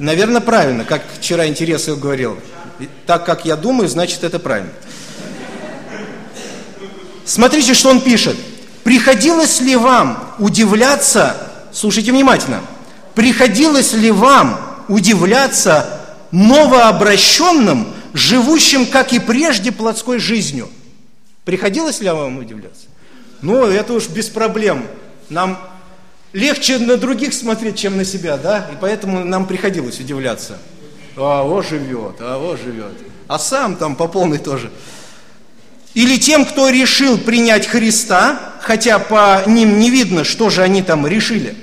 Наверное, 0.01 0.41
правильно, 0.41 0.87
как 0.87 1.03
вчера 1.19 1.47
интересно 1.47 1.95
говорил. 1.95 2.39
Так 3.05 3.27
как 3.27 3.45
я 3.45 3.55
думаю, 3.55 3.87
значит 3.87 4.25
это 4.25 4.39
правильно. 4.39 4.71
Смотрите, 7.27 7.75
что 7.75 7.91
он 7.91 8.01
пишет. 8.01 8.35
Приходилось 8.83 9.61
ли 9.61 9.77
вам 9.77 10.35
удивляться, 10.39 11.37
слушайте 11.71 12.13
внимательно, 12.13 12.63
приходилось 13.15 13.93
ли 13.93 14.11
вам 14.11 14.59
удивляться 14.89 16.01
новообращенным, 16.31 17.89
живущим, 18.15 18.87
как 18.87 19.13
и 19.13 19.19
прежде, 19.19 19.71
плотской 19.71 20.19
жизнью? 20.19 20.71
Приходилось 21.45 22.01
ли 22.01 22.09
вам 22.09 22.39
удивляться? 22.39 22.87
Ну, 23.43 23.67
это 23.67 23.93
уж 23.93 24.09
без 24.09 24.31
проблем. 24.31 24.87
Нам 25.29 25.59
легче 26.33 26.79
на 26.79 26.97
других 26.97 27.35
смотреть, 27.35 27.77
чем 27.77 27.97
на 27.97 28.05
себя, 28.05 28.37
да? 28.37 28.69
И 28.73 28.77
поэтому 28.81 29.25
нам 29.25 29.47
приходилось 29.47 30.01
удивляться. 30.01 30.59
А, 31.17 31.43
вот 31.43 31.67
живет, 31.67 32.17
а 32.21 32.39
вот 32.39 32.61
живет. 32.61 32.93
А 33.29 33.39
сам 33.39 33.77
там 33.77 33.97
по 33.97 34.09
полной 34.09 34.39
тоже. 34.39 34.71
Или 35.95 36.19
тем, 36.19 36.45
кто 36.45 36.69
решил 36.69 37.19
принять 37.19 37.67
Христа, 37.67 38.55
хотя 38.61 38.99
по 38.99 39.43
ним 39.47 39.79
не 39.79 39.91
видно, 39.91 40.25
что 40.25 40.51
же 40.51 40.63
они 40.63 40.83
там 40.83 41.07
решили. 41.07 41.57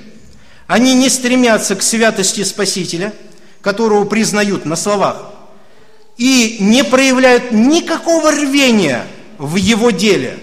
Они 0.66 0.94
не 0.94 1.08
стремятся 1.08 1.76
к 1.76 1.82
святости 1.82 2.44
Спасителя, 2.44 3.14
которого 3.62 4.04
признают 4.04 4.66
на 4.66 4.76
словах, 4.76 5.32
и 6.18 6.58
не 6.60 6.84
проявляют 6.84 7.52
никакого 7.52 8.30
рвения 8.30 9.04
в 9.38 9.56
его 9.56 9.90
деле. 9.90 10.38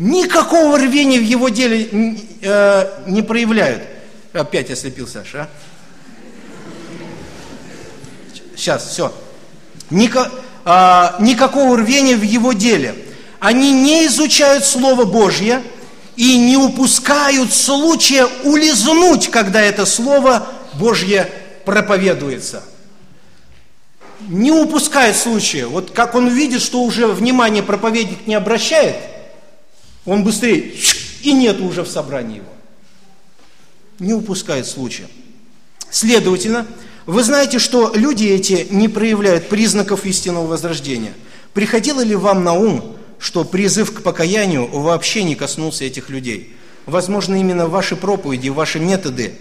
Никакого 0.00 0.76
рвения 0.78 1.20
в 1.20 1.22
его 1.22 1.48
деле 1.48 2.16
э, 2.42 3.02
не 3.06 3.22
проявляют. 3.22 3.84
Опять 4.32 4.72
ослепил 4.72 5.06
Саша, 5.06 5.42
а? 5.42 5.48
Сейчас, 8.56 8.88
все. 8.88 9.14
Ника, 9.90 10.28
э, 10.64 11.22
никакого 11.22 11.76
рвения 11.76 12.16
в 12.16 12.22
его 12.22 12.52
деле– 12.52 12.96
они 13.40 13.72
не 13.72 14.06
изучают 14.06 14.64
Слово 14.64 15.06
Божье 15.06 15.62
и 16.14 16.36
не 16.36 16.58
упускают 16.58 17.52
случая 17.52 18.28
улизнуть, 18.44 19.30
когда 19.30 19.62
это 19.62 19.86
Слово 19.86 20.46
Божье 20.74 21.28
проповедуется. 21.64 22.62
Не 24.28 24.52
упускает 24.52 25.16
случая. 25.16 25.66
Вот 25.66 25.92
как 25.92 26.14
он 26.14 26.28
видит, 26.28 26.60
что 26.60 26.82
уже 26.82 27.06
внимание 27.06 27.62
проповедник 27.62 28.26
не 28.26 28.34
обращает, 28.34 28.96
он 30.04 30.24
быстрее 30.24 30.74
и 31.22 31.32
нет 31.32 31.60
уже 31.60 31.82
в 31.82 31.88
собрании 31.88 32.36
его. 32.36 32.52
Не 33.98 34.14
упускает 34.14 34.66
случая. 34.66 35.08
Следовательно, 35.90 36.66
вы 37.06 37.22
знаете, 37.22 37.58
что 37.58 37.92
люди 37.94 38.24
эти 38.24 38.66
не 38.70 38.88
проявляют 38.88 39.48
признаков 39.48 40.06
истинного 40.06 40.46
возрождения. 40.46 41.12
Приходило 41.52 42.00
ли 42.00 42.14
вам 42.14 42.44
на 42.44 42.52
ум, 42.52 42.96
что 43.18 43.44
призыв 43.44 43.92
к 43.92 44.02
покаянию 44.02 44.66
вообще 44.68 45.24
не 45.24 45.34
коснулся 45.34 45.84
этих 45.84 46.08
людей. 46.08 46.56
Возможно, 46.86 47.34
именно 47.34 47.66
ваши 47.66 47.96
проповеди, 47.96 48.48
ваши 48.48 48.80
методы, 48.80 49.34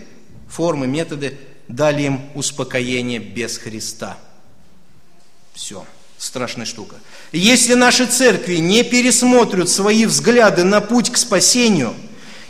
формы, 0.50 0.88
методы 0.88 1.38
дали 1.68 2.04
им 2.04 2.22
успокоение 2.36 3.20
без 3.20 3.58
Христа. 3.58 4.18
Все, 5.54 5.86
страшная 6.20 6.66
штука. 6.66 6.98
Если 7.32 7.74
наши 7.74 8.06
церкви 8.06 8.58
не 8.58 8.84
пересмотрят 8.84 9.70
свои 9.70 10.06
взгляды 10.06 10.64
на 10.64 10.82
путь 10.82 11.10
к 11.10 11.18
спасению, 11.18 11.94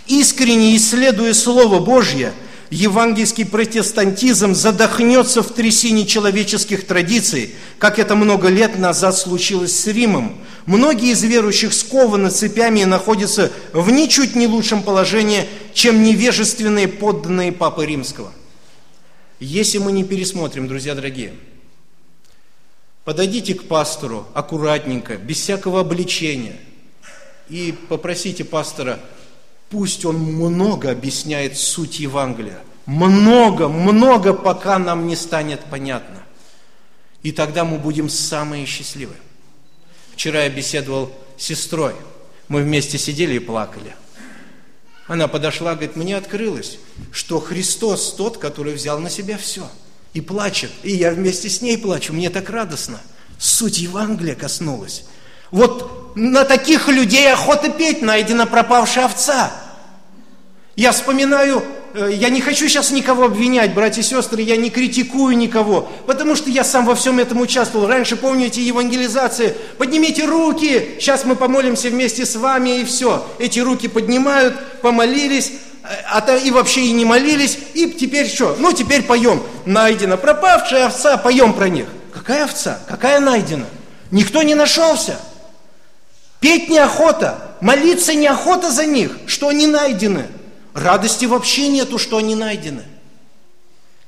искренне 0.08 0.76
исследуя 0.76 1.34
Слово 1.34 1.80
Божье, 1.80 2.34
евангельский 2.72 3.46
протестантизм 3.46 4.56
задохнется 4.56 5.44
в 5.44 5.54
трясине 5.54 6.06
человеческих 6.06 6.86
традиций, 6.86 7.54
как 7.78 8.00
это 8.00 8.16
много 8.16 8.50
лет 8.50 8.78
назад 8.78 9.16
случилось 9.16 9.80
с 9.80 9.88
Римом. 9.88 10.40
Многие 10.66 11.12
из 11.12 11.24
верующих 11.24 11.74
скованы 11.74 12.32
цепями 12.32 12.82
и 12.82 12.86
находятся 12.86 13.52
в 13.72 13.92
ничуть 13.92 14.36
не 14.36 14.48
лучшем 14.48 14.82
положении, 14.82 15.46
чем 15.74 16.04
невежественные 16.04 16.88
подданные 16.88 17.52
Папы 17.52 17.86
Римского. 17.86 18.32
Если 19.40 19.78
мы 19.78 19.92
не 19.92 20.04
пересмотрим, 20.04 20.68
друзья 20.68 20.96
дорогие, 20.96 21.34
подойдите 23.04 23.54
к 23.56 23.68
пастору 23.68 24.28
аккуратненько, 24.34 25.18
без 25.18 25.38
всякого 25.38 25.82
обличения, 25.82 26.58
и 27.50 27.74
попросите 27.90 28.44
пастора, 28.44 29.00
пусть 29.70 30.06
он 30.06 30.18
много 30.18 30.92
объясняет 30.92 31.58
суть 31.58 32.00
Евангелия. 32.00 32.60
Много, 32.86 33.68
много, 33.68 34.34
пока 34.34 34.80
нам 34.80 35.08
не 35.08 35.16
станет 35.16 35.62
понятно. 35.66 36.24
И 37.22 37.32
тогда 37.32 37.66
мы 37.66 37.78
будем 37.78 38.10
самые 38.10 38.66
счастливые. 38.66 39.20
Вчера 40.14 40.44
я 40.44 40.50
беседовал 40.50 41.12
с 41.38 41.44
сестрой. 41.44 41.94
Мы 42.48 42.64
вместе 42.64 42.98
сидели 42.98 43.36
и 43.36 43.40
плакали. 43.40 43.96
Она 45.08 45.28
подошла, 45.28 45.74
говорит, 45.74 45.96
мне 45.96 46.16
открылось, 46.16 46.78
что 47.12 47.40
Христос 47.40 48.14
тот, 48.14 48.38
который 48.38 48.74
взял 48.74 49.00
на 49.00 49.10
себя 49.10 49.38
все. 49.38 49.68
И 50.14 50.22
плачет. 50.22 50.72
И 50.84 50.92
я 50.92 51.12
вместе 51.12 51.50
с 51.50 51.62
ней 51.62 51.78
плачу. 51.78 52.14
Мне 52.14 52.30
так 52.30 52.50
радостно. 52.50 53.00
Суть 53.38 53.78
Евангелия 53.78 54.36
коснулась. 54.36 55.04
Вот 55.52 56.16
на 56.16 56.46
таких 56.46 56.88
людей 56.88 57.32
охота 57.32 57.70
петь, 57.70 58.02
найдена 58.02 58.46
пропавшая 58.46 59.06
овца. 59.06 59.52
Я 60.76 60.92
вспоминаю 60.92 61.64
Э, 61.94 62.10
я 62.12 62.30
не 62.30 62.42
хочу 62.42 62.68
сейчас 62.68 62.92
никого 62.92 63.26
обвинять, 63.26 63.74
братья 63.74 64.02
и 64.02 64.04
сестры, 64.04 64.42
я 64.42 64.58
не 64.58 64.70
критикую 64.70 65.36
никого, 65.38 65.90
потому 66.06 66.36
что 66.36 66.50
я 66.50 66.64
сам 66.64 66.86
во 66.86 66.96
всем 66.96 67.20
этом 67.20 67.42
участвовал. 67.42 67.88
Раньше, 67.88 68.16
помните, 68.16 68.62
евангелизации, 68.62 69.56
поднимите 69.78 70.26
руки, 70.26 70.96
сейчас 71.00 71.26
мы 71.26 71.36
помолимся 71.36 71.90
вместе 71.90 72.26
с 72.26 72.36
вами, 72.36 72.82
и 72.82 72.86
все. 72.86 73.26
Эти 73.40 73.60
руки 73.60 73.88
поднимают, 73.88 74.56
помолились, 74.82 75.52
а 75.84 76.38
и 76.38 76.52
вообще 76.52 76.82
и 76.82 76.92
не 76.92 77.06
молились, 77.06 77.58
и 77.74 77.92
теперь 77.92 78.28
что? 78.28 78.56
Ну, 78.60 78.74
теперь 78.74 79.04
поем. 79.04 79.42
Найдена 79.66 80.18
пропавшая 80.18 80.88
овца, 80.88 81.18
поем 81.18 81.54
про 81.54 81.70
них. 81.70 81.88
Какая 82.14 82.44
овца? 82.44 82.80
Какая 82.88 83.20
найдена? 83.20 83.66
Никто 84.12 84.44
не 84.44 84.56
нашелся. 84.56 85.20
Петь 86.40 86.70
неохота, 86.70 87.58
молиться 87.62 88.14
неохота 88.14 88.72
за 88.72 88.86
них, 88.86 89.18
что 89.28 89.50
они 89.50 89.68
найдены– 89.68 90.28
Радости 90.74 91.26
вообще 91.26 91.68
нету, 91.68 91.98
что 91.98 92.18
они 92.18 92.36
найдены. 92.36 92.84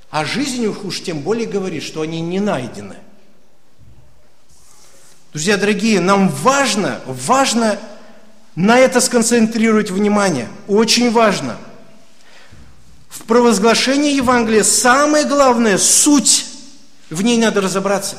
А 0.09 0.25
жизнь 0.25 0.65
уж 0.65 1.01
тем 1.01 1.19
более 1.19 1.47
говорит, 1.47 1.83
что 1.83 2.01
они 2.01 2.21
не 2.21 2.39
найдены. 2.39 2.95
Друзья 5.31 5.57
дорогие, 5.57 6.01
нам 6.01 6.29
важно, 6.29 7.01
важно 7.05 7.79
на 8.55 8.77
это 8.77 9.01
сконцентрировать 9.01 9.91
внимание. 9.91 10.49
Очень 10.67 11.11
важно. 11.11 11.57
В 13.09 13.23
провозглашении 13.23 14.15
Евангелия 14.15 14.63
самое 14.63 15.25
главное– 15.25 15.77
суть. 15.79 16.45
В 17.09 17.21
ней 17.21 17.37
надо 17.37 17.61
разобраться. 17.61 18.17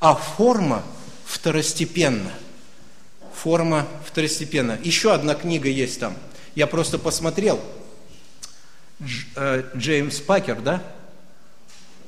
А 0.00 0.14
форма 0.14 0.82
второстепенна. 1.26 2.30
Форма 3.34 3.86
второстепенна. 4.06 4.78
Еще 4.82 5.12
одна 5.12 5.34
книга 5.34 5.68
есть 5.68 6.00
там– 6.00 6.14
я 6.54 6.66
просто 6.66 6.98
посмотрел. 6.98 7.60
Дж, 9.00 9.26
э, 9.34 9.70
Джеймс 9.76 10.20
Пакер, 10.20 10.60
да? 10.60 10.82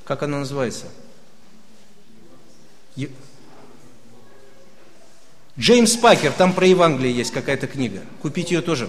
Как 0.04 0.22
она 0.22 0.38
называется? 0.38 0.86
Джеймс 5.58 5.96
Пакер, 5.96 6.32
там 6.32 6.52
про 6.52 6.66
Евангелие 6.66 7.14
есть 7.14 7.32
какая-то 7.32 7.66
книга. 7.66 8.00
Купить 8.20 8.50
ее 8.50 8.60
тоже. 8.60 8.88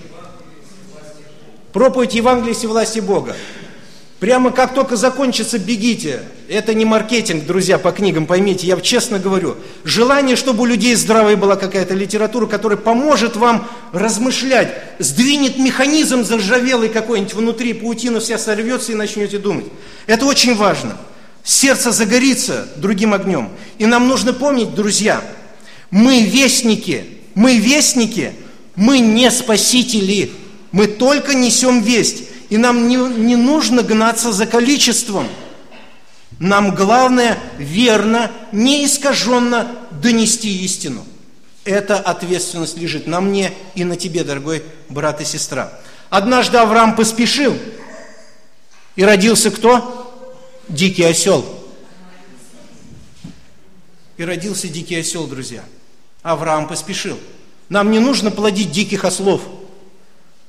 Проповедь 1.71 2.15
Евангелия 2.15 2.55
и 2.61 2.67
власти 2.67 2.99
Бога. 2.99 3.35
Прямо 4.19 4.49
как 4.49 4.73
только 4.73 4.95
закончится, 4.95 5.59
бегите. 5.59 6.21
Это 6.49 6.73
не 6.73 6.85
маркетинг, 6.85 7.45
друзья, 7.45 7.77
по 7.77 7.91
книгам, 7.91 8.25
поймите, 8.25 8.65
я 8.65 8.79
честно 8.81 9.19
говорю. 9.19 9.57
Желание, 9.83 10.35
чтобы 10.35 10.63
у 10.63 10.65
людей 10.65 10.95
здравая 10.95 11.35
была 11.35 11.55
какая-то 11.55 11.93
литература, 11.93 12.47
которая 12.47 12.79
поможет 12.79 13.35
вам 13.35 13.67
размышлять, 13.93 14.73
сдвинет 14.97 15.59
механизм 15.59 16.23
заржавелый 16.23 16.89
какой-нибудь 16.89 17.35
внутри, 17.35 17.73
паутина 17.73 18.19
вся 18.19 18.39
сорвется 18.39 18.91
и 18.91 18.95
начнете 18.95 19.37
думать. 19.37 19.65
Это 20.07 20.25
очень 20.25 20.55
важно. 20.55 20.97
Сердце 21.43 21.91
загорится 21.91 22.67
другим 22.77 23.13
огнем. 23.13 23.49
И 23.77 23.85
нам 23.85 24.07
нужно 24.07 24.33
помнить, 24.33 24.73
друзья, 24.73 25.23
мы 25.91 26.21
вестники, 26.23 27.05
мы 27.35 27.57
вестники, 27.57 28.33
мы 28.75 28.99
не 28.99 29.31
спасители, 29.31 30.31
мы 30.71 30.87
только 30.87 31.33
несем 31.33 31.81
весть. 31.81 32.23
И 32.49 32.57
нам 32.57 32.87
не, 32.87 32.95
не 32.95 33.35
нужно 33.35 33.83
гнаться 33.83 34.31
за 34.31 34.45
количеством. 34.45 35.27
Нам 36.39 36.75
главное 36.75 37.37
верно, 37.57 38.31
неискаженно 38.51 39.71
донести 39.91 40.63
истину. 40.63 41.05
Эта 41.65 41.97
ответственность 41.97 42.77
лежит 42.77 43.07
на 43.07 43.19
мне 43.19 43.53
и 43.75 43.83
на 43.83 43.97
тебе, 43.97 44.23
дорогой 44.23 44.63
брат 44.87 45.19
и 45.19 45.25
сестра. 45.25 45.73
Однажды 46.09 46.57
Авраам 46.57 46.95
поспешил, 46.95 47.57
и 48.95 49.03
родился 49.03 49.51
кто? 49.51 50.33
Дикий 50.69 51.03
осел. 51.03 51.45
И 54.17 54.23
родился 54.23 54.67
дикий 54.67 54.95
осел, 54.95 55.27
друзья. 55.27 55.63
Авраам 56.31 56.67
поспешил. 56.67 57.17
Нам 57.69 57.91
не 57.91 57.99
нужно 57.99 58.31
плодить 58.31 58.71
диких 58.71 59.05
ослов– 59.05 59.41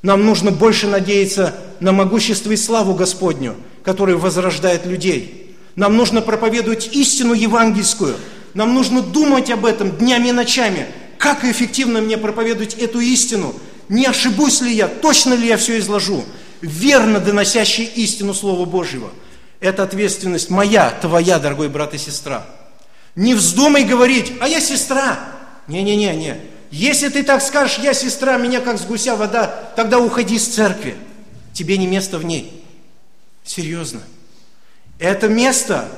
нам 0.03 0.25
нужно 0.25 0.53
больше 0.53 0.87
надеяться 0.87 1.55
на 1.81 1.93
могущество 1.93 2.53
и 2.53 2.57
славу 2.57 2.95
Господню, 2.95 3.57
который 3.83 4.15
возрождает 4.17 4.87
людей. 4.87 5.57
Нам 5.75 5.97
нужно 5.97 6.23
проповедовать 6.23 6.91
истину 6.93 7.35
евангельскую. 7.35 8.17
Нам 8.55 8.75
нужно 8.75 9.03
думать 9.03 9.51
об 9.51 9.67
этом 9.67 9.91
днями 9.97 10.29
и 10.29 10.33
ночами. 10.33 10.87
Как 11.19 11.45
эффективно 11.45 12.01
мне 12.01 12.17
проповедовать 12.17 12.75
эту 12.75 13.01
истину? 13.01 13.55
Не 13.89 14.07
ошибусь 14.07 14.61
ли 14.61 14.73
я? 14.73 14.87
Точно 14.87 15.35
ли 15.35 15.49
я 15.49 15.57
все 15.57 15.79
изложу? 15.79 16.25
Верно 16.61 17.19
доносящий 17.19 17.85
истину 17.85 18.35
Слова 18.35 18.65
Божьего. 18.67 19.11
Это 19.61 19.83
ответственность 19.83 20.51
моя, 20.51 20.91
твоя, 20.91 21.39
дорогой 21.41 21.69
брат 21.69 21.95
и 21.95 21.99
сестра. 21.99 22.47
Не 23.17 23.35
вздумай 23.35 23.85
говорить, 23.85 24.33
а 24.41 24.47
я 24.47 24.61
сестра. 24.61 25.19
Не-не-не-не. 25.69 26.41
Если 26.71 27.09
ты 27.09 27.23
так 27.23 27.43
скажешь, 27.43 27.79
я 27.79 27.95
сестра, 27.95 28.37
меня 28.37 28.61
как 28.61 28.79
с 28.79 28.85
гуся 28.85 29.17
вода, 29.17 29.47
тогда 29.77 29.99
уходи 29.99 30.37
из 30.37 30.47
церкви. 30.47 30.97
Тебе 31.53 31.77
не 31.79 31.87
место 31.87 32.19
в 32.19 32.25
ней. 32.25 32.63
Серьезно. 33.45 34.01
Это 34.99 35.29
место, 35.29 35.89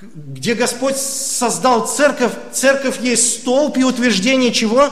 где 0.00 0.54
Господь 0.54 0.96
создал 0.96 1.86
церковь. 1.86 2.32
Церковь 2.52 3.00
есть 3.00 3.40
столб 3.40 3.78
и 3.78 3.84
утверждение 3.84 4.52
чего? 4.52 4.90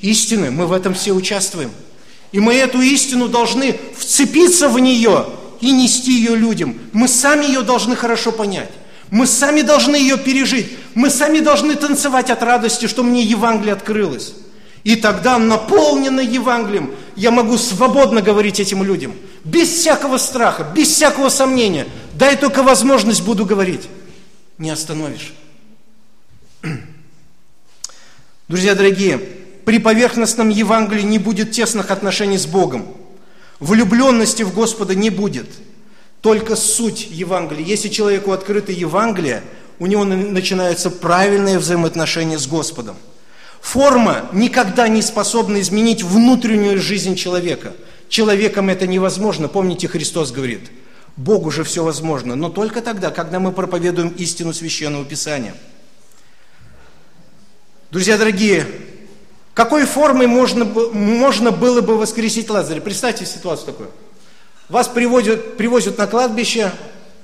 Истины. 0.00 0.50
Мы 0.50 0.66
в 0.66 0.72
этом 0.72 0.94
все 0.94 1.12
участвуем. 1.12 1.70
И 2.32 2.40
мы 2.40 2.54
эту 2.54 2.80
истину 2.80 3.28
должны 3.28 3.78
вцепиться 3.96 4.68
в 4.68 4.78
нее 4.78 5.26
и 5.60 5.70
нести 5.70 6.12
ее 6.12 6.34
людям. 6.34 6.78
Мы 6.92 7.08
сами 7.08 7.44
ее 7.44 7.62
должны 7.62 7.96
хорошо 7.96 8.32
понять. 8.32 8.70
Мы 9.10 9.26
сами 9.26 9.62
должны 9.62 9.96
ее 9.96 10.16
пережить. 10.16 10.76
Мы 10.94 11.10
сами 11.10 11.40
должны 11.40 11.74
танцевать 11.74 12.30
от 12.30 12.42
радости, 12.42 12.86
что 12.86 13.02
мне 13.02 13.22
Евангелие 13.22 13.72
открылось. 13.72 14.34
И 14.82 14.96
тогда, 14.96 15.38
наполненный 15.38 16.26
Евангелием, 16.26 16.90
я 17.16 17.30
могу 17.30 17.56
свободно 17.56 18.22
говорить 18.22 18.60
этим 18.60 18.82
людям. 18.82 19.14
Без 19.44 19.68
всякого 19.68 20.18
страха, 20.18 20.70
без 20.74 20.88
всякого 20.88 21.28
сомнения. 21.28 21.86
Дай 22.14 22.36
только 22.36 22.62
возможность 22.62 23.22
буду 23.22 23.46
говорить. 23.46 23.88
Не 24.58 24.70
остановишь. 24.70 25.32
Друзья 28.48 28.74
дорогие, 28.74 29.18
при 29.64 29.78
поверхностном 29.78 30.50
Евангелии 30.50 31.02
не 31.02 31.18
будет 31.18 31.52
тесных 31.52 31.90
отношений 31.90 32.38
с 32.38 32.46
Богом. 32.46 32.86
Влюбленности 33.58 34.42
в 34.42 34.52
Господа 34.54 34.94
не 34.94 35.10
будет– 35.10 35.46
только 36.24 36.56
суть 36.56 37.06
Евангелия. 37.10 37.62
Если 37.62 37.90
человеку 37.90 38.32
открыто 38.32 38.72
Евангелие, 38.72 39.42
у 39.78 39.84
него 39.84 40.04
начинаются 40.04 40.88
правильные 40.88 41.58
взаимоотношения 41.58 42.38
с 42.38 42.46
Господом. 42.46 42.96
Форма 43.60 44.24
никогда 44.32 44.88
не 44.88 45.02
способна 45.02 45.60
изменить 45.60 46.02
внутреннюю 46.02 46.80
жизнь 46.80 47.14
человека. 47.14 47.74
Человеком 48.08 48.70
это 48.70 48.86
невозможно. 48.86 49.48
Помните, 49.48 49.86
Христос 49.86 50.32
говорит, 50.32 50.70
Богу 51.18 51.50
же 51.50 51.62
все 51.62 51.84
возможно, 51.84 52.36
но 52.36 52.48
только 52.48 52.80
тогда, 52.80 53.10
когда 53.10 53.38
мы 53.38 53.52
проповедуем 53.52 54.08
истину 54.08 54.54
Священного 54.54 55.04
Писания. 55.04 55.54
Друзья 57.90 58.16
дорогие, 58.16 58.66
какой 59.52 59.84
формой 59.84 60.26
можно, 60.26 60.64
можно 60.64 61.50
было 61.50 61.82
бы 61.82 61.98
воскресить 61.98 62.48
Лазаря? 62.48 62.80
Представьте 62.80 63.26
ситуацию 63.26 63.66
такую. 63.66 63.90
Вас 64.68 64.88
приводят, 64.88 65.56
привозят 65.56 65.98
на 65.98 66.06
кладбище 66.06 66.72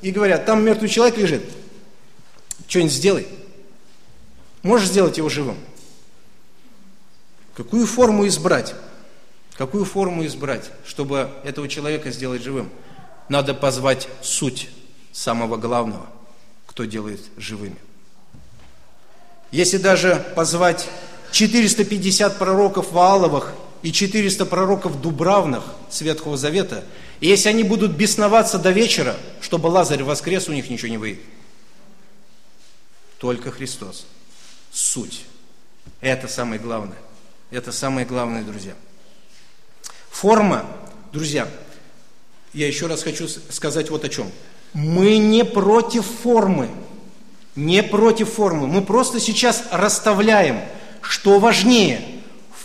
и 0.03 0.11
говорят, 0.11 0.47
там 0.47 0.64
мертвый 0.64 0.88
человек 0.88 1.16
лежит. 1.16 1.43
Что-нибудь 2.68 2.93
сделай. 2.93 3.26
Можешь 4.62 4.88
сделать 4.88 5.16
его 5.16 5.28
живым? 5.28 5.57
Какую 7.55 7.86
форму 7.86 8.26
избрать? 8.26 8.74
Какую 9.57 9.84
форму 9.84 10.24
избрать, 10.26 10.70
чтобы 10.86 11.30
этого 11.45 11.68
человека 11.68 12.11
сделать 12.11 12.43
живым? 12.43 12.70
Надо 13.28 13.55
позвать 13.55 14.09
суть 14.22 14.70
самого 15.12 15.57
главного, 15.57 16.07
кто 16.66 16.84
делает 16.84 17.20
живыми. 17.36 17.76
Если 19.51 19.78
даже 19.78 20.24
позвать 20.36 20.88
450 21.32 22.38
пророков 22.38 22.93
Вааловых 22.93 23.53
и 23.82 23.93
400 23.93 24.47
пророков 24.47 25.01
Дубравных 25.01 25.64
с 25.88 26.01
Ветхого 26.01 26.36
Завета, 26.36 26.84
и 27.21 27.27
если 27.27 27.51
они 27.51 27.62
будут 27.62 27.93
бесноваться 27.93 28.59
до 28.59 28.71
вечера, 28.71 29.16
чтобы 29.41 29.66
Лазарь 29.66 30.03
воскрес, 30.03 30.49
у 30.49 30.53
них 30.53 30.71
ничего 30.71 30.89
не 30.89 30.99
выйдет. 30.99 31.21
Только 33.18 33.51
Христос. 33.51 34.07
Суть. 34.73 35.27
Это 36.01 36.29
самое 36.29 36.61
главное. 36.61 36.97
Это 37.51 37.73
самое 37.73 38.07
главное, 38.07 38.43
друзья. 38.43 38.73
Форма, 40.11 40.64
друзья, 41.12 41.47
я 42.55 42.66
еще 42.66 42.87
раз 42.87 43.03
хочу 43.03 43.29
сказать 43.29 43.91
вот 43.91 44.05
о 44.05 44.09
чем. 44.09 44.31
Мы 44.73 45.18
не 45.18 45.45
против 45.45 46.07
формы. 46.07 46.71
Не 47.55 47.83
против 47.83 48.33
формы. 48.33 48.66
Мы 48.66 48.81
просто 48.81 49.21
сейчас 49.21 49.64
расставляем, 49.71 50.61
что 51.03 51.39
важнее. 51.39 52.01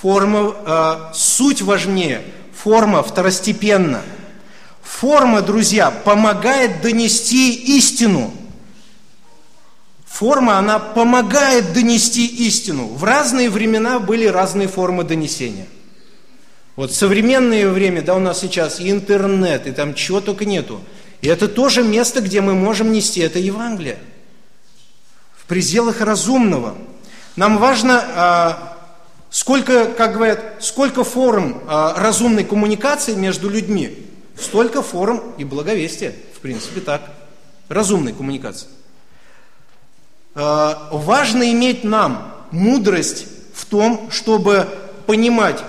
Форма, 0.02 0.56
э, 0.66 1.14
суть 1.14 1.62
важнее, 1.62 2.24
форма 2.54 3.04
второстепенна. 3.04 4.04
Форма, 4.86 5.42
друзья, 5.42 5.90
помогает 5.90 6.82
донести 6.82 7.54
истину. 7.78 8.32
Форма, 10.06 10.60
она 10.60 10.78
помогает 10.78 11.74
донести 11.74 12.26
истину. 12.26 12.88
В 12.88 13.04
разные 13.04 13.50
времена 13.50 14.00
были 14.00 14.28
разные 14.28 14.68
формы 14.68 15.04
донесения. 15.04 15.66
Вот 16.76 16.94
современное 16.94 17.68
время, 17.68 18.04
да, 18.04 18.16
у 18.16 18.20
нас 18.20 18.40
сейчас 18.40 18.80
и 18.80 18.92
интернет, 18.92 19.66
и 19.66 19.72
там 19.72 19.96
чего 19.96 20.22
только 20.22 20.46
нету. 20.46 20.82
И 21.22 21.28
это 21.28 21.48
тоже 21.48 21.84
место, 21.84 22.22
где 22.22 22.40
мы 22.42 22.54
можем 22.54 22.92
нести 22.92 23.22
это 23.22 23.40
Евангелие. 23.40 23.98
В 25.36 25.46
пределах 25.46 26.00
разумного. 26.00 26.76
Нам 27.36 27.58
важно, 27.58 28.04
а, 28.16 28.78
сколько, 29.32 29.86
как 29.86 30.14
говорят, 30.14 30.58
сколько 30.60 31.04
форм 31.04 31.64
а, 31.68 31.96
разумной 32.00 32.44
коммуникации 32.44 33.16
между 33.16 33.50
людьми, 33.50 34.05
столько 34.40 34.82
форм 34.82 35.34
и 35.38 35.44
благовестия. 35.44 36.14
В 36.36 36.40
принципе, 36.40 36.82
так. 36.82 37.02
Разумной 37.70 38.14
коммуникации. 38.14 38.68
Э, 40.36 40.74
важно 40.92 41.52
иметь 41.52 41.84
нам 41.84 42.34
мудрость 42.52 43.26
в 43.54 43.66
том, 43.66 44.12
чтобы 44.12 44.68
понимать, 45.06 45.64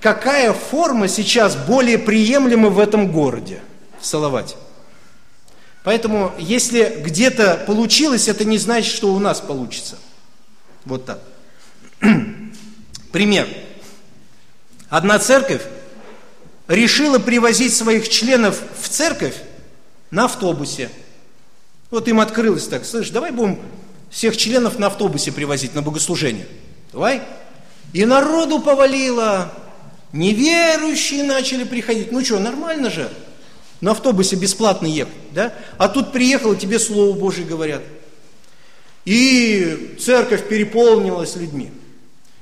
какая 0.00 0.52
форма 0.52 1.08
сейчас 1.08 1.56
более 1.56 1.98
приемлема 1.98 2.68
в 2.68 2.78
этом 2.78 3.10
городе, 3.10 3.62
в 4.00 4.06
Салавате. 4.06 4.56
Поэтому, 5.84 6.32
если 6.38 7.00
где-то 7.02 7.64
получилось, 7.66 8.28
это 8.28 8.44
не 8.44 8.58
значит, 8.58 8.92
что 8.92 9.14
у 9.14 9.18
нас 9.18 9.40
получится. 9.40 9.96
Вот 10.84 11.06
так. 11.06 11.20
Пример. 13.12 13.48
Одна 14.90 15.18
церковь 15.18 15.62
решила 16.68 17.18
привозить 17.18 17.74
своих 17.74 18.08
членов 18.08 18.62
в 18.80 18.88
церковь 18.88 19.34
на 20.10 20.26
автобусе. 20.26 20.90
Вот 21.90 22.06
им 22.06 22.20
открылось 22.20 22.68
так, 22.68 22.84
слышь, 22.84 23.10
давай 23.10 23.32
будем 23.32 23.58
всех 24.10 24.36
членов 24.36 24.78
на 24.78 24.86
автобусе 24.88 25.32
привозить 25.32 25.74
на 25.74 25.82
богослужение. 25.82 26.46
Давай. 26.92 27.22
И 27.92 28.04
народу 28.04 28.60
повалило. 28.60 29.52
Неверующие 30.12 31.24
начали 31.24 31.64
приходить. 31.64 32.12
Ну 32.12 32.24
что, 32.24 32.38
нормально 32.38 32.90
же. 32.90 33.10
На 33.80 33.92
автобусе 33.92 34.36
бесплатно 34.36 34.86
ехать, 34.86 35.14
да? 35.32 35.54
А 35.76 35.88
тут 35.88 36.12
приехал, 36.12 36.54
тебе 36.56 36.78
Слово 36.78 37.16
Божье 37.16 37.44
говорят. 37.44 37.82
И 39.04 39.96
церковь 40.00 40.48
переполнилась 40.48 41.36
людьми. 41.36 41.70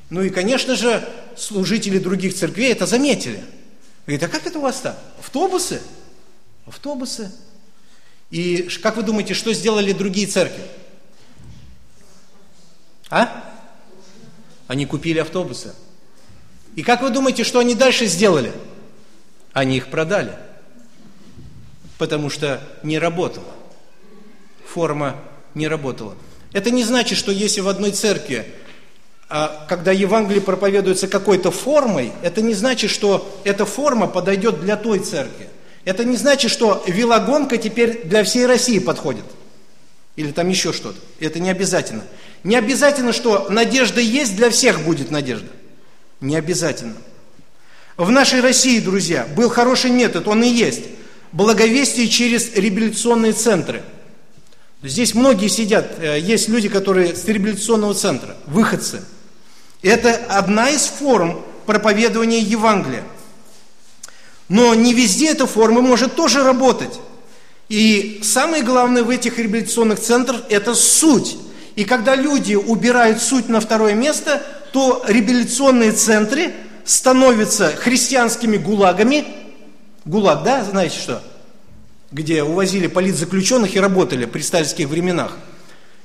Ну 0.08 0.22
и, 0.22 0.30
конечно 0.30 0.76
же, 0.76 1.06
служители 1.36 1.98
других 1.98 2.34
церквей 2.34 2.72
это 2.72 2.86
заметили. 2.86 3.42
Говорит, 4.06 4.22
а 4.22 4.28
как 4.28 4.46
это 4.46 4.58
у 4.58 4.62
вас 4.62 4.80
так? 4.80 4.98
Автобусы? 5.18 5.82
Автобусы. 6.66 7.32
И 8.30 8.68
как 8.82 8.96
вы 8.96 9.02
думаете, 9.02 9.34
что 9.34 9.52
сделали 9.52 9.92
другие 9.92 10.26
церкви? 10.26 10.62
А? 13.10 13.54
Они 14.68 14.86
купили 14.86 15.18
автобусы. 15.18 15.74
И 16.76 16.82
как 16.82 17.02
вы 17.02 17.10
думаете, 17.10 17.42
что 17.42 17.58
они 17.58 17.74
дальше 17.74 18.06
сделали? 18.06 18.52
Они 19.52 19.76
их 19.76 19.88
продали. 19.88 20.36
Потому 21.98 22.30
что 22.30 22.62
не 22.82 22.98
работала. 22.98 23.52
Форма 24.66 25.16
не 25.54 25.66
работала. 25.66 26.16
Это 26.52 26.70
не 26.70 26.84
значит, 26.84 27.18
что 27.18 27.32
если 27.32 27.60
в 27.60 27.68
одной 27.68 27.92
церкви, 27.92 28.54
когда 29.28 29.90
Евангелие 29.90 30.40
проповедуется 30.40 31.08
какой-то 31.08 31.50
формой, 31.50 32.12
это 32.22 32.42
не 32.42 32.54
значит, 32.54 32.90
что 32.90 33.40
эта 33.44 33.66
форма 33.66 34.06
подойдет 34.06 34.60
для 34.60 34.76
той 34.76 35.00
церкви. 35.00 35.48
Это 35.84 36.04
не 36.04 36.16
значит, 36.16 36.50
что 36.50 36.82
велогонка 36.86 37.58
теперь 37.58 38.02
для 38.04 38.24
всей 38.24 38.46
России 38.46 38.78
подходит. 38.78 39.24
Или 40.16 40.32
там 40.32 40.48
еще 40.48 40.72
что-то. 40.72 40.98
Это 41.20 41.40
не 41.40 41.50
обязательно. 41.50 42.02
Не 42.44 42.56
обязательно, 42.56 43.12
что 43.12 43.48
надежда 43.50 44.00
есть, 44.00 44.36
для 44.36 44.50
всех 44.50 44.82
будет 44.82 45.10
надежда. 45.10 45.48
Не 46.20 46.36
обязательно. 46.36 46.96
В 47.96 48.10
нашей 48.10 48.40
России, 48.40 48.78
друзья, 48.78 49.26
был 49.36 49.48
хороший 49.48 49.90
метод, 49.90 50.28
он 50.28 50.42
и 50.42 50.48
есть. 50.48 50.82
Благовестие 51.32 52.08
через 52.08 52.54
реабилитационные 52.54 53.32
центры. 53.32 53.82
Здесь 54.82 55.14
многие 55.14 55.48
сидят, 55.48 55.98
э, 55.98 56.20
есть 56.20 56.48
люди, 56.48 56.68
которые 56.68 57.16
с 57.16 57.24
реабилитационного 57.26 57.94
центра, 57.94 58.36
выходцы. 58.46 59.02
Это 59.86 60.16
одна 60.28 60.70
из 60.70 60.86
форм 60.86 61.44
проповедования 61.64 62.40
Евангелия. 62.40 63.04
Но 64.48 64.74
не 64.74 64.92
везде 64.92 65.30
эта 65.30 65.46
форма 65.46 65.80
может 65.80 66.16
тоже 66.16 66.42
работать. 66.42 66.98
И 67.68 68.18
самое 68.24 68.64
главное 68.64 69.04
в 69.04 69.10
этих 69.10 69.38
реабилитационных 69.38 70.00
центрах– 70.00 70.42
это 70.48 70.74
суть. 70.74 71.36
И 71.76 71.84
когда 71.84 72.16
люди 72.16 72.56
убирают 72.56 73.22
суть 73.22 73.48
на 73.48 73.60
второе 73.60 73.94
место, 73.94 74.42
то 74.72 75.04
реабилитационные 75.06 75.92
центры 75.92 76.52
становятся 76.84 77.68
христианскими 77.76 78.56
гулагами. 78.56 79.24
Гулаг, 80.04 80.42
да, 80.42 80.64
знаете 80.64 80.98
что? 80.98 81.22
Где 82.10 82.42
увозили 82.42 82.88
политзаключенных 82.88 83.76
и 83.76 83.78
работали 83.78 84.24
при 84.24 84.42
сталинских 84.42 84.88
временах. 84.88 85.36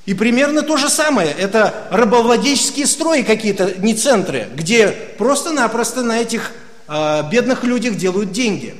И 0.06 0.14
примерно 0.14 0.64
то 0.64 0.78
же 0.78 0.90
самое. 0.90 1.30
Это 1.32 1.88
рабовладельческие 1.92 2.88
строи 2.88 3.22
какие-то, 3.22 3.76
не 3.80 3.94
центры, 3.94 4.50
где 4.56 4.88
просто-напросто 5.18 6.02
на 6.02 6.20
этих 6.20 6.52
э, 6.88 7.24
бедных 7.30 7.64
людях 7.64 7.96
делают 7.96 8.32
деньги. 8.32 8.76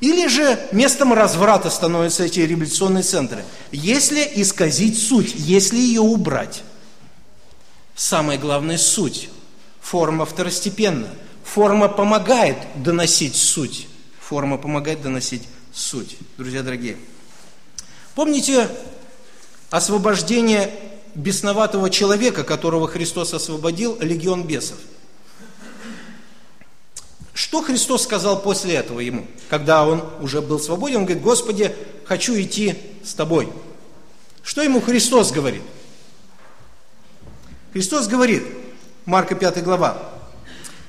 Или 0.00 0.26
же 0.26 0.58
местом 0.72 1.12
разврата 1.12 1.70
становятся 1.70 2.24
эти 2.24 2.40
реабилитационные 2.40 3.04
центры. 3.04 3.44
Если 3.70 4.28
исказить 4.34 5.00
суть, 5.00 5.32
если 5.36 5.78
ее 5.78 6.00
убрать. 6.00 6.62
Самое 7.94 8.38
главное– 8.38 8.76
суть. 8.78 9.30
Форма 9.80 10.26
второстепенна. 10.26 11.08
Форма 11.44 11.88
помогает 11.88 12.56
доносить 12.74 13.36
суть. 13.36 13.86
Форма 14.20 14.58
помогает 14.58 15.02
доносить 15.02 15.44
суть. 15.72 16.16
Друзья 16.36 16.62
дорогие, 16.62 16.96
помните 18.14 18.68
освобождение 19.72 20.70
бесноватого 21.16 21.90
человека, 21.90 22.44
которого 22.44 22.86
Христос 22.86 23.34
освободил, 23.34 23.98
легион 24.00 24.44
бесов– 24.44 24.78
что 27.34 27.62
Христос 27.62 28.04
сказал 28.04 28.40
после 28.40 28.74
этого 28.74 29.00
ему, 29.00 29.26
когда 29.48 29.86
он 29.86 30.04
уже 30.20 30.42
был 30.42 30.60
свободен? 30.60 30.98
Он 30.98 31.04
говорит, 31.04 31.22
Господи, 31.22 31.74
хочу 32.04 32.34
идти 32.40 32.78
с 33.04 33.14
тобой. 33.14 33.48
Что 34.42 34.62
ему 34.62 34.80
Христос 34.80 35.32
говорит? 35.32 35.62
Христос 37.72 38.06
говорит, 38.06 38.42
Марка 39.06 39.34
5 39.34 39.62
глава, 39.64 40.10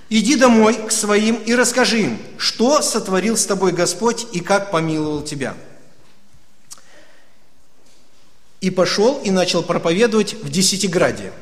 «Иди 0.10 0.36
домой 0.36 0.76
к 0.76 0.92
своим 0.92 1.38
и 1.38 1.56
расскажи 1.56 2.02
им, 2.02 2.20
что 2.38 2.82
сотворил 2.82 3.38
с 3.38 3.46
тобой 3.46 3.72
Господь 3.72 4.28
и 4.34 4.42
как 4.42 4.70
помиловал 4.70 5.24
тебя». 5.24 5.56
И 8.64 8.70
пошел 8.70 9.20
и 9.22 9.30
начал 9.30 9.62
проповедовать 9.62 10.36
в 10.36 10.50
Десятиграде, 10.50 11.34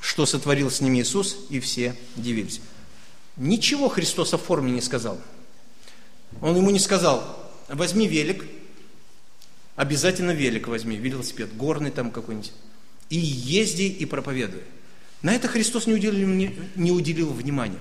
что 0.00 0.24
сотворил 0.24 0.70
с 0.70 0.80
ним 0.80 0.94
Иисус, 0.94 1.36
и 1.50 1.60
все 1.60 1.94
дивились. 2.16 2.62
Ничего 3.36 3.90
Христос 3.90 4.32
о 4.32 4.38
форме 4.38 4.72
не 4.72 4.80
сказал. 4.80 5.20
Он 6.40 6.56
ему 6.56 6.70
не 6.70 6.78
сказал, 6.78 7.22
возьми 7.68 8.08
велик, 8.08 8.46
обязательно 9.76 10.30
велик 10.30 10.68
возьми, 10.68 10.96
велосипед, 10.96 11.54
горный 11.54 11.90
там 11.90 12.10
какой-нибудь, 12.10 12.52
и 13.10 13.18
езди 13.18 13.82
и 13.82 14.06
проповедуй. 14.06 14.62
На 15.20 15.34
это 15.34 15.48
Христос 15.48 15.86
не 15.86 15.92
уделил, 15.92 16.50
не 16.74 16.90
уделил 16.90 17.28
внимания. 17.28 17.80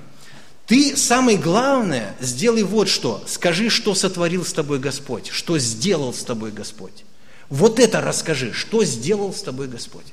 Ты 0.66 0.98
самое 0.98 1.38
главное 1.38 2.18
сделай 2.20 2.64
вот 2.64 2.90
что. 2.90 3.24
Скажи, 3.28 3.70
что 3.70 3.96
сотворил 3.96 4.44
с 4.44 4.52
тобой 4.52 4.80
Господь, 4.80 5.30
что 5.30 5.58
сделал 5.58 6.14
с 6.14 6.22
тобой 6.26 6.52
Господь. 6.52 7.06
Вот 7.50 7.80
это 7.80 8.02
расскажи, 8.02 8.54
что 8.54 8.84
сделал 8.84 9.34
с 9.34 9.42
тобой 9.42 9.68
Господь. 9.68 10.06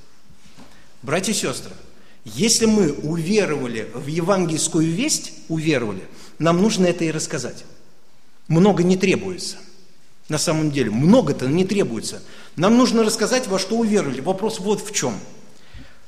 Братья 1.02 1.32
и 1.32 1.34
сестры, 1.34 1.72
если 2.24 2.66
мы 2.66 2.92
уверовали 2.92 3.88
в 3.94 4.06
евангельскую 4.06 4.90
весть, 4.90 5.32
уверовали, 5.48 6.02
нам 6.38 6.62
нужно 6.62 6.86
это 6.86 7.04
и 7.04 7.10
рассказать. 7.10 7.64
Много 8.48 8.82
не 8.82 8.96
требуется. 8.96 9.56
На 10.28 10.38
самом 10.38 10.70
деле, 10.70 10.90
много-то 10.90 11.46
не 11.46 11.64
требуется. 11.64 12.22
Нам 12.56 12.78
нужно 12.78 13.02
рассказать, 13.02 13.46
во 13.46 13.58
что 13.58 13.76
уверовали. 13.76 14.20
Вопрос 14.20 14.58
вот 14.58 14.80
в 14.80 14.92
чем. 14.92 15.18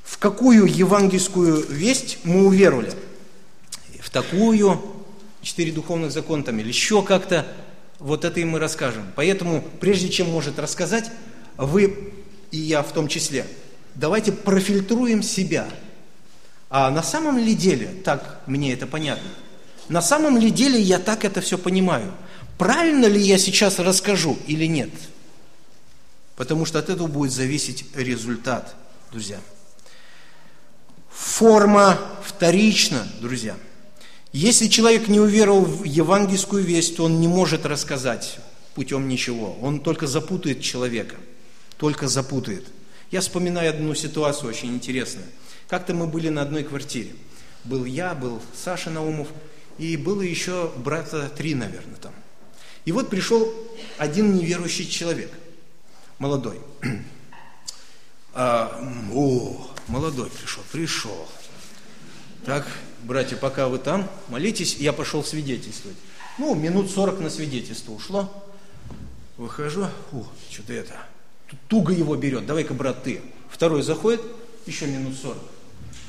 В 0.03 0.19
какую 0.19 0.65
евангельскую 0.67 1.67
весть 1.69 2.19
мы 2.25 2.47
уверовали– 2.47 2.93
в 4.07 4.11
такую, 4.11 4.81
четыре 5.43 5.73
духовных 5.73 6.13
закона 6.13 6.45
там, 6.45 6.61
или 6.61 6.69
еще 6.69 7.03
как-то, 7.03 7.45
вот 7.99 8.25
это 8.25 8.41
и 8.41 8.45
мы 8.45 8.59
расскажем. 8.59 9.07
Поэтому, 9.15 9.63
прежде 9.81 10.09
чем 10.09 10.31
может 10.31 10.59
рассказать, 10.59 11.11
вы 11.57 12.13
и 12.51 12.59
я 12.59 12.83
в 12.83 12.93
том 12.93 13.09
числе, 13.09 13.47
давайте 13.95 14.33
профильтруем 14.33 15.23
себя. 15.23 15.69
А 16.69 16.91
на 16.91 17.03
самом 17.03 17.39
ли 17.39 17.55
деле, 17.55 17.89
так 18.05 18.41
мне 18.47 18.73
это 18.73 18.87
понятно, 18.87 19.29
на 19.89 20.03
самом 20.03 20.37
ли 20.37 20.51
деле 20.51 20.81
я 20.81 20.99
так 20.99 21.25
это 21.25 21.41
все 21.41 21.59
понимаю? 21.59 22.13
Правильно 22.59 23.07
ли 23.07 23.21
я 23.21 23.39
сейчас 23.39 23.79
расскажу 23.79 24.39
или 24.47 24.67
нет? 24.67 24.91
Потому 26.37 26.67
что 26.67 26.79
от 26.79 26.91
этого 26.91 27.07
будет 27.07 27.33
зависеть 27.33 27.85
результат, 27.95 28.75
друзья. 29.11 29.39
Форма 31.11 31.99
вторична, 32.23 33.07
друзья– 33.21 33.57
если 34.37 34.69
человек 34.69 35.09
не 35.09 35.19
уверовал 35.19 35.65
в 35.65 35.85
евангельскую 35.85 36.63
весть, 36.63 36.97
то 36.97 37.05
он 37.05 37.21
не 37.21 37.27
может 37.27 37.65
рассказать 37.65 38.39
путем 38.75 39.09
ничего. 39.09 39.57
Он 39.63 39.81
только 39.81 40.07
запутает 40.07 40.61
человека. 40.61 41.17
Только 41.79 42.07
запутает. 42.07 42.67
Я 43.11 43.23
вспоминаю 43.23 43.71
одну 43.71 43.95
ситуацию 43.95 44.51
очень 44.51 44.75
интересную. 44.75 45.27
Как-то 45.69 45.95
мы 45.95 46.07
были 46.07 46.29
на 46.29 46.43
одной 46.43 46.65
квартире. 46.65 47.15
Был 47.65 47.87
я, 47.87 48.15
был 48.15 48.43
Саша 48.55 48.91
Наумов, 48.91 49.29
и 49.79 49.97
было 49.97 50.21
еще 50.21 50.71
брата 50.77 51.31
три, 51.35 51.55
наверное, 51.55 51.97
там. 51.97 52.13
И 52.85 52.93
вот 52.93 53.09
пришел 53.09 53.51
один 53.97 54.35
неверующий 54.35 54.87
человек, 54.87 55.33
молодой. 56.19 56.61
А, 58.39 58.87
о, 59.15 59.71
молодой 59.87 60.29
пришел, 60.29 60.63
пришел. 60.71 61.27
Так, 62.45 62.67
братья, 63.03 63.37
пока 63.37 63.69
вы 63.69 63.79
там, 63.79 64.09
молитесь, 64.29 64.77
я 64.77 64.93
пошел 64.93 65.25
свидетельствовать. 65.25 65.97
Ну, 66.39 66.55
минут 66.55 66.91
сорок 66.91 67.21
на 67.21 67.31
свидетельство 67.31 67.93
ушло. 67.93 68.33
Выхожу, 69.37 69.87
у, 70.13 70.25
что-то 70.51 70.73
это, 70.73 70.95
туго 71.69 71.93
его 71.93 72.17
берет, 72.17 72.47
давай-ка, 72.47 72.75
брат, 72.75 73.03
ты. 73.03 73.21
Второй 73.51 73.83
заходит, 73.83 74.21
еще 74.67 74.87
минут 74.87 75.17
сорок. 75.17 75.43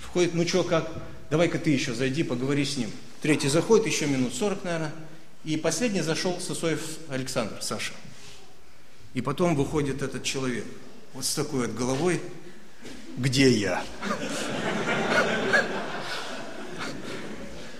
Входит, 0.01 0.33
ну 0.33 0.47
что, 0.47 0.63
как, 0.63 0.89
давай-ка 1.29 1.59
ты 1.59 1.69
еще 1.69 1.93
зайди, 1.93 2.23
поговори 2.23 2.65
с 2.65 2.77
ним. 2.77 2.89
Третий 3.21 3.49
заходит, 3.49 3.85
еще 3.85 4.05
минут 4.05 4.33
сорок, 4.33 4.63
наверное. 4.63 4.93
И 5.43 5.57
последний 5.57 6.01
зашел 6.01 6.39
Сосоев 6.39 6.81
Александр, 7.09 7.57
Саша. 7.61 7.93
И 9.13 9.21
потом 9.21 9.55
выходит 9.55 10.01
этот 10.01 10.23
человек, 10.23 10.65
вот 11.13 11.25
с 11.25 11.33
такой 11.33 11.67
вот 11.67 11.75
головой, 11.75 12.21
где 13.17 13.49
я? 13.49 13.83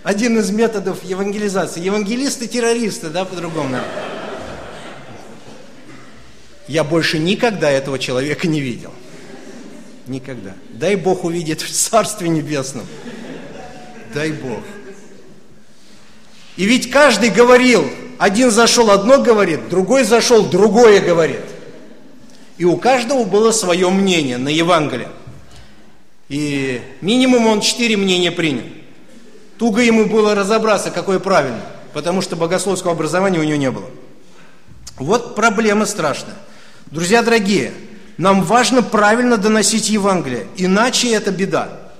Один 0.08 0.39
из 0.39 0.51
методов 0.51 1.03
евангелизации. 1.03 1.82
Евангелисты 1.82 2.47
террористы, 2.47 3.10
да, 3.10 3.26
по-другому. 3.26 3.76
Я 6.70 6.86
больше 6.86 7.20
никогда 7.20 7.70
этого 7.70 7.99
человека 7.99 8.47
не 8.47 8.62
видел. 8.62 8.93
Никогда. 10.08 10.53
Дай 10.70 10.95
Бог 10.95 11.26
увидеть 11.26 11.62
в 11.62 11.70
Царстве 11.70 12.30
Небесном. 12.30 12.86
Дай 14.14 14.32
Бог. 14.32 14.62
И 16.55 16.64
ведь 16.64 16.89
каждый 16.89 17.30
говорил, 17.30 17.86
один 18.18 18.49
зашел 18.49 18.91
одно 18.91 19.22
говорит, 19.22 19.68
другой 19.68 20.05
зашел 20.05 20.45
другое 20.45 21.01
говорит. 21.01 21.43
И 22.58 22.64
у 22.64 22.78
каждого 22.78 23.26
было 23.26 23.51
свое 23.51 23.89
мнение 23.89 24.38
на 24.38 24.47
Евангелие. 24.47 25.10
И 26.30 26.80
минимум 27.01 27.47
он 27.47 27.60
четыре 27.60 27.97
мнения 27.97 28.32
принял. 28.32 28.77
Туго 29.58 29.82
ему 29.82 30.05
было 30.05 30.36
разобраться, 30.36 30.91
какое 30.91 31.20
правильно, 31.20 31.62
потому 31.93 32.22
что 32.22 32.36
богословского 32.36 32.91
образования 32.93 33.39
у 33.39 33.43
него 33.43 33.58
не 33.58 33.72
было. 33.72 33.89
Вот 34.97 35.36
проблема 35.36 35.86
страшная. 35.86 36.36
Друзья 36.88 37.22
дорогие, 37.22 37.74
нам 38.18 38.43
важно 38.43 38.82
правильно 38.82 39.38
доносить 39.38 39.89
Евангелие, 39.89 40.47
иначе 40.58 41.14
это 41.14 41.32
беда. 41.32 41.91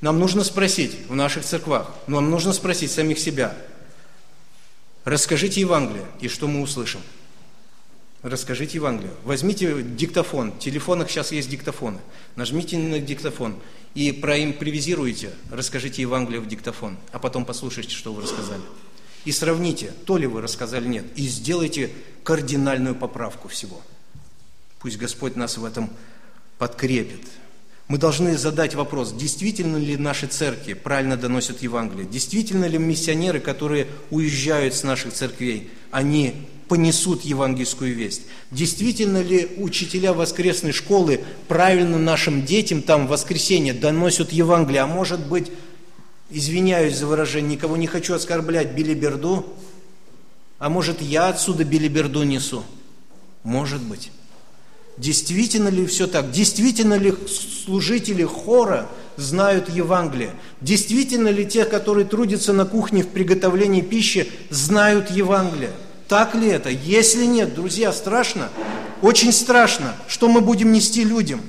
Нам 0.00 0.18
нужно 0.18 0.44
спросить 0.44 0.96
в 1.08 1.14
наших 1.14 1.44
церквах, 1.44 1.90
нам 2.06 2.30
нужно 2.30 2.52
спросить 2.52 2.92
самих 2.92 3.18
себя, 3.18 3.54
расскажите 5.04 5.60
Евангелие, 5.60 6.04
и 6.20 6.28
что 6.28 6.46
мы 6.46 6.60
услышим? 6.62 7.00
Расскажите 8.28 8.74
Евангелие. 8.74 9.12
Возьмите 9.24 9.82
диктофон. 9.82 10.52
В 10.52 10.58
телефонах 10.58 11.10
сейчас 11.10 11.32
есть 11.32 11.48
диктофоны. 11.48 11.98
Нажмите 12.36 12.76
на 12.76 12.98
диктофон 12.98 13.56
и 13.94 14.12
проимпровизируйте, 14.12 15.30
расскажите 15.50 16.02
Евангелие 16.02 16.40
в 16.40 16.46
диктофон, 16.46 16.98
а 17.10 17.18
потом 17.18 17.46
послушайте, 17.46 17.94
что 17.94 18.12
вы 18.12 18.22
рассказали. 18.22 18.60
И 19.24 19.32
сравните, 19.32 19.92
то 20.04 20.18
ли 20.18 20.26
вы 20.26 20.42
рассказали, 20.42 20.86
нет, 20.86 21.06
и 21.16 21.22
сделайте 21.22 21.90
кардинальную 22.22 22.94
поправку 22.94 23.48
всего. 23.48 23.80
Пусть 24.78 24.98
Господь 24.98 25.34
нас 25.34 25.56
в 25.56 25.64
этом 25.64 25.90
подкрепит. 26.58 27.26
Мы 27.88 27.96
должны 27.96 28.36
задать 28.36 28.74
вопрос, 28.74 29.14
действительно 29.14 29.78
ли 29.78 29.96
наши 29.96 30.26
церкви 30.26 30.74
правильно 30.74 31.16
доносят 31.16 31.62
Евангелие, 31.62 32.06
действительно 32.06 32.66
ли 32.66 32.76
миссионеры, 32.76 33.40
которые 33.40 33.86
уезжают 34.10 34.74
с 34.74 34.82
наших 34.82 35.14
церквей, 35.14 35.70
они 35.90 36.46
понесут 36.68 37.22
евангельскую 37.22 37.94
весть. 37.94 38.22
Действительно 38.50 39.22
ли 39.22 39.48
учителя 39.56 40.12
воскресной 40.12 40.72
школы 40.72 41.20
правильно 41.48 41.98
нашим 41.98 42.44
детям 42.44 42.82
там 42.82 43.06
в 43.06 43.10
воскресенье 43.10 43.72
доносят 43.72 44.32
Евангелие? 44.32 44.82
А 44.82 44.86
может 44.86 45.26
быть, 45.26 45.50
извиняюсь 46.30 46.96
за 46.96 47.06
выражение, 47.06 47.52
никого 47.52 47.76
не 47.76 47.86
хочу 47.86 48.14
оскорблять, 48.14 48.72
билиберду? 48.72 49.46
А 50.58 50.68
может, 50.68 51.00
я 51.00 51.28
отсюда 51.28 51.64
билиберду 51.64 52.22
несу? 52.22 52.64
Может 53.42 53.82
быть. 53.82 54.10
Действительно 54.96 55.68
ли 55.68 55.86
все 55.86 56.08
так? 56.08 56.32
Действительно 56.32 56.94
ли 56.94 57.14
служители 57.64 58.24
хора 58.24 58.88
знают 59.16 59.68
Евангелие? 59.68 60.32
Действительно 60.60 61.28
ли 61.28 61.46
те, 61.46 61.64
которые 61.64 62.04
трудятся 62.04 62.52
на 62.52 62.64
кухне 62.64 63.04
в 63.04 63.08
приготовлении 63.08 63.80
пищи, 63.80 64.28
знают 64.50 65.10
Евангелие? 65.10 65.70
Так 66.08 66.34
ли 66.34 66.48
это? 66.48 66.70
Если 66.70 67.26
нет, 67.26 67.54
друзья, 67.54 67.92
страшно, 67.92 68.48
очень 69.02 69.32
страшно, 69.32 69.94
что 70.08 70.28
мы 70.28 70.40
будем 70.40 70.72
нести 70.72 71.04
людям. 71.04 71.42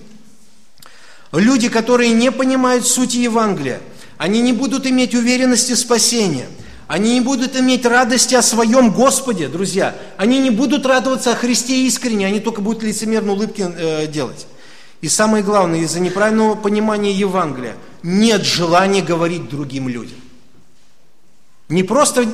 Люди, 1.32 1.70
которые 1.70 2.12
не 2.12 2.32
понимают 2.32 2.86
сути 2.86 3.18
Евангелия, 3.18 3.80
они 4.18 4.42
не 4.42 4.52
будут 4.52 4.86
иметь 4.86 5.16
уверенности 5.16 5.74
спасения, 5.74 6.48
они 6.88 7.14
не 7.14 7.22
будут 7.22 7.56
иметь 7.56 7.86
радости 7.86 8.36
о 8.36 8.42
своем 8.42 8.92
Господе, 8.92 9.48
друзья. 9.48 9.96
Они 10.18 10.40
не 10.40 10.50
будут 10.50 10.86
радоваться 10.86 11.32
о 11.32 11.36
Христе 11.36 11.86
искренне, 11.86 12.26
они 12.26 12.40
только 12.42 12.62
будут 12.62 12.84
лицемерно 12.84 13.34
улыбки 13.34 13.66
э, 13.66 14.08
делать. 14.08 14.46
И 15.00 15.08
самое 15.08 15.44
главное, 15.44 15.80
из-за 15.82 16.02
неправильного 16.02 16.56
понимания 16.56 17.14
Евангелия 17.14 17.78
нет 18.04 18.44
желания 18.44 19.02
говорить 19.02 19.48
другим 19.48 19.88
людям. 19.88 20.18
Не 21.70 21.84
просто 21.84 22.26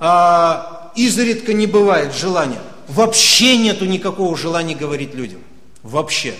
а, 0.00 0.71
изредка 0.94 1.52
не 1.52 1.66
бывает 1.66 2.14
желания. 2.14 2.60
Вообще 2.88 3.56
нету 3.56 3.84
никакого 3.84 4.36
желания 4.36 4.74
говорить 4.74 5.14
людям. 5.14 5.40
Вообще. 5.82 6.34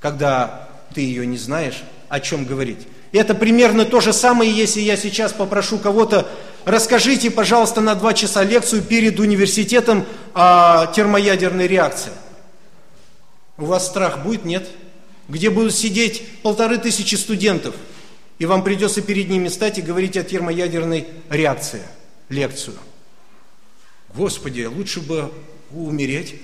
Когда 0.00 0.68
ты 0.94 1.00
ее 1.00 1.26
не 1.26 1.38
знаешь, 1.38 1.82
о 2.08 2.20
чем 2.20 2.44
говорить. 2.44 2.86
Это 3.12 3.34
примерно 3.34 3.84
то 3.84 4.00
же 4.00 4.12
самое, 4.12 4.50
если 4.50 4.80
я 4.80 4.96
сейчас 4.96 5.32
попрошу 5.32 5.78
кого-то, 5.78 6.28
расскажите, 6.64 7.30
пожалуйста, 7.30 7.80
на 7.80 7.94
два 7.94 8.14
часа 8.14 8.42
лекцию 8.42 8.82
перед 8.82 9.20
университетом 9.20 10.04
о 10.34 10.86
термоядерной 10.86 11.66
реакции. 11.66 12.12
У 13.58 13.66
вас 13.66 13.86
страх 13.86 14.22
будет? 14.22 14.44
Нет? 14.44 14.68
Где 15.28 15.50
будут 15.50 15.74
сидеть 15.74 16.22
полторы 16.42 16.78
тысячи 16.78 17.14
студентов, 17.14 17.74
и 18.38 18.46
вам 18.46 18.64
придется 18.64 19.02
перед 19.02 19.28
ними 19.28 19.48
стать 19.48 19.78
и 19.78 19.82
говорить 19.82 20.16
о 20.16 20.24
термоядерной 20.24 21.06
реакции, 21.30 21.82
лекцию– 22.28 22.76
Господи, 24.14 24.64
лучше 24.64 25.00
бы 25.00 25.32
умереть. 25.70 26.40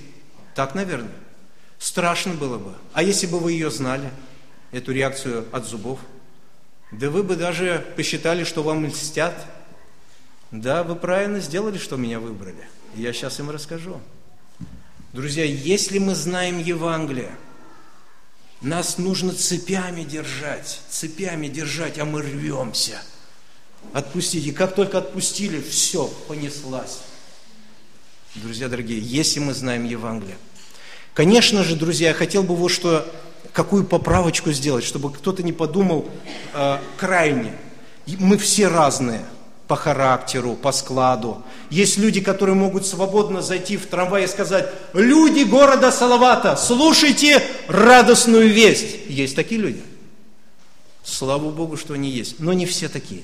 Так, 0.54 0.74
наверное. 0.74 1.12
Страшно 1.78 2.34
было 2.34 2.58
бы. 2.58 2.74
А 2.92 3.02
если 3.02 3.26
бы 3.26 3.38
вы 3.38 3.52
ее 3.52 3.70
знали, 3.70 4.10
эту 4.72 4.92
реакцию 4.92 5.46
от 5.52 5.66
зубов? 5.66 6.00
Да 6.90 7.10
вы 7.10 7.22
бы 7.22 7.36
даже 7.36 7.86
посчитали, 7.96 8.44
что 8.44 8.62
вам 8.62 8.86
льстят. 8.86 9.34
Да, 10.50 10.82
вы 10.82 10.96
правильно 10.96 11.40
сделали, 11.40 11.78
что 11.78 11.96
меня 11.96 12.18
выбрали. 12.18 12.68
Я 12.94 13.12
сейчас 13.12 13.38
им 13.38 13.50
расскажу. 13.50 14.00
Друзья, 15.12 15.44
если 15.44 15.98
мы 15.98 16.14
знаем 16.14 16.58
Евангелие, 16.58 17.30
нас 18.60 18.98
нужно 18.98 19.32
цепями 19.32 20.02
держать, 20.02 20.80
цепями 20.88 21.48
держать, 21.48 21.98
а 21.98 22.04
мы 22.04 22.22
рвемся. 22.22 23.00
Отпустите. 23.92 24.52
Как 24.52 24.74
только 24.74 24.98
отпустили, 24.98 25.60
все, 25.60 26.08
понеслась. 26.26 27.00
Друзья 28.34 28.68
дорогие, 28.68 29.00
если 29.00 29.40
мы 29.40 29.54
знаем 29.54 29.84
Евангелие. 29.84 30.36
Конечно 31.14 31.64
же, 31.64 31.76
друзья, 31.76 32.08
я 32.08 32.14
хотел 32.14 32.42
бы 32.42 32.54
вот 32.54 32.68
что, 32.68 33.12
какую 33.52 33.84
поправочку 33.84 34.52
сделать, 34.52 34.84
чтобы 34.84 35.12
кто-то 35.12 35.42
не 35.42 35.52
подумал 35.52 36.08
э, 36.54 36.78
крайне. 36.96 37.52
Мы 38.06 38.38
все 38.38 38.68
разные– 38.68 39.24
по 39.68 39.76
характеру, 39.76 40.54
по 40.54 40.72
складу. 40.72 41.42
Есть 41.68 41.98
люди, 41.98 42.22
которые 42.22 42.56
могут 42.56 42.86
свободно 42.86 43.42
зайти 43.42 43.76
в 43.76 43.86
трамвай 43.86 44.24
и 44.24 44.26
сказать, 44.26 44.72
люди 44.94 45.44
города 45.44 45.92
Салавата, 45.92 46.56
слушайте 46.56 47.42
радостную 47.68 48.48
весть. 48.48 48.96
Есть 49.08 49.36
такие 49.36 49.60
люди. 49.60 49.82
Слава 51.04 51.50
Богу, 51.50 51.76
что 51.76 51.94
они 51.94 52.10
есть. 52.10 52.40
Но 52.40 52.54
не 52.54 52.64
все 52.64 52.88
такие. 52.88 53.22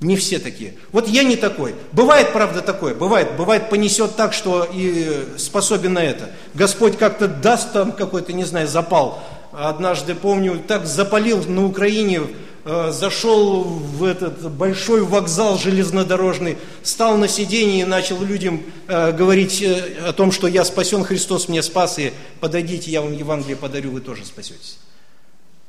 Не 0.00 0.16
все 0.16 0.38
такие. 0.38 0.74
Вот 0.92 1.08
я 1.08 1.24
не 1.24 1.36
такой. 1.36 1.74
Бывает, 1.92 2.32
правда, 2.32 2.62
такое. 2.62 2.94
Бывает, 2.94 3.36
бывает 3.36 3.68
понесет 3.68 4.14
так, 4.14 4.32
что 4.32 4.68
и 4.72 5.26
способен 5.36 5.94
на 5.94 6.04
это. 6.04 6.30
Господь 6.54 6.96
как-то 6.96 7.26
даст 7.26 7.72
там 7.72 7.92
какой-то, 7.92 8.32
не 8.32 8.44
знаю, 8.44 8.68
запал. 8.68 9.22
Однажды, 9.52 10.14
помню, 10.14 10.62
так 10.66 10.86
запалил 10.86 11.42
на 11.44 11.66
Украине 11.66 12.22
Э, 12.70 12.90
зашел 12.92 13.62
в 13.62 14.04
этот 14.04 14.52
большой 14.52 15.02
вокзал 15.02 15.56
железнодорожный, 15.56 16.58
стал 16.82 17.16
на 17.16 17.26
сиденье 17.26 17.80
и 17.80 17.84
начал 17.84 18.22
людям 18.22 18.62
э, 18.88 19.12
говорить 19.12 19.62
э, 19.62 20.06
о 20.06 20.12
том, 20.12 20.30
что 20.30 20.46
я 20.46 20.66
спасен, 20.66 21.02
Христос 21.02 21.48
меня 21.48 21.62
спас, 21.62 21.98
и 21.98 22.12
подойдите, 22.40 22.90
я 22.90 23.00
вам 23.00 23.14
Евангелие 23.14 23.56
подарю, 23.56 23.92
вы 23.92 24.02
тоже 24.02 24.26
спасетесь. 24.26 24.78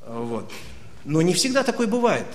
Вот. 0.05 0.51
Но 1.05 1.21
не 1.21 1.33
всегда 1.33 1.63
такое 1.63 1.87
бывает. 1.87 2.25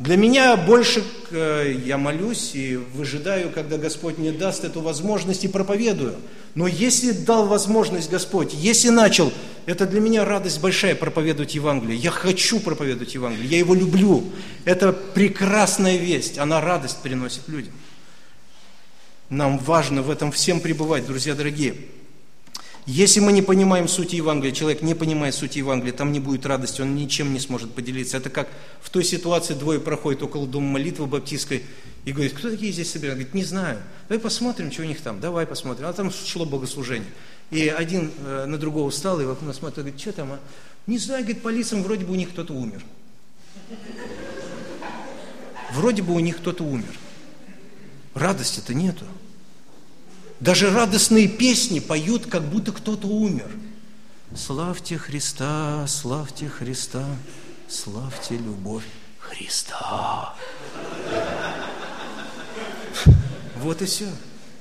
Для 0.00 0.16
меня 0.16 0.56
больше 0.56 1.04
я 1.30 1.98
молюсь 1.98 2.52
и 2.54 2.76
выжидаю, 2.76 3.50
когда 3.50 3.76
Господь 3.76 4.16
мне 4.16 4.32
даст 4.32 4.64
эту 4.64 4.80
возможность 4.80 5.44
и 5.44 5.48
проповедую. 5.48 6.16
Но 6.54 6.66
если 6.66 7.12
дал 7.12 7.46
возможность 7.46 8.08
Господь, 8.10 8.54
если 8.54 8.88
начал, 8.88 9.30
это 9.66 9.86
для 9.86 10.00
меня 10.00 10.24
радость 10.24 10.58
большая 10.62 10.94
проповедовать 10.94 11.54
Евангелие. 11.54 11.98
Я 11.98 12.10
хочу 12.10 12.60
проповедовать 12.60 13.12
Евангелие, 13.12 13.50
я 13.50 13.58
его 13.58 13.74
люблю. 13.74 14.24
Это 14.64 14.94
прекрасная 14.94 15.98
весть, 15.98 16.38
она 16.38 16.62
радость 16.62 17.02
приносит 17.02 17.46
людям. 17.48 17.74
Нам 19.28 19.58
важно 19.58 20.00
в 20.00 20.08
этом 20.08 20.32
всем 20.32 20.60
пребывать, 20.60 21.06
друзья 21.06 21.34
дорогие. 21.34 21.74
Если 22.86 23.20
мы 23.20 23.32
не 23.32 23.42
понимаем 23.42 23.88
сути 23.88 24.16
Евангелия, 24.16 24.52
человек 24.52 24.82
не 24.82 24.94
понимает 24.94 25.34
сути 25.34 25.58
Евангелия, 25.58 25.92
там 25.92 26.12
не 26.12 26.20
будет 26.20 26.46
радости, 26.46 26.80
он 26.80 26.94
ничем 26.94 27.32
не 27.32 27.40
сможет 27.40 27.72
поделиться. 27.72 28.16
Это 28.16 28.30
как 28.30 28.48
в 28.80 28.90
той 28.90 29.04
ситуации 29.04 29.54
двое 29.54 29.78
проходят 29.78 30.22
около 30.22 30.46
дома 30.46 30.66
молитвы 30.66 31.06
баптистской 31.06 31.62
и 32.04 32.12
говорит, 32.12 32.32
кто 32.32 32.50
такие 32.50 32.72
здесь 32.72 32.90
собираются? 32.90 33.24
Говорит, 33.24 33.34
не 33.34 33.44
знаю. 33.44 33.78
Давай 34.08 34.20
посмотрим, 34.20 34.72
что 34.72 34.82
у 34.82 34.86
них 34.86 35.00
там. 35.00 35.20
Давай 35.20 35.46
посмотрим. 35.46 35.86
А 35.86 35.92
там 35.92 36.10
шло 36.10 36.46
богослужение. 36.46 37.10
И 37.50 37.68
один 37.68 38.10
э, 38.24 38.46
на 38.46 38.56
другого 38.56 38.90
встал 38.90 39.20
и 39.20 39.24
в 39.24 39.30
окно 39.30 39.52
смотрит, 39.52 39.78
говорит, 39.78 40.00
что 40.00 40.12
там? 40.12 40.32
А? 40.32 40.40
Не 40.86 40.98
знаю, 40.98 41.24
говорит, 41.24 41.42
по 41.42 41.48
лицам 41.48 41.82
вроде 41.82 42.06
бы 42.06 42.12
у 42.12 42.16
них 42.16 42.30
кто-то 42.30 42.54
умер. 42.54 42.82
Вроде 45.72 46.02
бы 46.02 46.14
у 46.14 46.20
них 46.20 46.38
кто-то 46.38 46.64
умер. 46.64 46.98
Радости-то 48.14 48.72
нету. 48.72 49.04
Даже 50.40 50.70
радостные 50.70 51.28
песни 51.28 51.80
поют, 51.80 52.26
как 52.26 52.42
будто 52.42 52.72
кто-то 52.72 53.06
умер. 53.06 53.50
Славьте 54.34 54.96
Христа, 54.96 55.86
славьте 55.86 56.48
Христа, 56.48 57.04
славьте 57.68 58.36
любовь 58.36 58.84
Христа. 59.18 60.34
Вот 63.56 63.82
и 63.82 63.84
все, 63.84 64.06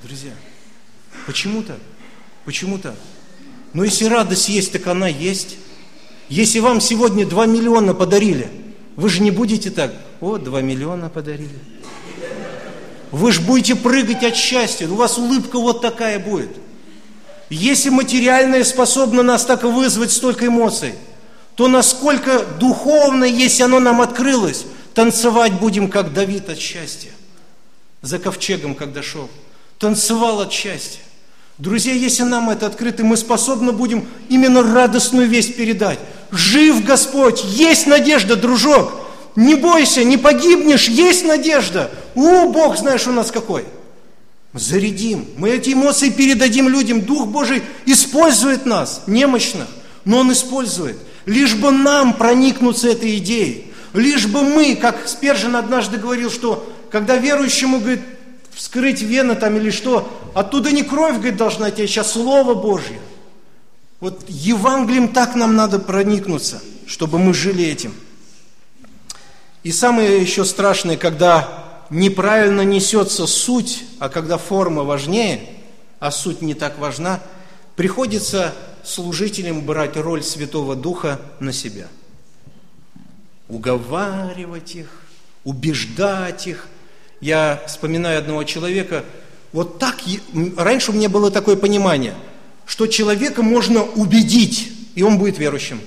друзья. 0.04 0.34
Почему 1.26 1.64
так? 1.64 1.80
Почему 2.44 2.78
так? 2.78 2.96
Но 3.74 3.86
если 3.86 4.06
радость 4.06 4.50
есть, 4.50 4.74
так 4.74 4.86
она 4.88 5.08
есть. 5.08 5.58
Если 6.28 6.60
вам 6.60 6.82
сегодня 6.82 7.26
2 7.26 7.46
миллиона 7.46 7.94
подарили, 7.94 8.50
вы 8.98 9.08
же 9.08 9.22
не 9.22 9.32
будете 9.32 9.72
так, 9.72 9.94
о, 10.20 10.38
2 10.38 10.62
миллиона 10.62 11.10
подарили. 11.10 11.58
Вы 13.12 13.32
же 13.32 13.42
будете 13.42 13.76
прыгать 13.76 14.24
от 14.24 14.36
счастья, 14.36 14.88
у 14.88 14.96
вас 14.96 15.18
улыбка 15.18 15.60
вот 15.60 15.82
такая 15.82 16.20
будет. 16.20 16.52
Если 17.50 17.90
материальное 17.90 18.64
способно 18.64 19.24
нас 19.24 19.46
так 19.46 19.64
вызвать 19.64 20.12
столько 20.12 20.46
эмоций, 20.46 20.94
то 21.56 21.68
насколько 21.68 22.46
духовно, 22.60 23.24
если 23.24 23.64
оно 23.64 23.80
нам 23.80 24.02
открылось, 24.02 24.66
танцевать 24.94 25.54
будем, 25.54 25.90
как 25.90 26.14
Давид 26.14 26.50
от 26.50 26.60
счастья. 26.60 27.12
За 28.02 28.20
ковчегом, 28.20 28.76
когда 28.76 29.02
шел. 29.02 29.30
Танцевал 29.80 30.42
от 30.42 30.54
счастья. 30.54 31.02
Друзья, 31.58 31.94
если 31.94 32.24
нам 32.24 32.50
это 32.50 32.68
открыто, 32.68 33.04
мы 33.04 33.18
способны 33.18 33.74
будем 33.74 34.08
именно 34.30 34.62
радостную 34.64 35.28
весть 35.28 35.58
передать. 35.58 36.00
Жив 36.32 36.86
Господь, 36.86 37.44
есть 37.44 37.88
надежда, 37.88 38.38
дружок. 38.38 39.09
Не 39.36 39.56
бойся, 39.56 40.04
не 40.04 40.18
погибнешь, 40.18 40.88
есть 40.88 41.26
надежда. 41.26 41.92
О, 42.16 42.50
Бог, 42.50 42.78
знаешь, 42.78 43.08
у 43.08 43.12
нас 43.12 43.32
какой. 43.32 43.66
Зарядим. 44.54 45.26
Мы 45.38 45.52
эти 45.52 45.74
эмоции 45.74 46.10
передадим 46.10 46.68
людям. 46.68 47.02
Дух 47.02 47.28
Божий 47.28 47.62
использует 47.86 48.66
нас, 48.66 49.04
немощных, 49.08 49.68
но 50.06 50.20
Он 50.20 50.32
использует. 50.32 50.98
Лишь 51.26 51.56
бы 51.56 51.72
нам 51.72 52.14
проникнуться 52.14 52.90
этой 52.90 53.18
идеей. 53.18 53.72
Лишь 53.94 54.28
бы 54.28 54.42
мы, 54.42 54.76
как 54.76 55.08
Спержин 55.08 55.56
однажды 55.56 55.98
говорил, 55.98 56.32
что 56.32 56.68
когда 56.90 57.18
верующему, 57.18 57.80
говорит, 57.80 58.02
вскрыть 58.52 59.02
вены 59.02 59.36
там 59.36 59.58
или 59.58 59.70
что, 59.70 60.12
оттуда 60.34 60.72
не 60.72 60.84
кровь, 60.84 61.16
говорит, 61.16 61.38
должна 61.38 61.70
идти, 61.70 62.00
а 62.00 62.04
Слово 62.04 62.56
Божье. 62.56 63.00
Вот 64.00 64.24
Евангелием 64.28 65.10
так 65.10 65.36
нам 65.36 65.56
надо 65.56 65.80
проникнуться, 65.80 66.62
чтобы 66.88 67.20
мы 67.20 67.34
жили 67.34 67.64
этим. 67.66 67.94
И 69.64 69.72
самое 69.72 70.22
еще 70.22 70.46
страшное, 70.46 70.98
когда 70.98 71.66
неправильно 71.90 72.62
несется 72.62 73.28
суть, 73.28 73.84
а 74.00 74.10
когда 74.10 74.38
форма 74.38 74.84
важнее, 74.84 75.42
а 76.00 76.12
суть 76.12 76.42
не 76.42 76.54
так 76.54 76.80
важна, 76.80 77.20
приходится 77.76 78.54
служителям 78.84 79.62
брать 79.62 79.98
роль 79.98 80.24
Святого 80.24 80.76
Духа 80.76 81.20
на 81.40 81.52
себя. 81.52 81.88
Уговаривать 83.50 84.76
их, 84.76 84.88
убеждать 85.44 86.48
их. 86.48 86.68
Я 87.20 87.62
вспоминаю 87.68 88.20
одного 88.20 88.46
человека, 88.46 89.04
вот 89.52 89.80
так, 89.80 89.98
раньше 90.58 90.92
у 90.92 90.94
меня 90.94 91.10
было 91.10 91.32
такое 91.32 91.56
понимание, 91.56 92.14
что 92.66 92.88
человека 92.88 93.42
можно 93.42 93.84
убедить, 93.84 94.72
и 94.96 95.02
он 95.02 95.18
будет 95.18 95.40
верующим. 95.40 95.82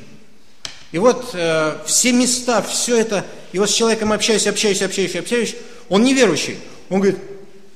И 0.90 0.98
вот 0.98 1.30
э, 1.32 1.78
все 1.86 2.12
места, 2.12 2.60
все 2.60 2.98
это, 2.98 3.24
и 3.52 3.58
вот 3.58 3.70
с 3.70 3.74
человеком 3.74 4.12
общаюсь, 4.12 4.46
общаюсь, 4.46 4.82
общаюсь, 4.82 5.14
общаюсь, 5.14 5.54
он 5.88 6.02
неверующий. 6.04 6.58
Он 6.88 7.00
говорит, 7.00 7.20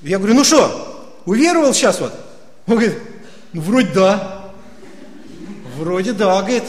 я 0.02 0.18
говорю, 0.18 0.34
ну 0.34 0.44
что, 0.44 1.12
уверовал 1.26 1.74
сейчас 1.74 2.00
вот? 2.00 2.12
Он 2.66 2.76
говорит, 2.76 2.98
ну 3.52 3.60
вроде 3.60 3.88
да. 3.94 4.52
Вроде 5.76 6.12
да, 6.12 6.40
говорит. 6.40 6.64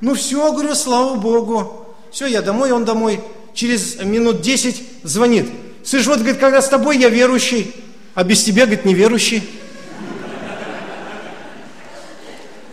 Ну 0.00 0.14
все, 0.14 0.52
говорю, 0.52 0.74
слава 0.74 1.14
Богу. 1.14 1.86
Все, 2.10 2.26
я 2.26 2.42
домой, 2.42 2.72
он 2.72 2.84
домой. 2.84 3.20
Через 3.54 3.96
минут 4.02 4.40
десять 4.40 4.82
звонит. 5.04 5.46
Слышь, 5.84 6.06
вот, 6.06 6.18
говорит, 6.18 6.38
когда 6.38 6.60
с 6.60 6.68
тобой 6.68 6.98
я 6.98 7.08
верующий, 7.08 7.72
а 8.14 8.24
без 8.24 8.42
тебя, 8.42 8.66
говорит, 8.66 8.84
неверующий. 8.84 9.48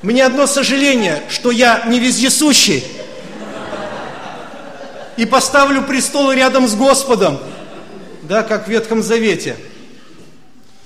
Мне 0.01 0.25
одно 0.25 0.47
сожаление, 0.47 1.21
что 1.29 1.51
я 1.51 1.85
не 1.87 1.99
вездесущий 1.99 2.83
и 5.17 5.25
поставлю 5.25 5.83
престол 5.83 6.31
рядом 6.31 6.67
с 6.67 6.75
Господом, 6.75 7.39
да, 8.23 8.43
как 8.43 8.67
в 8.67 8.69
Ветхом 8.69 9.01
Завете. 9.01 9.57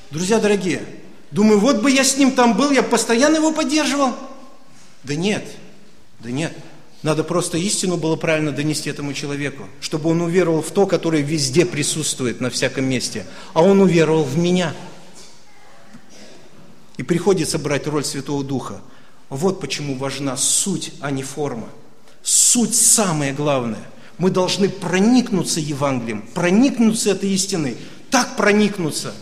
Друзья 0.10 0.40
дорогие, 0.40 0.84
думаю, 1.32 1.60
вот 1.60 1.82
бы 1.82 1.92
я 1.92 2.04
с 2.04 2.18
ним 2.18 2.32
там 2.32 2.56
был, 2.56 2.72
я 2.72 2.84
постоянно 2.84 3.38
его 3.38 3.52
поддерживал. 3.52 4.14
Да 5.04 5.16
нет, 5.16 5.46
да 6.20 6.32
нет. 6.32 6.54
Надо 7.04 7.24
просто 7.24 7.58
истину 7.58 7.98
было 7.98 8.16
правильно 8.16 8.52
донести 8.52 8.90
этому 8.90 9.14
человеку, 9.14 9.68
чтобы 9.80 10.10
он 10.12 10.22
уверовал 10.22 10.62
в 10.62 10.72
то, 10.72 10.86
которое 10.86 11.24
везде 11.24 11.66
присутствует, 11.66 12.42
на 12.42 12.50
всяком 12.50 12.86
месте. 12.86 13.26
А 13.54 13.64
он 13.64 13.82
уверовал 13.82 14.24
в 14.24 14.38
меня– 14.38 14.74
и 17.02 17.04
приходится 17.04 17.58
брать 17.58 17.88
роль 17.88 18.06
Святого 18.06 18.44
Духа. 18.44 18.80
Вот 19.30 19.60
почему 19.60 19.98
важна 19.98 20.38
суть, 20.38 20.94
а 21.02 21.10
не 21.10 21.24
форма. 21.24 21.68
Суть 22.22 22.76
самое 22.76 23.34
главное. 23.34 23.90
Мы 24.22 24.30
должны 24.30 24.70
проникнуться 24.70 25.60
Евангелием, 25.60 26.22
проникнуться 26.36 27.10
этой 27.10 27.32
истиной, 27.32 27.76
так 28.12 28.36
проникнуться. 28.36 29.16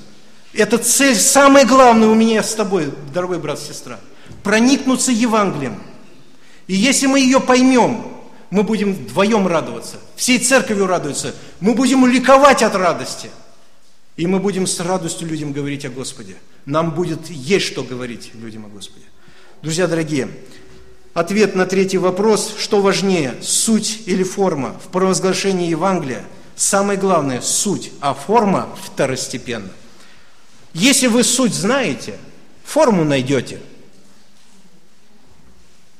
Это 0.51 0.77
цель, 0.77 1.15
самое 1.15 1.65
главное 1.65 2.09
у 2.09 2.15
меня 2.15 2.43
с 2.43 2.53
тобой, 2.53 2.91
дорогой 3.13 3.39
брат, 3.39 3.59
сестра. 3.61 3.97
Проникнуться 4.43 5.13
Евангелием. 5.13 5.81
И 6.67 6.75
если 6.75 7.07
мы 7.07 7.21
ее 7.21 7.39
поймем, 7.39 8.07
мы 8.49 8.63
будем 8.63 8.93
вдвоем 8.93 9.47
радоваться, 9.47 9.95
всей 10.17 10.37
церковью 10.37 10.85
радуется, 10.85 11.33
мы 11.61 11.75
будем 11.75 12.05
ликовать 12.05 12.61
от 12.61 12.75
радости. 12.75 13.29
И 14.17 14.27
мы 14.27 14.41
будем 14.41 14.67
с 14.67 14.81
радостью 14.81 15.29
людям 15.29 15.53
говорить 15.53 15.85
о 15.85 15.89
Господе. 15.89 16.35
Нам 16.65 16.91
будет 16.91 17.29
есть 17.29 17.67
что 17.67 17.83
говорить 17.83 18.31
людям 18.33 18.65
о 18.65 18.67
Господе. 18.67 19.05
Друзья 19.61 19.87
дорогие, 19.87 20.27
ответ 21.13 21.55
на 21.55 21.65
третий 21.65 21.97
вопрос, 21.97 22.55
что 22.57 22.81
важнее, 22.81 23.35
суть 23.41 24.01
или 24.05 24.23
форма 24.23 24.75
в 24.83 24.89
провозглашении 24.89 25.69
Евангелия, 25.69 26.25
самое 26.55 26.99
главное– 26.99 27.41
суть, 27.41 27.91
а 28.01 28.13
форма 28.13 28.69
второстепенна. 28.83 29.71
Если 30.73 31.07
вы 31.07 31.23
суть 31.23 31.53
знаете, 31.53 32.15
форму 32.63 33.03
найдете. 33.03 33.59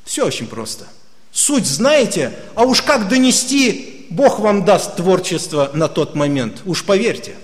Все 0.06 0.26
очень 0.26 0.48
просто. 0.48 0.88
Суть 1.32 1.66
знаете, 1.66 2.38
а 2.56 2.64
уж 2.64 2.82
как 2.82 3.08
донести, 3.08 4.08
Бог 4.10 4.40
вам 4.40 4.66
даст 4.66 4.96
творчество 4.96 5.72
на 5.74 5.88
тот 5.88 6.16
момент, 6.16 6.62
уж 6.66 6.84
поверьте. 6.84 7.36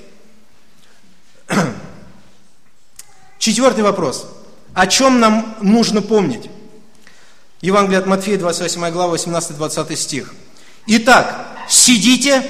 Четвертый 3.38 3.84
вопрос– 3.84 4.28
о 4.76 4.88
чем 4.88 5.22
нам 5.22 5.56
нужно 5.62 6.02
помнить? 6.02 6.50
Евангелие 7.66 7.98
от 7.98 8.06
Матфея, 8.06 8.38
28 8.38 8.92
глава, 8.92 9.16
18-20 9.16 9.96
стих. 9.96 10.36
Итак, 10.86 11.48
сидите, 11.68 12.44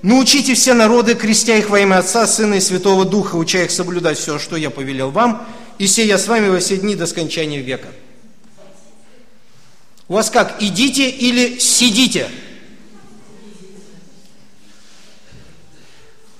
научите 0.00 0.54
все 0.54 0.72
народы, 0.72 1.14
крестя 1.14 1.58
их 1.58 1.68
во 1.68 1.80
имя 1.80 1.98
Отца, 1.98 2.26
Сына 2.26 2.54
и 2.54 2.60
Святого 2.60 3.04
Духа, 3.04 3.36
уча 3.36 3.64
их 3.64 3.70
соблюдать 3.70 4.16
все, 4.16 4.38
что 4.38 4.56
я 4.56 4.70
повелел 4.70 5.10
вам, 5.10 5.46
и 5.76 5.86
сея 5.86 6.16
с 6.16 6.26
вами 6.26 6.48
во 6.48 6.58
все 6.58 6.78
дни 6.78 6.96
до 6.96 7.06
скончания 7.06 7.60
века. 7.60 7.88
У 10.08 10.14
вас 10.14 10.30
как, 10.30 10.62
идите 10.62 11.10
или 11.10 11.58
сидите? 11.58 12.30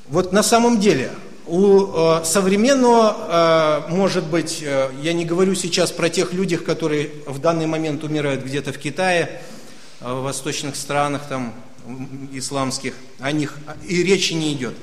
Вот 0.09 0.33
на 0.33 0.43
самом 0.43 0.81
деле, 0.81 1.13
у 1.53 2.21
э, 2.21 2.25
современного, 2.25 3.85
э, 3.87 3.93
может 3.93 4.25
быть, 4.25 4.63
э, 4.63 4.91
я 5.03 5.13
не 5.13 5.27
говорю 5.27 5.55
сейчас 5.55 5.93
про 5.93 6.09
тех 6.09 6.33
людях, 6.33 6.65
которые 6.65 7.11
в 7.27 7.41
данный 7.41 7.67
момент 7.67 8.05
умирают 8.05 8.43
где-то 8.43 8.73
в 8.73 8.79
Китае, 8.79 9.43
в 10.01 10.23
восточных 10.23 10.77
странах, 10.77 11.29
там, 11.29 11.55
исламских, 12.33 12.95
о 13.19 13.33
них 13.33 13.59
и 13.87 14.03
речи 14.03 14.33
не 14.33 14.55
идет. 14.55 14.75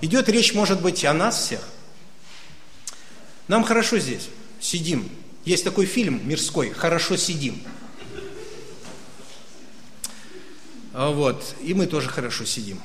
Идет 0.00 0.28
речь, 0.28 0.54
может 0.54 0.80
быть, 0.80 1.04
о 1.04 1.12
нас 1.12 1.46
всех. 1.46 1.62
Нам 3.48 3.64
хорошо 3.64 3.98
здесь, 3.98 4.28
сидим. 4.60 5.08
Есть 5.44 5.64
такой 5.64 5.86
фильм 5.86 6.20
мирской 6.28 6.70
«Хорошо 6.70 7.16
сидим». 7.16 7.60
Вот, 10.92 11.56
и 11.60 11.74
мы 11.74 11.86
тоже 11.86 12.08
хорошо 12.08 12.44
сидим. 12.44 12.80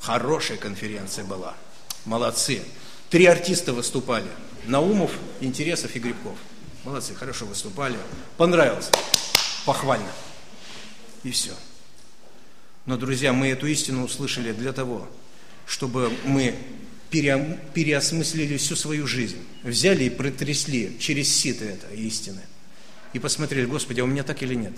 Хорошая 0.00 0.58
конференция 0.58 1.24
была– 1.24 1.56
Молодцы. 2.08 2.62
Три 3.10 3.26
артиста 3.26 3.74
выступали. 3.74 4.28
Наумов, 4.64 5.12
Интересов 5.42 5.94
и 5.94 5.98
Грибков. 5.98 6.38
Молодцы, 6.84 7.14
хорошо 7.14 7.44
выступали. 7.44 7.98
Понравилось. 8.38 8.90
Похвально. 9.66 10.10
И 11.22 11.30
все. 11.30 11.52
Но, 12.86 12.96
друзья, 12.96 13.34
мы 13.34 13.48
эту 13.48 13.66
истину 13.66 14.04
услышали 14.06 14.52
для 14.52 14.72
того, 14.72 15.06
чтобы 15.66 16.10
мы 16.24 16.54
пере, 17.10 17.60
переосмыслили 17.74 18.56
всю 18.56 18.74
свою 18.74 19.06
жизнь. 19.06 19.44
Взяли 19.62 20.04
и 20.04 20.10
протрясли 20.10 20.96
через 20.98 21.30
сито 21.30 21.66
это 21.66 21.92
истины. 21.94 22.40
И 23.12 23.18
посмотрели, 23.18 23.66
Господи, 23.66 24.00
а 24.00 24.04
у 24.04 24.06
меня 24.06 24.22
так 24.22 24.42
или 24.42 24.54
нет? 24.54 24.72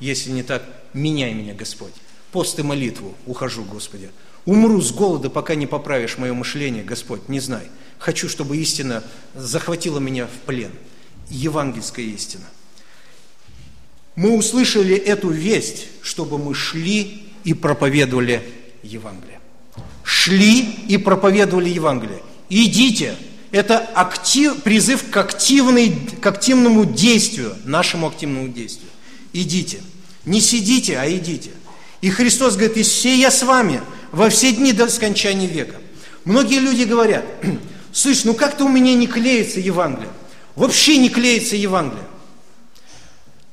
Если 0.00 0.30
не 0.30 0.42
так, 0.42 0.62
меняй 0.94 1.34
меня, 1.34 1.52
Господь. 1.52 1.92
Пост 2.32 2.58
и 2.58 2.62
молитву 2.62 3.14
ухожу, 3.26 3.64
Господи. 3.64 4.08
Умру 4.46 4.80
с 4.80 4.92
голода, 4.92 5.28
пока 5.28 5.54
не 5.54 5.66
поправишь 5.66 6.18
мое 6.18 6.32
мышление, 6.32 6.82
Господь, 6.82 7.28
не 7.28 7.40
знай. 7.40 7.64
Хочу, 7.98 8.28
чтобы 8.28 8.56
истина 8.56 9.04
захватила 9.34 9.98
меня 9.98 10.26
в 10.26 10.46
плен. 10.46 10.72
Евангельская 11.28 12.06
истина. 12.06 12.44
Мы 14.16 14.36
услышали 14.36 14.96
эту 14.96 15.28
весть, 15.28 15.86
чтобы 16.02 16.38
мы 16.38 16.54
шли 16.54 17.22
и 17.44 17.54
проповедовали 17.54 18.42
Евангелие. 18.82 19.40
Шли 20.02 20.62
и 20.62 20.96
проповедовали 20.96 21.68
Евангелие. 21.68 22.22
Идите. 22.48 23.16
Это 23.52 23.78
актив, 23.78 24.62
призыв 24.62 25.10
к, 25.10 25.16
активной, 25.16 25.90
к 26.20 26.26
активному 26.26 26.84
действию, 26.84 27.56
нашему 27.64 28.06
активному 28.06 28.48
действию. 28.48 28.88
Идите. 29.32 29.80
Не 30.24 30.40
сидите, 30.40 30.98
а 30.98 31.10
идите. 31.10 31.50
И 32.00 32.10
Христос 32.10 32.54
говорит, 32.54 32.76
и 32.76 32.82
все 32.82 33.14
я 33.14 33.30
с 33.30 33.42
вами– 33.42 33.82
во 34.12 34.28
все 34.28 34.52
дни 34.52 34.72
до 34.72 34.88
скончания 34.88 35.46
века. 35.46 35.76
Многие 36.24 36.58
люди 36.58 36.82
говорят, 36.84 37.24
слышь, 37.92 38.24
ну 38.24 38.34
как-то 38.34 38.64
у 38.64 38.68
меня 38.68 38.94
не 38.94 39.06
клеится 39.06 39.60
Евангелие. 39.60 40.10
Вообще 40.56 40.98
не 40.98 41.08
клеится 41.08 41.56
Евангелие. 41.56 42.04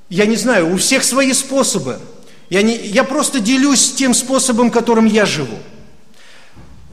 Я 0.10 0.26
не 0.26 0.36
знаю, 0.36 0.74
у 0.74 0.78
всех 0.78 1.04
свои 1.04 1.34
способы. 1.34 2.00
Я, 2.50 2.62
не, 2.62 2.76
я 2.78 3.04
просто 3.04 3.40
делюсь 3.40 3.94
тем 3.94 4.14
способом, 4.14 4.72
которым 4.72 5.06
я 5.06 5.26
живу. 5.26 5.58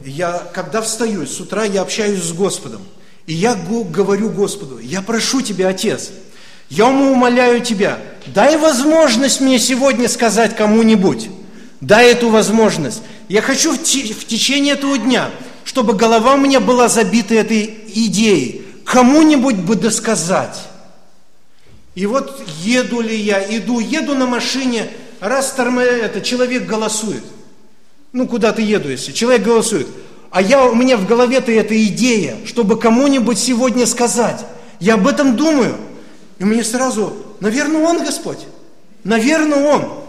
Я, 0.03 0.47
когда 0.53 0.81
встаю 0.81 1.25
с 1.25 1.39
утра, 1.39 1.63
я 1.63 1.81
общаюсь 1.81 2.21
с 2.21 2.33
Господом. 2.33 2.81
И 3.25 3.33
я 3.33 3.55
говорю 3.55 4.29
Господу, 4.29 4.77
я 4.77 5.01
прошу 5.01 5.41
Тебя, 5.41 5.69
Отец, 5.69 6.11
я 6.69 6.87
умоляю 6.87 7.61
Тебя, 7.61 7.99
дай 8.27 8.57
возможность 8.57 9.41
мне 9.41 9.57
сегодня 9.57 10.07
сказать 10.07 10.55
кому-нибудь. 10.55 11.29
Дай 11.81 12.11
эту 12.11 12.29
возможность. 12.29 13.01
Я 13.27 13.41
хочу 13.41 13.73
в, 13.73 13.77
в 13.77 14.25
течение 14.25 14.73
этого 14.73 14.97
дня, 14.97 15.29
чтобы 15.63 15.93
голова 15.93 16.35
у 16.35 16.37
меня 16.37 16.59
была 16.59 16.87
забита 16.87 17.35
этой 17.35 17.77
идеей. 17.87 18.65
Кому-нибудь 18.85 19.55
бы 19.55 19.75
досказать. 19.75 20.57
И 21.95 22.05
вот 22.05 22.41
еду 22.61 23.01
ли 23.01 23.15
я, 23.15 23.41
иду, 23.57 23.79
еду 23.79 24.15
на 24.15 24.25
машине, 24.25 24.89
раз 25.19 25.51
тормо, 25.53 25.81
это, 25.81 26.21
человек 26.21 26.65
голосует. 26.65 27.23
Ну, 28.11 28.27
куда 28.27 28.51
ты 28.51 28.61
еду, 28.61 28.89
если 28.89 29.11
человек 29.11 29.43
голосует. 29.43 29.87
А 30.29 30.41
я, 30.41 30.65
у 30.65 30.75
меня 30.75 30.97
в 30.97 31.07
голове-то 31.07 31.51
эта 31.51 31.81
идея, 31.85 32.37
чтобы 32.45 32.77
кому-нибудь 32.79 33.39
сегодня 33.39 33.85
сказать. 33.85 34.45
Я 34.79 34.95
об 34.95 35.07
этом 35.07 35.35
думаю. 35.35 35.77
И 36.39 36.43
мне 36.43 36.63
сразу, 36.63 37.13
наверное, 37.39 37.81
он 37.81 38.03
Господь. 38.03 38.39
Наверное, 39.03 39.63
он. 39.63 40.04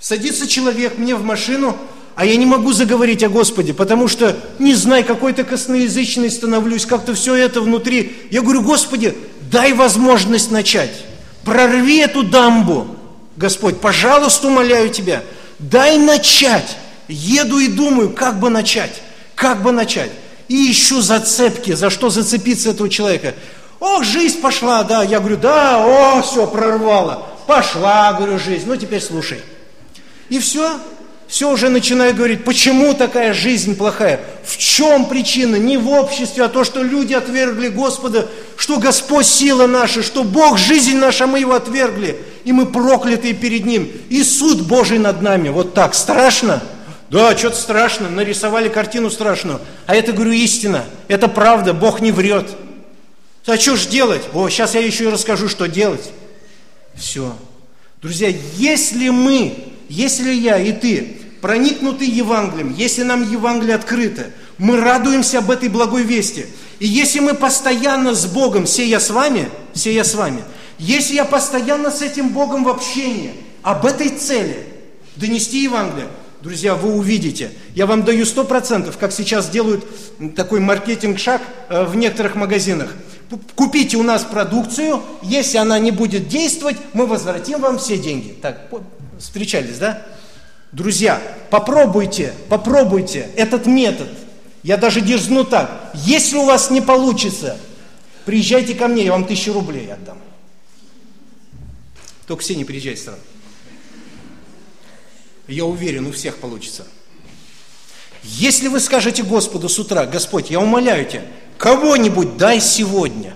Садится 0.00 0.46
человек 0.46 0.96
мне 0.96 1.14
в 1.16 1.24
машину, 1.24 1.76
а 2.14 2.24
я 2.24 2.36
не 2.36 2.46
могу 2.46 2.72
заговорить 2.72 3.22
о 3.22 3.28
Господе, 3.28 3.74
потому 3.74 4.08
что, 4.08 4.36
не 4.58 4.74
знаю, 4.74 5.04
какой-то 5.04 5.44
косноязычный 5.44 6.30
становлюсь, 6.30 6.86
как-то 6.86 7.14
все 7.14 7.34
это 7.34 7.60
внутри. 7.60 8.26
Я 8.30 8.42
говорю, 8.42 8.62
Господи, 8.62 9.16
дай 9.50 9.72
возможность 9.72 10.50
начать. 10.50 11.04
Прорви 11.44 11.98
эту 11.98 12.22
дамбу, 12.22 12.88
Господь, 13.36 13.80
пожалуйста, 13.80 14.48
умоляю 14.48 14.90
Тебя, 14.90 15.22
дай 15.58 15.98
начать. 15.98 16.76
Еду 17.08 17.58
и 17.58 17.68
думаю, 17.68 18.10
как 18.10 18.38
бы 18.38 18.50
начать, 18.50 19.00
как 19.34 19.62
бы 19.62 19.72
начать. 19.72 20.10
И 20.48 20.70
ищу 20.70 21.00
зацепки, 21.00 21.72
за 21.72 21.88
что 21.88 22.10
зацепиться 22.10 22.70
этого 22.70 22.88
человека. 22.88 23.34
Ох, 23.80 24.04
жизнь 24.04 24.40
пошла, 24.40 24.82
да. 24.82 25.02
Я 25.02 25.20
говорю, 25.20 25.36
да, 25.36 25.84
о, 25.84 26.22
все, 26.22 26.46
прорвало. 26.46 27.26
Пошла, 27.46 28.12
говорю, 28.12 28.38
жизнь. 28.38 28.64
Ну, 28.66 28.76
теперь 28.76 29.00
слушай. 29.00 29.40
И 30.28 30.38
все, 30.38 30.78
все 31.26 31.50
уже 31.50 31.68
начинаю 31.68 32.14
говорить, 32.14 32.44
почему 32.44 32.94
такая 32.94 33.34
жизнь 33.34 33.76
плохая, 33.76 34.20
в 34.44 34.56
чем 34.56 35.06
причина, 35.06 35.56
не 35.56 35.76
в 35.76 35.88
обществе, 35.88 36.44
а 36.44 36.48
то, 36.48 36.64
что 36.64 36.82
люди 36.82 37.14
отвергли 37.14 37.68
Господа, 37.68 38.28
что 38.56 38.78
Господь 38.78 39.26
сила 39.26 39.66
наша, 39.66 40.02
что 40.02 40.24
Бог 40.24 40.58
жизнь 40.58 40.96
наша, 40.96 41.26
мы 41.26 41.40
его 41.40 41.54
отвергли, 41.54 42.18
и 42.44 42.52
мы 42.52 42.66
проклятые 42.66 43.34
перед 43.34 43.66
Ним, 43.66 43.90
и 44.08 44.22
суд 44.22 44.66
Божий 44.66 44.98
над 44.98 45.20
нами, 45.22 45.50
вот 45.50 45.74
так, 45.74 45.94
страшно? 45.94 46.62
Да, 47.10 47.36
что-то 47.36 47.56
страшно, 47.56 48.10
нарисовали 48.10 48.68
картину 48.68 49.10
страшную, 49.10 49.60
а 49.86 49.94
это, 49.94 50.12
говорю, 50.12 50.32
истина, 50.32 50.84
это 51.08 51.28
правда, 51.28 51.72
Бог 51.72 52.00
не 52.00 52.12
врет. 52.12 52.46
А 53.46 53.56
что 53.56 53.76
ж 53.76 53.86
делать? 53.86 54.22
О, 54.34 54.48
сейчас 54.50 54.74
я 54.74 54.80
еще 54.80 55.04
и 55.04 55.08
расскажу, 55.08 55.48
что 55.48 55.68
делать. 55.68 56.10
Все. 56.94 57.34
Друзья, 58.02 58.32
если 58.56 59.08
мы, 59.08 59.54
если 59.88 60.32
я 60.32 60.58
и 60.58 60.72
ты 60.72 61.16
проникнуты 61.40 62.04
Евангелием, 62.04 62.74
если 62.74 63.02
нам 63.02 63.28
Евангелие 63.28 63.76
открыто, 63.76 64.26
мы 64.58 64.80
радуемся 64.80 65.38
об 65.38 65.50
этой 65.50 65.68
благой 65.68 66.02
вести. 66.02 66.46
И 66.78 66.86
если 66.86 67.20
мы 67.20 67.34
постоянно 67.34 68.14
с 68.14 68.26
Богом, 68.26 68.66
все 68.66 68.86
я 68.86 69.00
с 69.00 69.10
вами, 69.10 69.48
все 69.72 69.92
я 69.92 70.04
с 70.04 70.14
вами, 70.14 70.42
если 70.78 71.14
я 71.14 71.24
постоянно 71.24 71.90
с 71.90 72.02
этим 72.02 72.30
Богом 72.30 72.64
в 72.64 72.68
общении, 72.68 73.32
об 73.62 73.84
этой 73.84 74.10
цели, 74.10 74.66
донести 75.16 75.62
Евангелие, 75.62 76.08
друзья, 76.40 76.74
вы 76.74 76.94
увидите. 76.94 77.50
Я 77.74 77.86
вам 77.86 78.04
даю 78.04 78.24
сто 78.24 78.44
процентов, 78.44 78.96
как 78.96 79.12
сейчас 79.12 79.48
делают 79.48 79.84
такой 80.36 80.60
маркетинг-шаг 80.60 81.42
э, 81.68 81.84
в 81.84 81.96
некоторых 81.96 82.36
магазинах. 82.36 82.94
Купите 83.56 83.96
у 83.96 84.02
нас 84.02 84.22
продукцию, 84.22 85.02
если 85.22 85.58
она 85.58 85.78
не 85.78 85.90
будет 85.90 86.28
действовать, 86.28 86.76
мы 86.94 87.06
возвратим 87.06 87.60
вам 87.60 87.78
все 87.78 87.98
деньги. 87.98 88.34
Так, 88.40 88.70
встречались, 89.18 89.78
да? 89.78 90.06
Друзья, 90.72 91.20
попробуйте, 91.50 92.34
попробуйте 92.48 93.30
этот 93.36 93.66
метод. 93.66 94.08
Я 94.62 94.76
даже 94.76 95.00
дерзну 95.00 95.44
так. 95.44 95.92
Если 95.94 96.36
у 96.36 96.44
вас 96.44 96.70
не 96.70 96.80
получится, 96.80 97.58
приезжайте 98.24 98.74
ко 98.74 98.88
мне, 98.88 99.04
я 99.04 99.12
вам 99.12 99.24
тысячу 99.24 99.52
рублей 99.52 99.92
отдам. 99.92 100.18
Только 102.26 102.42
все 102.42 102.54
не 102.54 102.64
приезжайте 102.64 103.02
сразу. 103.02 103.20
Я 105.46 105.64
уверен, 105.64 106.06
у 106.06 106.12
всех 106.12 106.36
получится. 106.36 106.86
Если 108.22 108.68
вы 108.68 108.80
скажете 108.80 109.22
Господу 109.22 109.70
с 109.70 109.78
утра, 109.78 110.04
Господь, 110.04 110.50
я 110.50 110.60
умоляю 110.60 111.06
тебя, 111.06 111.22
кого-нибудь 111.56 112.36
дай 112.36 112.60
сегодня. 112.60 113.34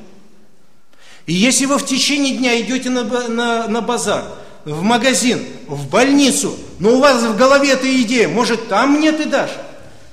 И 1.24 1.32
если 1.32 1.64
вы 1.64 1.78
в 1.78 1.86
течение 1.86 2.36
дня 2.36 2.60
идете 2.60 2.90
на, 2.90 3.04
на, 3.28 3.68
на 3.68 3.80
базар, 3.80 4.24
в 4.64 4.82
магазин, 4.82 5.44
в 5.66 5.88
больницу, 5.88 6.56
но 6.78 6.96
у 6.96 7.00
вас 7.00 7.22
в 7.22 7.36
голове 7.36 7.72
эта 7.72 8.02
идея, 8.02 8.28
может, 8.28 8.68
там 8.68 8.92
мне 8.98 9.12
ты 9.12 9.26
дашь, 9.26 9.50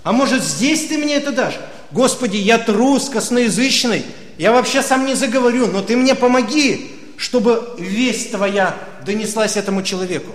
а 0.04 0.12
может, 0.12 0.44
здесь 0.44 0.88
ты 0.88 0.98
мне 0.98 1.16
это 1.16 1.32
дашь. 1.32 1.56
Господи, 1.92 2.38
я 2.38 2.58
трус, 2.58 3.10
косноязычный, 3.10 4.04
я 4.38 4.52
вообще 4.52 4.82
сам 4.82 5.06
не 5.06 5.16
заговорю, 5.16 5.68
но 5.68 5.82
ты 5.82 5.98
мне 5.98 6.16
помоги, 6.16 6.92
чтобы 7.18 7.76
весть 7.78 8.32
твоя 8.32 8.78
донеслась 9.06 9.58
этому 9.58 9.84
человеку. 9.84 10.32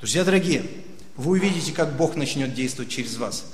Друзья 0.00 0.24
дорогие, 0.24 0.64
вы 1.16 1.32
увидите, 1.32 1.72
как 1.72 1.96
Бог 1.96 2.16
начнет 2.16 2.54
действовать 2.54 2.90
через 2.90 3.16
вас. 3.16 3.44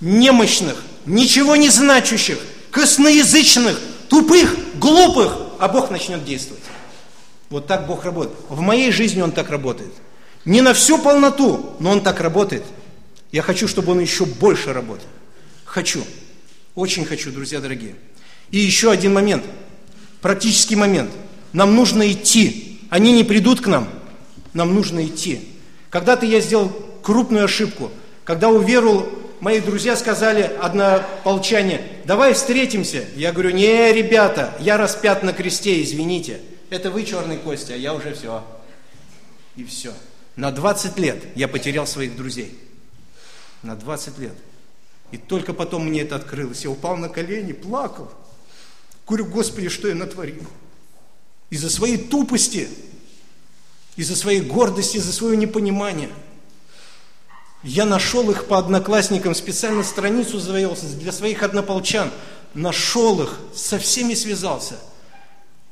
Немощных, 0.00 0.76
ничего 1.06 1.56
не 1.56 1.68
значащих, 1.68 2.38
косноязычных, 2.70 3.80
тупых, 4.08 4.56
глупых, 4.78 5.36
а 5.58 5.68
Бог 5.68 5.90
начнет 5.90 6.24
действовать. 6.24 6.62
Вот 7.50 7.66
так 7.66 7.86
Бог 7.86 8.04
работает. 8.04 8.38
В 8.48 8.60
моей 8.60 8.90
жизни 8.90 9.20
Он 9.22 9.32
так 9.32 9.50
работает. 9.50 9.92
Не 10.44 10.60
на 10.60 10.74
всю 10.74 10.98
полноту, 10.98 11.74
но 11.78 11.90
Он 11.90 12.02
так 12.02 12.20
работает. 12.20 12.64
Я 13.32 13.42
хочу, 13.42 13.68
чтобы 13.68 13.92
Он 13.92 14.00
еще 14.00 14.24
больше 14.24 14.72
работал. 14.72 15.06
Хочу. 15.64 16.04
Очень 16.74 17.04
хочу, 17.04 17.30
друзья 17.30 17.60
дорогие. 17.60 17.94
И 18.50 18.58
еще 18.58 18.90
один 18.90 19.14
момент. 19.14 19.44
Практический 20.20 20.76
момент. 20.76 21.10
Нам 21.52 21.74
нужно 21.74 22.10
идти. 22.10 22.80
Они 22.90 23.12
не 23.12 23.24
придут 23.24 23.60
к 23.60 23.66
нам. 23.66 23.88
Нам 24.52 24.74
нужно 24.74 25.04
идти. 25.04 25.40
Когда-то 25.90 26.26
я 26.26 26.40
сделал 26.40 26.72
крупную 27.02 27.44
ошибку. 27.44 27.90
Когда 28.24 28.48
уверовал, 28.48 29.08
мои 29.40 29.60
друзья 29.60 29.96
сказали, 29.96 30.50
однополчане, 30.60 31.82
давай 32.04 32.34
встретимся. 32.34 33.04
Я 33.16 33.32
говорю, 33.32 33.50
не, 33.50 33.92
ребята, 33.92 34.54
я 34.60 34.76
распят 34.76 35.22
на 35.22 35.32
кресте, 35.32 35.82
извините. 35.82 36.40
Это 36.74 36.90
вы 36.90 37.04
черный 37.04 37.38
Костя, 37.38 37.74
а 37.74 37.76
я 37.76 37.94
уже 37.94 38.14
все. 38.14 38.44
И 39.54 39.62
все. 39.62 39.94
На 40.34 40.50
20 40.50 40.98
лет 40.98 41.22
я 41.36 41.46
потерял 41.46 41.86
своих 41.86 42.16
друзей. 42.16 42.58
На 43.62 43.76
20 43.76 44.18
лет. 44.18 44.34
И 45.12 45.16
только 45.16 45.52
потом 45.52 45.86
мне 45.86 46.00
это 46.00 46.16
открылось. 46.16 46.64
Я 46.64 46.70
упал 46.70 46.96
на 46.96 47.08
колени, 47.08 47.52
плакал. 47.52 48.10
Говорю, 49.06 49.26
Господи, 49.26 49.68
что 49.68 49.86
я 49.86 49.94
натворил? 49.94 50.42
Из-за 51.48 51.70
своей 51.70 51.96
тупости 51.96 52.68
из-за 53.94 54.16
своей 54.16 54.40
гордости, 54.40 54.96
из-за 54.96 55.12
своего 55.12 55.36
непонимания. 55.36 56.10
Я 57.62 57.84
нашел 57.84 58.28
их 58.32 58.46
по 58.46 58.58
одноклассникам, 58.58 59.36
специально 59.36 59.84
страницу 59.84 60.40
завел 60.40 60.76
для 60.98 61.12
своих 61.12 61.44
однополчан. 61.44 62.10
Нашел 62.52 63.22
их, 63.22 63.38
со 63.54 63.78
всеми 63.78 64.14
связался 64.14 64.74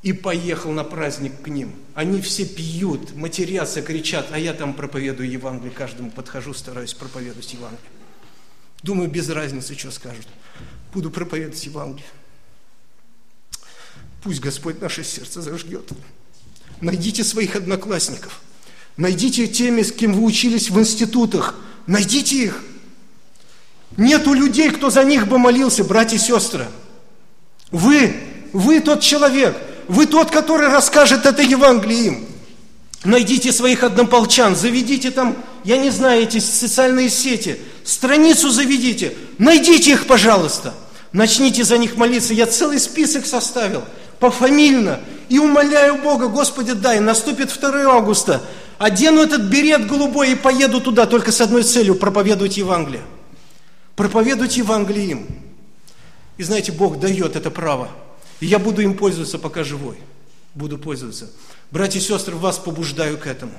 и 0.02 0.12
поехал 0.12 0.72
на 0.72 0.82
праздник 0.82 1.42
к 1.42 1.48
ним. 1.48 1.72
Они 1.94 2.20
все 2.20 2.44
пьют, 2.44 3.14
матерятся, 3.14 3.82
кричат, 3.82 4.28
а 4.32 4.38
я 4.38 4.52
там 4.52 4.74
проповедую 4.74 5.30
Евангелие, 5.30 5.70
каждому 5.70 6.10
подхожу, 6.10 6.54
стараюсь 6.54 6.92
проповедовать 6.92 7.52
Евангелие. 7.52 7.90
Думаю, 8.82 9.08
без 9.08 9.28
разницы, 9.30 9.78
что 9.78 9.92
скажут. 9.92 10.26
Буду 10.92 11.10
проповедовать 11.10 11.64
Евангелие. 11.64 12.06
Пусть 14.22 14.40
Господь 14.40 14.80
наше 14.80 15.04
сердце 15.04 15.40
зажгет. 15.40 15.92
Найдите 16.80 17.22
своих 17.22 17.54
одноклассников. 17.54 18.40
Найдите 18.96 19.46
теми, 19.46 19.82
с 19.82 19.92
кем 19.92 20.14
вы 20.14 20.24
учились 20.24 20.68
в 20.68 20.78
институтах. 20.78 21.54
Найдите 21.86 22.44
их. 22.44 22.60
Нету 23.96 24.34
людей, 24.34 24.70
кто 24.70 24.90
за 24.90 25.04
них 25.04 25.28
бы 25.28 25.38
молился, 25.38 25.84
братья 25.84 26.16
и 26.16 26.20
сестры. 26.20 26.66
Вы, 27.70 28.14
вы 28.52 28.80
тот 28.80 29.00
человек, 29.00 29.56
вы 29.88 30.06
тот, 30.06 30.30
который 30.30 30.68
расскажет 30.68 31.26
это 31.26 31.42
Евангелие 31.42 32.06
им. 32.06 32.26
Найдите 33.04 33.52
своих 33.52 33.82
однополчан, 33.82 34.54
заведите 34.54 35.10
там, 35.10 35.36
я 35.64 35.76
не 35.76 35.90
знаю, 35.90 36.22
эти 36.22 36.38
социальные 36.38 37.10
сети, 37.10 37.58
страницу 37.84 38.50
заведите, 38.50 39.14
найдите 39.38 39.92
их, 39.92 40.06
пожалуйста. 40.06 40.74
Начните 41.12 41.62
за 41.62 41.76
них 41.76 41.96
молиться. 41.96 42.32
Я 42.32 42.46
целый 42.46 42.80
список 42.80 43.26
составил, 43.26 43.84
пофамильно. 44.18 45.00
И 45.28 45.38
умоляю 45.38 45.96
Бога, 45.96 46.28
Господи, 46.28 46.72
дай, 46.72 47.00
наступит 47.00 47.52
2 47.52 47.84
августа, 47.92 48.42
одену 48.78 49.22
этот 49.22 49.42
берет 49.42 49.86
голубой 49.86 50.32
и 50.32 50.34
поеду 50.34 50.80
туда 50.80 51.06
только 51.06 51.30
с 51.30 51.40
одной 51.40 51.64
целью– 51.64 51.94
проповедовать 51.96 52.56
Евангелие. 52.56 53.02
Проповедовать 53.94 54.56
Евангелие 54.56 55.10
им. 55.10 55.26
И 56.38 56.42
знаете, 56.42 56.72
Бог 56.72 56.98
дает 56.98 57.36
это 57.36 57.50
право. 57.50 57.88
И 58.42 58.46
я 58.46 58.58
буду 58.58 58.82
им 58.82 58.94
пользоваться, 58.94 59.38
пока 59.38 59.62
живой. 59.62 59.96
Буду 60.56 60.76
пользоваться. 60.76 61.30
Братья 61.70 62.00
и 62.00 62.02
сестры, 62.02 62.34
вас 62.34 62.58
побуждаю 62.58 63.16
к 63.16 63.28
этому. 63.28 63.54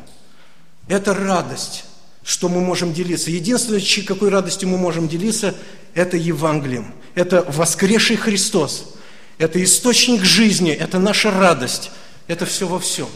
Это 0.90 1.14
радость, 1.14 1.86
что 2.22 2.50
мы 2.50 2.60
можем 2.60 2.94
делиться. 2.94 3.32
Единственное, 3.32 3.82
какой 4.06 4.28
радостью 4.28 4.68
мы 4.68 4.78
можем 4.78 5.08
делиться, 5.08 5.56
это 5.94 6.18
Евангелием. 6.18 6.94
Это 7.16 7.46
воскресший 7.48 8.18
Христос. 8.18 8.96
Это 9.38 9.64
источник 9.64 10.26
жизни, 10.26 10.72
это 10.72 11.00
наша 11.00 11.32
радость, 11.32 11.90
это 12.28 12.46
все 12.46 12.68
во 12.68 12.78
всем. 12.78 13.08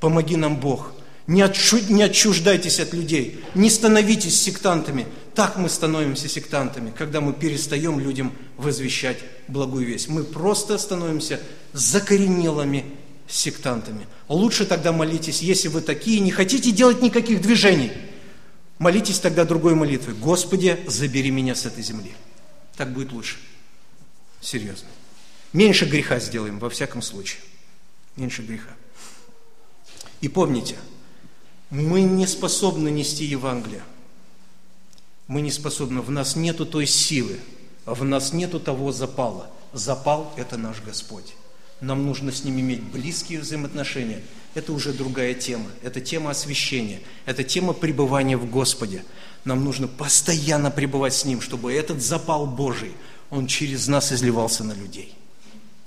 Помоги 0.00 0.36
нам, 0.36 0.60
Бог. 0.60 0.92
Не, 1.26 1.42
не 1.90 2.02
отчуждайтесь 2.02 2.80
от 2.80 2.92
людей, 2.92 3.42
не 3.54 3.70
становитесь 3.70 4.38
сектантами. 4.38 5.06
Так 5.38 5.56
мы 5.56 5.68
становимся 5.68 6.28
сектантами, 6.28 6.90
когда 6.90 7.20
мы 7.20 7.32
перестаем 7.32 8.00
людям 8.00 8.32
возвещать 8.56 9.18
благую 9.46 9.86
весть. 9.86 10.08
Мы 10.08 10.24
просто 10.24 10.76
становимся 10.78 11.40
закоренелыми 11.72 12.84
сектантами. 13.28 14.08
Лучше 14.26 14.66
тогда 14.66 14.90
молитесь, 14.90 15.40
если 15.40 15.68
вы 15.68 15.80
такие, 15.80 16.18
не 16.18 16.32
хотите 16.32 16.72
делать 16.72 17.02
никаких 17.02 17.40
движений. 17.40 17.92
Молитесь 18.80 19.20
тогда 19.20 19.44
другой 19.44 19.76
молитвой. 19.76 20.16
Господи, 20.16 20.76
забери 20.88 21.30
меня 21.30 21.54
с 21.54 21.66
этой 21.66 21.84
земли. 21.84 22.10
Так 22.76 22.92
будет 22.92 23.12
лучше. 23.12 23.36
Серьезно. 24.40 24.88
Меньше 25.52 25.84
греха 25.84 26.18
сделаем, 26.18 26.58
во 26.58 26.68
всяком 26.68 27.00
случае. 27.00 27.40
Меньше 28.16 28.42
греха. 28.42 28.70
И 30.20 30.26
помните, 30.26 30.74
мы 31.70 32.00
не 32.00 32.26
способны 32.26 32.88
нести 32.88 33.24
Евангелие. 33.24 33.84
Мы 35.28 35.42
не 35.42 35.50
способны, 35.50 36.00
в 36.00 36.10
нас 36.10 36.36
нету 36.36 36.66
той 36.66 36.86
силы, 36.86 37.38
в 37.86 38.02
нас 38.04 38.32
нету 38.32 38.58
того 38.58 38.92
запала. 38.92 39.50
Запал– 39.72 40.32
это 40.36 40.56
наш 40.56 40.82
Господь. 40.82 41.34
Нам 41.80 42.06
нужно 42.06 42.32
с 42.32 42.42
ним 42.42 42.58
иметь 42.58 42.82
близкие 42.82 43.40
взаимоотношения. 43.40 44.22
Это 44.54 44.72
уже 44.72 44.92
другая 44.92 45.34
тема. 45.34 45.66
Это 45.82 46.00
тема 46.00 46.30
освящения. 46.30 47.00
Это 47.26 47.44
тема 47.44 47.74
пребывания 47.74 48.36
в 48.36 48.50
Господе. 48.50 49.04
Нам 49.44 49.62
нужно 49.62 49.86
постоянно 49.86 50.70
пребывать 50.70 51.14
с 51.14 51.24
Ним, 51.24 51.40
чтобы 51.40 51.72
этот 51.72 52.02
запал 52.02 52.46
Божий, 52.46 52.92
он 53.30 53.46
через 53.46 53.86
нас 53.86 54.12
изливался 54.12 54.64
на 54.64 54.72
людей. 54.72 55.14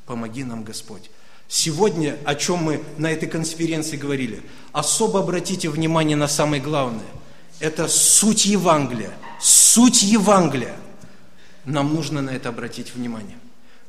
Помоги 0.06 0.44
нам, 0.44 0.64
Господь. 0.64 1.10
Сегодня, 1.48 2.18
о 2.24 2.36
чем 2.36 2.60
мы 2.60 2.82
на 2.98 3.12
этой 3.12 3.28
конференции 3.28 3.98
говорили, 3.98 4.42
особо 4.72 5.20
обратите 5.20 5.70
внимание 5.70 6.16
на 6.16 6.28
самое 6.28 6.62
главное. 6.62 7.04
Это 7.62 7.88
суть 7.88 8.46
Евангелия. 8.46 9.14
Суть 9.40 10.02
Евангелия. 10.02 10.76
Нам 11.64 11.94
нужно 11.94 12.24
на 12.24 12.32
это 12.32 12.50
обратить 12.50 12.96
внимание. 12.96 13.38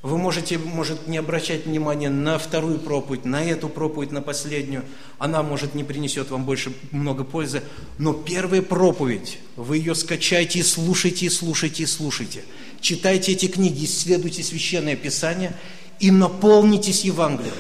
Вы 0.03 0.19
можете, 0.19 0.59
может, 0.59 1.09
не 1.09 1.16
обращать 1.16 1.65
внимания 1.65 2.11
на 2.11 2.36
вторую 2.36 2.78
проповедь, 2.78 3.24
на 3.24 3.43
эту 3.43 3.70
проповедь, 3.70 4.12
на 4.12 4.20
последнюю. 4.20 4.85
Она, 5.19 5.43
может, 5.43 5.74
не 5.74 5.85
принесет 5.85 6.28
вам 6.31 6.44
больше 6.44 6.74
много 6.90 7.24
пользы. 7.24 7.62
Но 7.97 8.12
первая 8.12 8.61
проповедь, 8.61 9.39
вы 9.57 9.78
ее 9.78 9.94
скачайте 9.94 10.59
и 10.59 10.62
слушайте, 10.62 11.27
и 11.27 11.31
слушайте, 11.31 11.85
и 11.85 11.86
слушайте. 11.86 12.44
Читайте 12.81 13.32
эти 13.32 13.47
книги, 13.47 13.86
исследуйте 13.86 14.43
Священное 14.43 14.97
Писание 14.97 15.57
и 15.99 16.11
наполнитесь 16.11 17.05
Евангелием. 17.05 17.55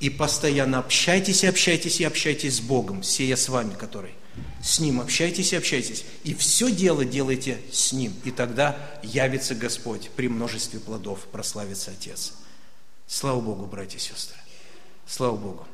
И 0.00 0.10
постоянно 0.10 0.80
общайтесь, 0.80 1.42
и 1.42 1.46
общайтесь, 1.46 2.00
и 2.00 2.04
общайтесь 2.04 2.56
с 2.56 2.60
Богом, 2.60 3.02
сея 3.02 3.36
с 3.36 3.48
вами, 3.48 3.72
который– 3.72 4.10
с 4.62 4.80
Ним 4.80 5.00
общайтесь 5.00 5.52
и 5.52 5.56
общайтесь. 5.56 6.04
И 6.24 6.34
все 6.34 6.70
дело 6.70 7.04
делайте 7.04 7.60
с 7.72 7.92
Ним. 7.92 8.12
И 8.24 8.30
тогда 8.30 8.76
явится 9.02 9.54
Господь 9.54 10.10
при 10.16 10.28
множестве 10.28 10.80
плодов, 10.80 11.20
прославится 11.30 11.92
Отец. 11.92 12.34
Слава 13.06 13.40
Богу, 13.40 13.66
братья 13.66 13.98
и 13.98 14.00
сестры. 14.00 14.36
Слава 15.06 15.36
Богу. 15.36 15.66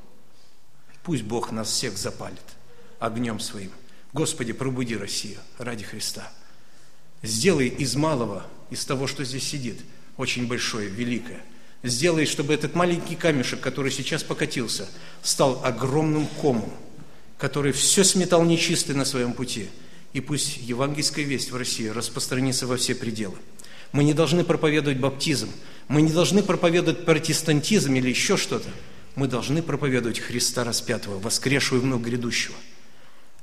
Пусть 1.02 1.22
Бог 1.22 1.50
нас 1.50 1.68
всех 1.68 1.96
запалит 1.96 2.42
огнем 2.98 3.40
своим. 3.40 3.70
Господи, 4.12 4.52
пробуди 4.52 4.94
Россию 4.94 5.38
ради 5.58 5.84
Христа. 5.84 6.30
Сделай 7.22 7.68
из 7.68 7.96
малого, 7.96 8.46
из 8.70 8.84
того, 8.84 9.06
что 9.06 9.24
здесь 9.24 9.44
сидит, 9.44 9.80
очень 10.16 10.46
большое, 10.46 10.88
великое. 10.88 11.42
Сделай, 11.82 12.24
чтобы 12.24 12.54
этот 12.54 12.74
маленький 12.74 13.16
камешек, 13.16 13.60
который 13.60 13.90
сейчас 13.90 14.22
покатился, 14.22 14.88
стал 15.22 15.62
огромным 15.64 16.26
комом, 16.26 16.72
который 17.38 17.72
все 17.72 18.04
сметал 18.04 18.44
нечистый 18.44 18.94
на 18.94 19.04
своем 19.04 19.32
пути. 19.32 19.68
И 20.12 20.20
пусть 20.20 20.58
евангельская 20.58 21.24
весть 21.24 21.50
в 21.50 21.56
России 21.56 21.88
распространится 21.88 22.66
во 22.66 22.76
все 22.76 22.94
пределы. 22.94 23.36
Мы 23.92 24.04
не 24.04 24.14
должны 24.14 24.44
проповедовать 24.44 24.98
баптизм, 24.98 25.50
мы 25.88 26.02
не 26.02 26.12
должны 26.12 26.42
проповедовать 26.42 27.04
протестантизм 27.04 27.94
или 27.94 28.08
еще 28.08 28.36
что-то. 28.36 28.68
Мы 29.14 29.28
должны 29.28 29.62
проповедовать 29.62 30.18
Христа 30.18 30.64
распятого, 30.64 31.18
воскресшего 31.20 31.78
и 31.78 31.80
вновь 31.80 32.02
грядущего. 32.02 32.56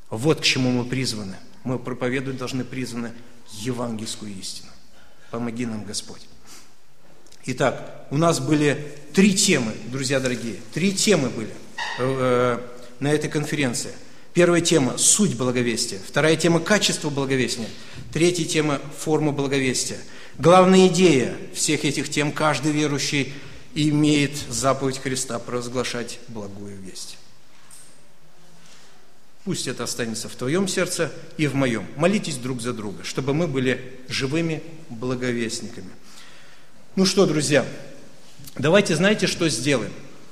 Вот 0.10 0.42
к 0.42 0.44
чему 0.44 0.72
мы 0.72 0.84
призваны. 0.86 1.38
Мы 1.64 1.80
проповедовать 1.80 2.38
должны 2.38 2.66
призваны 2.66 3.12
евангельскую 3.60 4.32
истину. 4.38 4.70
Помоги 5.30 5.66
нам, 5.66 5.86
Господь. 5.86 6.22
Итак, 7.46 8.06
у 8.12 8.18
нас 8.18 8.40
были 8.40 8.94
три 9.14 9.34
темы, 9.34 9.74
друзья 9.88 10.20
дорогие, 10.20 10.58
три 10.74 10.94
темы 10.94 11.30
были 11.30 11.50
э, 11.98 12.60
на 13.02 13.12
этой 13.12 13.30
конференции. 13.30 13.92
Первая 14.34 14.62
тема– 14.62 14.96
суть 14.98 15.36
благовестия. 15.36 16.00
Вторая 16.08 16.38
тема– 16.38 16.60
качество 16.62 17.10
благовестия. 17.10 17.68
Третья 18.14 18.46
тема– 18.46 18.80
форма 18.98 19.34
благовестия. 19.34 19.98
Главная 20.38 20.88
идея 20.88 21.36
всех 21.54 21.84
этих 21.84 22.10
тем– 22.10 22.32
каждый 22.34 22.72
верующий 22.72 23.34
имеет 23.74 24.38
заповедь 24.50 25.00
Христа 25.00 25.38
провозглашать 25.40 26.20
благую 26.30 26.78
весть. 26.78 27.18
Пусть 29.44 29.68
это 29.68 29.84
останется 29.84 30.30
в 30.30 30.36
твоем 30.36 30.68
сердце 30.68 31.12
и 31.38 31.48
в 31.48 31.56
моем. 31.56 31.86
Молитесь 31.98 32.38
друг 32.38 32.62
за 32.62 32.72
друга, 32.72 33.04
чтобы 33.04 33.34
мы 33.34 33.48
были 33.48 34.00
живыми 34.08 34.62
благовестниками. 34.90 35.90
Ну 36.96 37.06
что, 37.06 37.26
друзья, 37.26 37.66
давайте 38.56 38.96
знаете, 38.96 39.26
что 39.26 39.50
сделаем– 39.50 39.92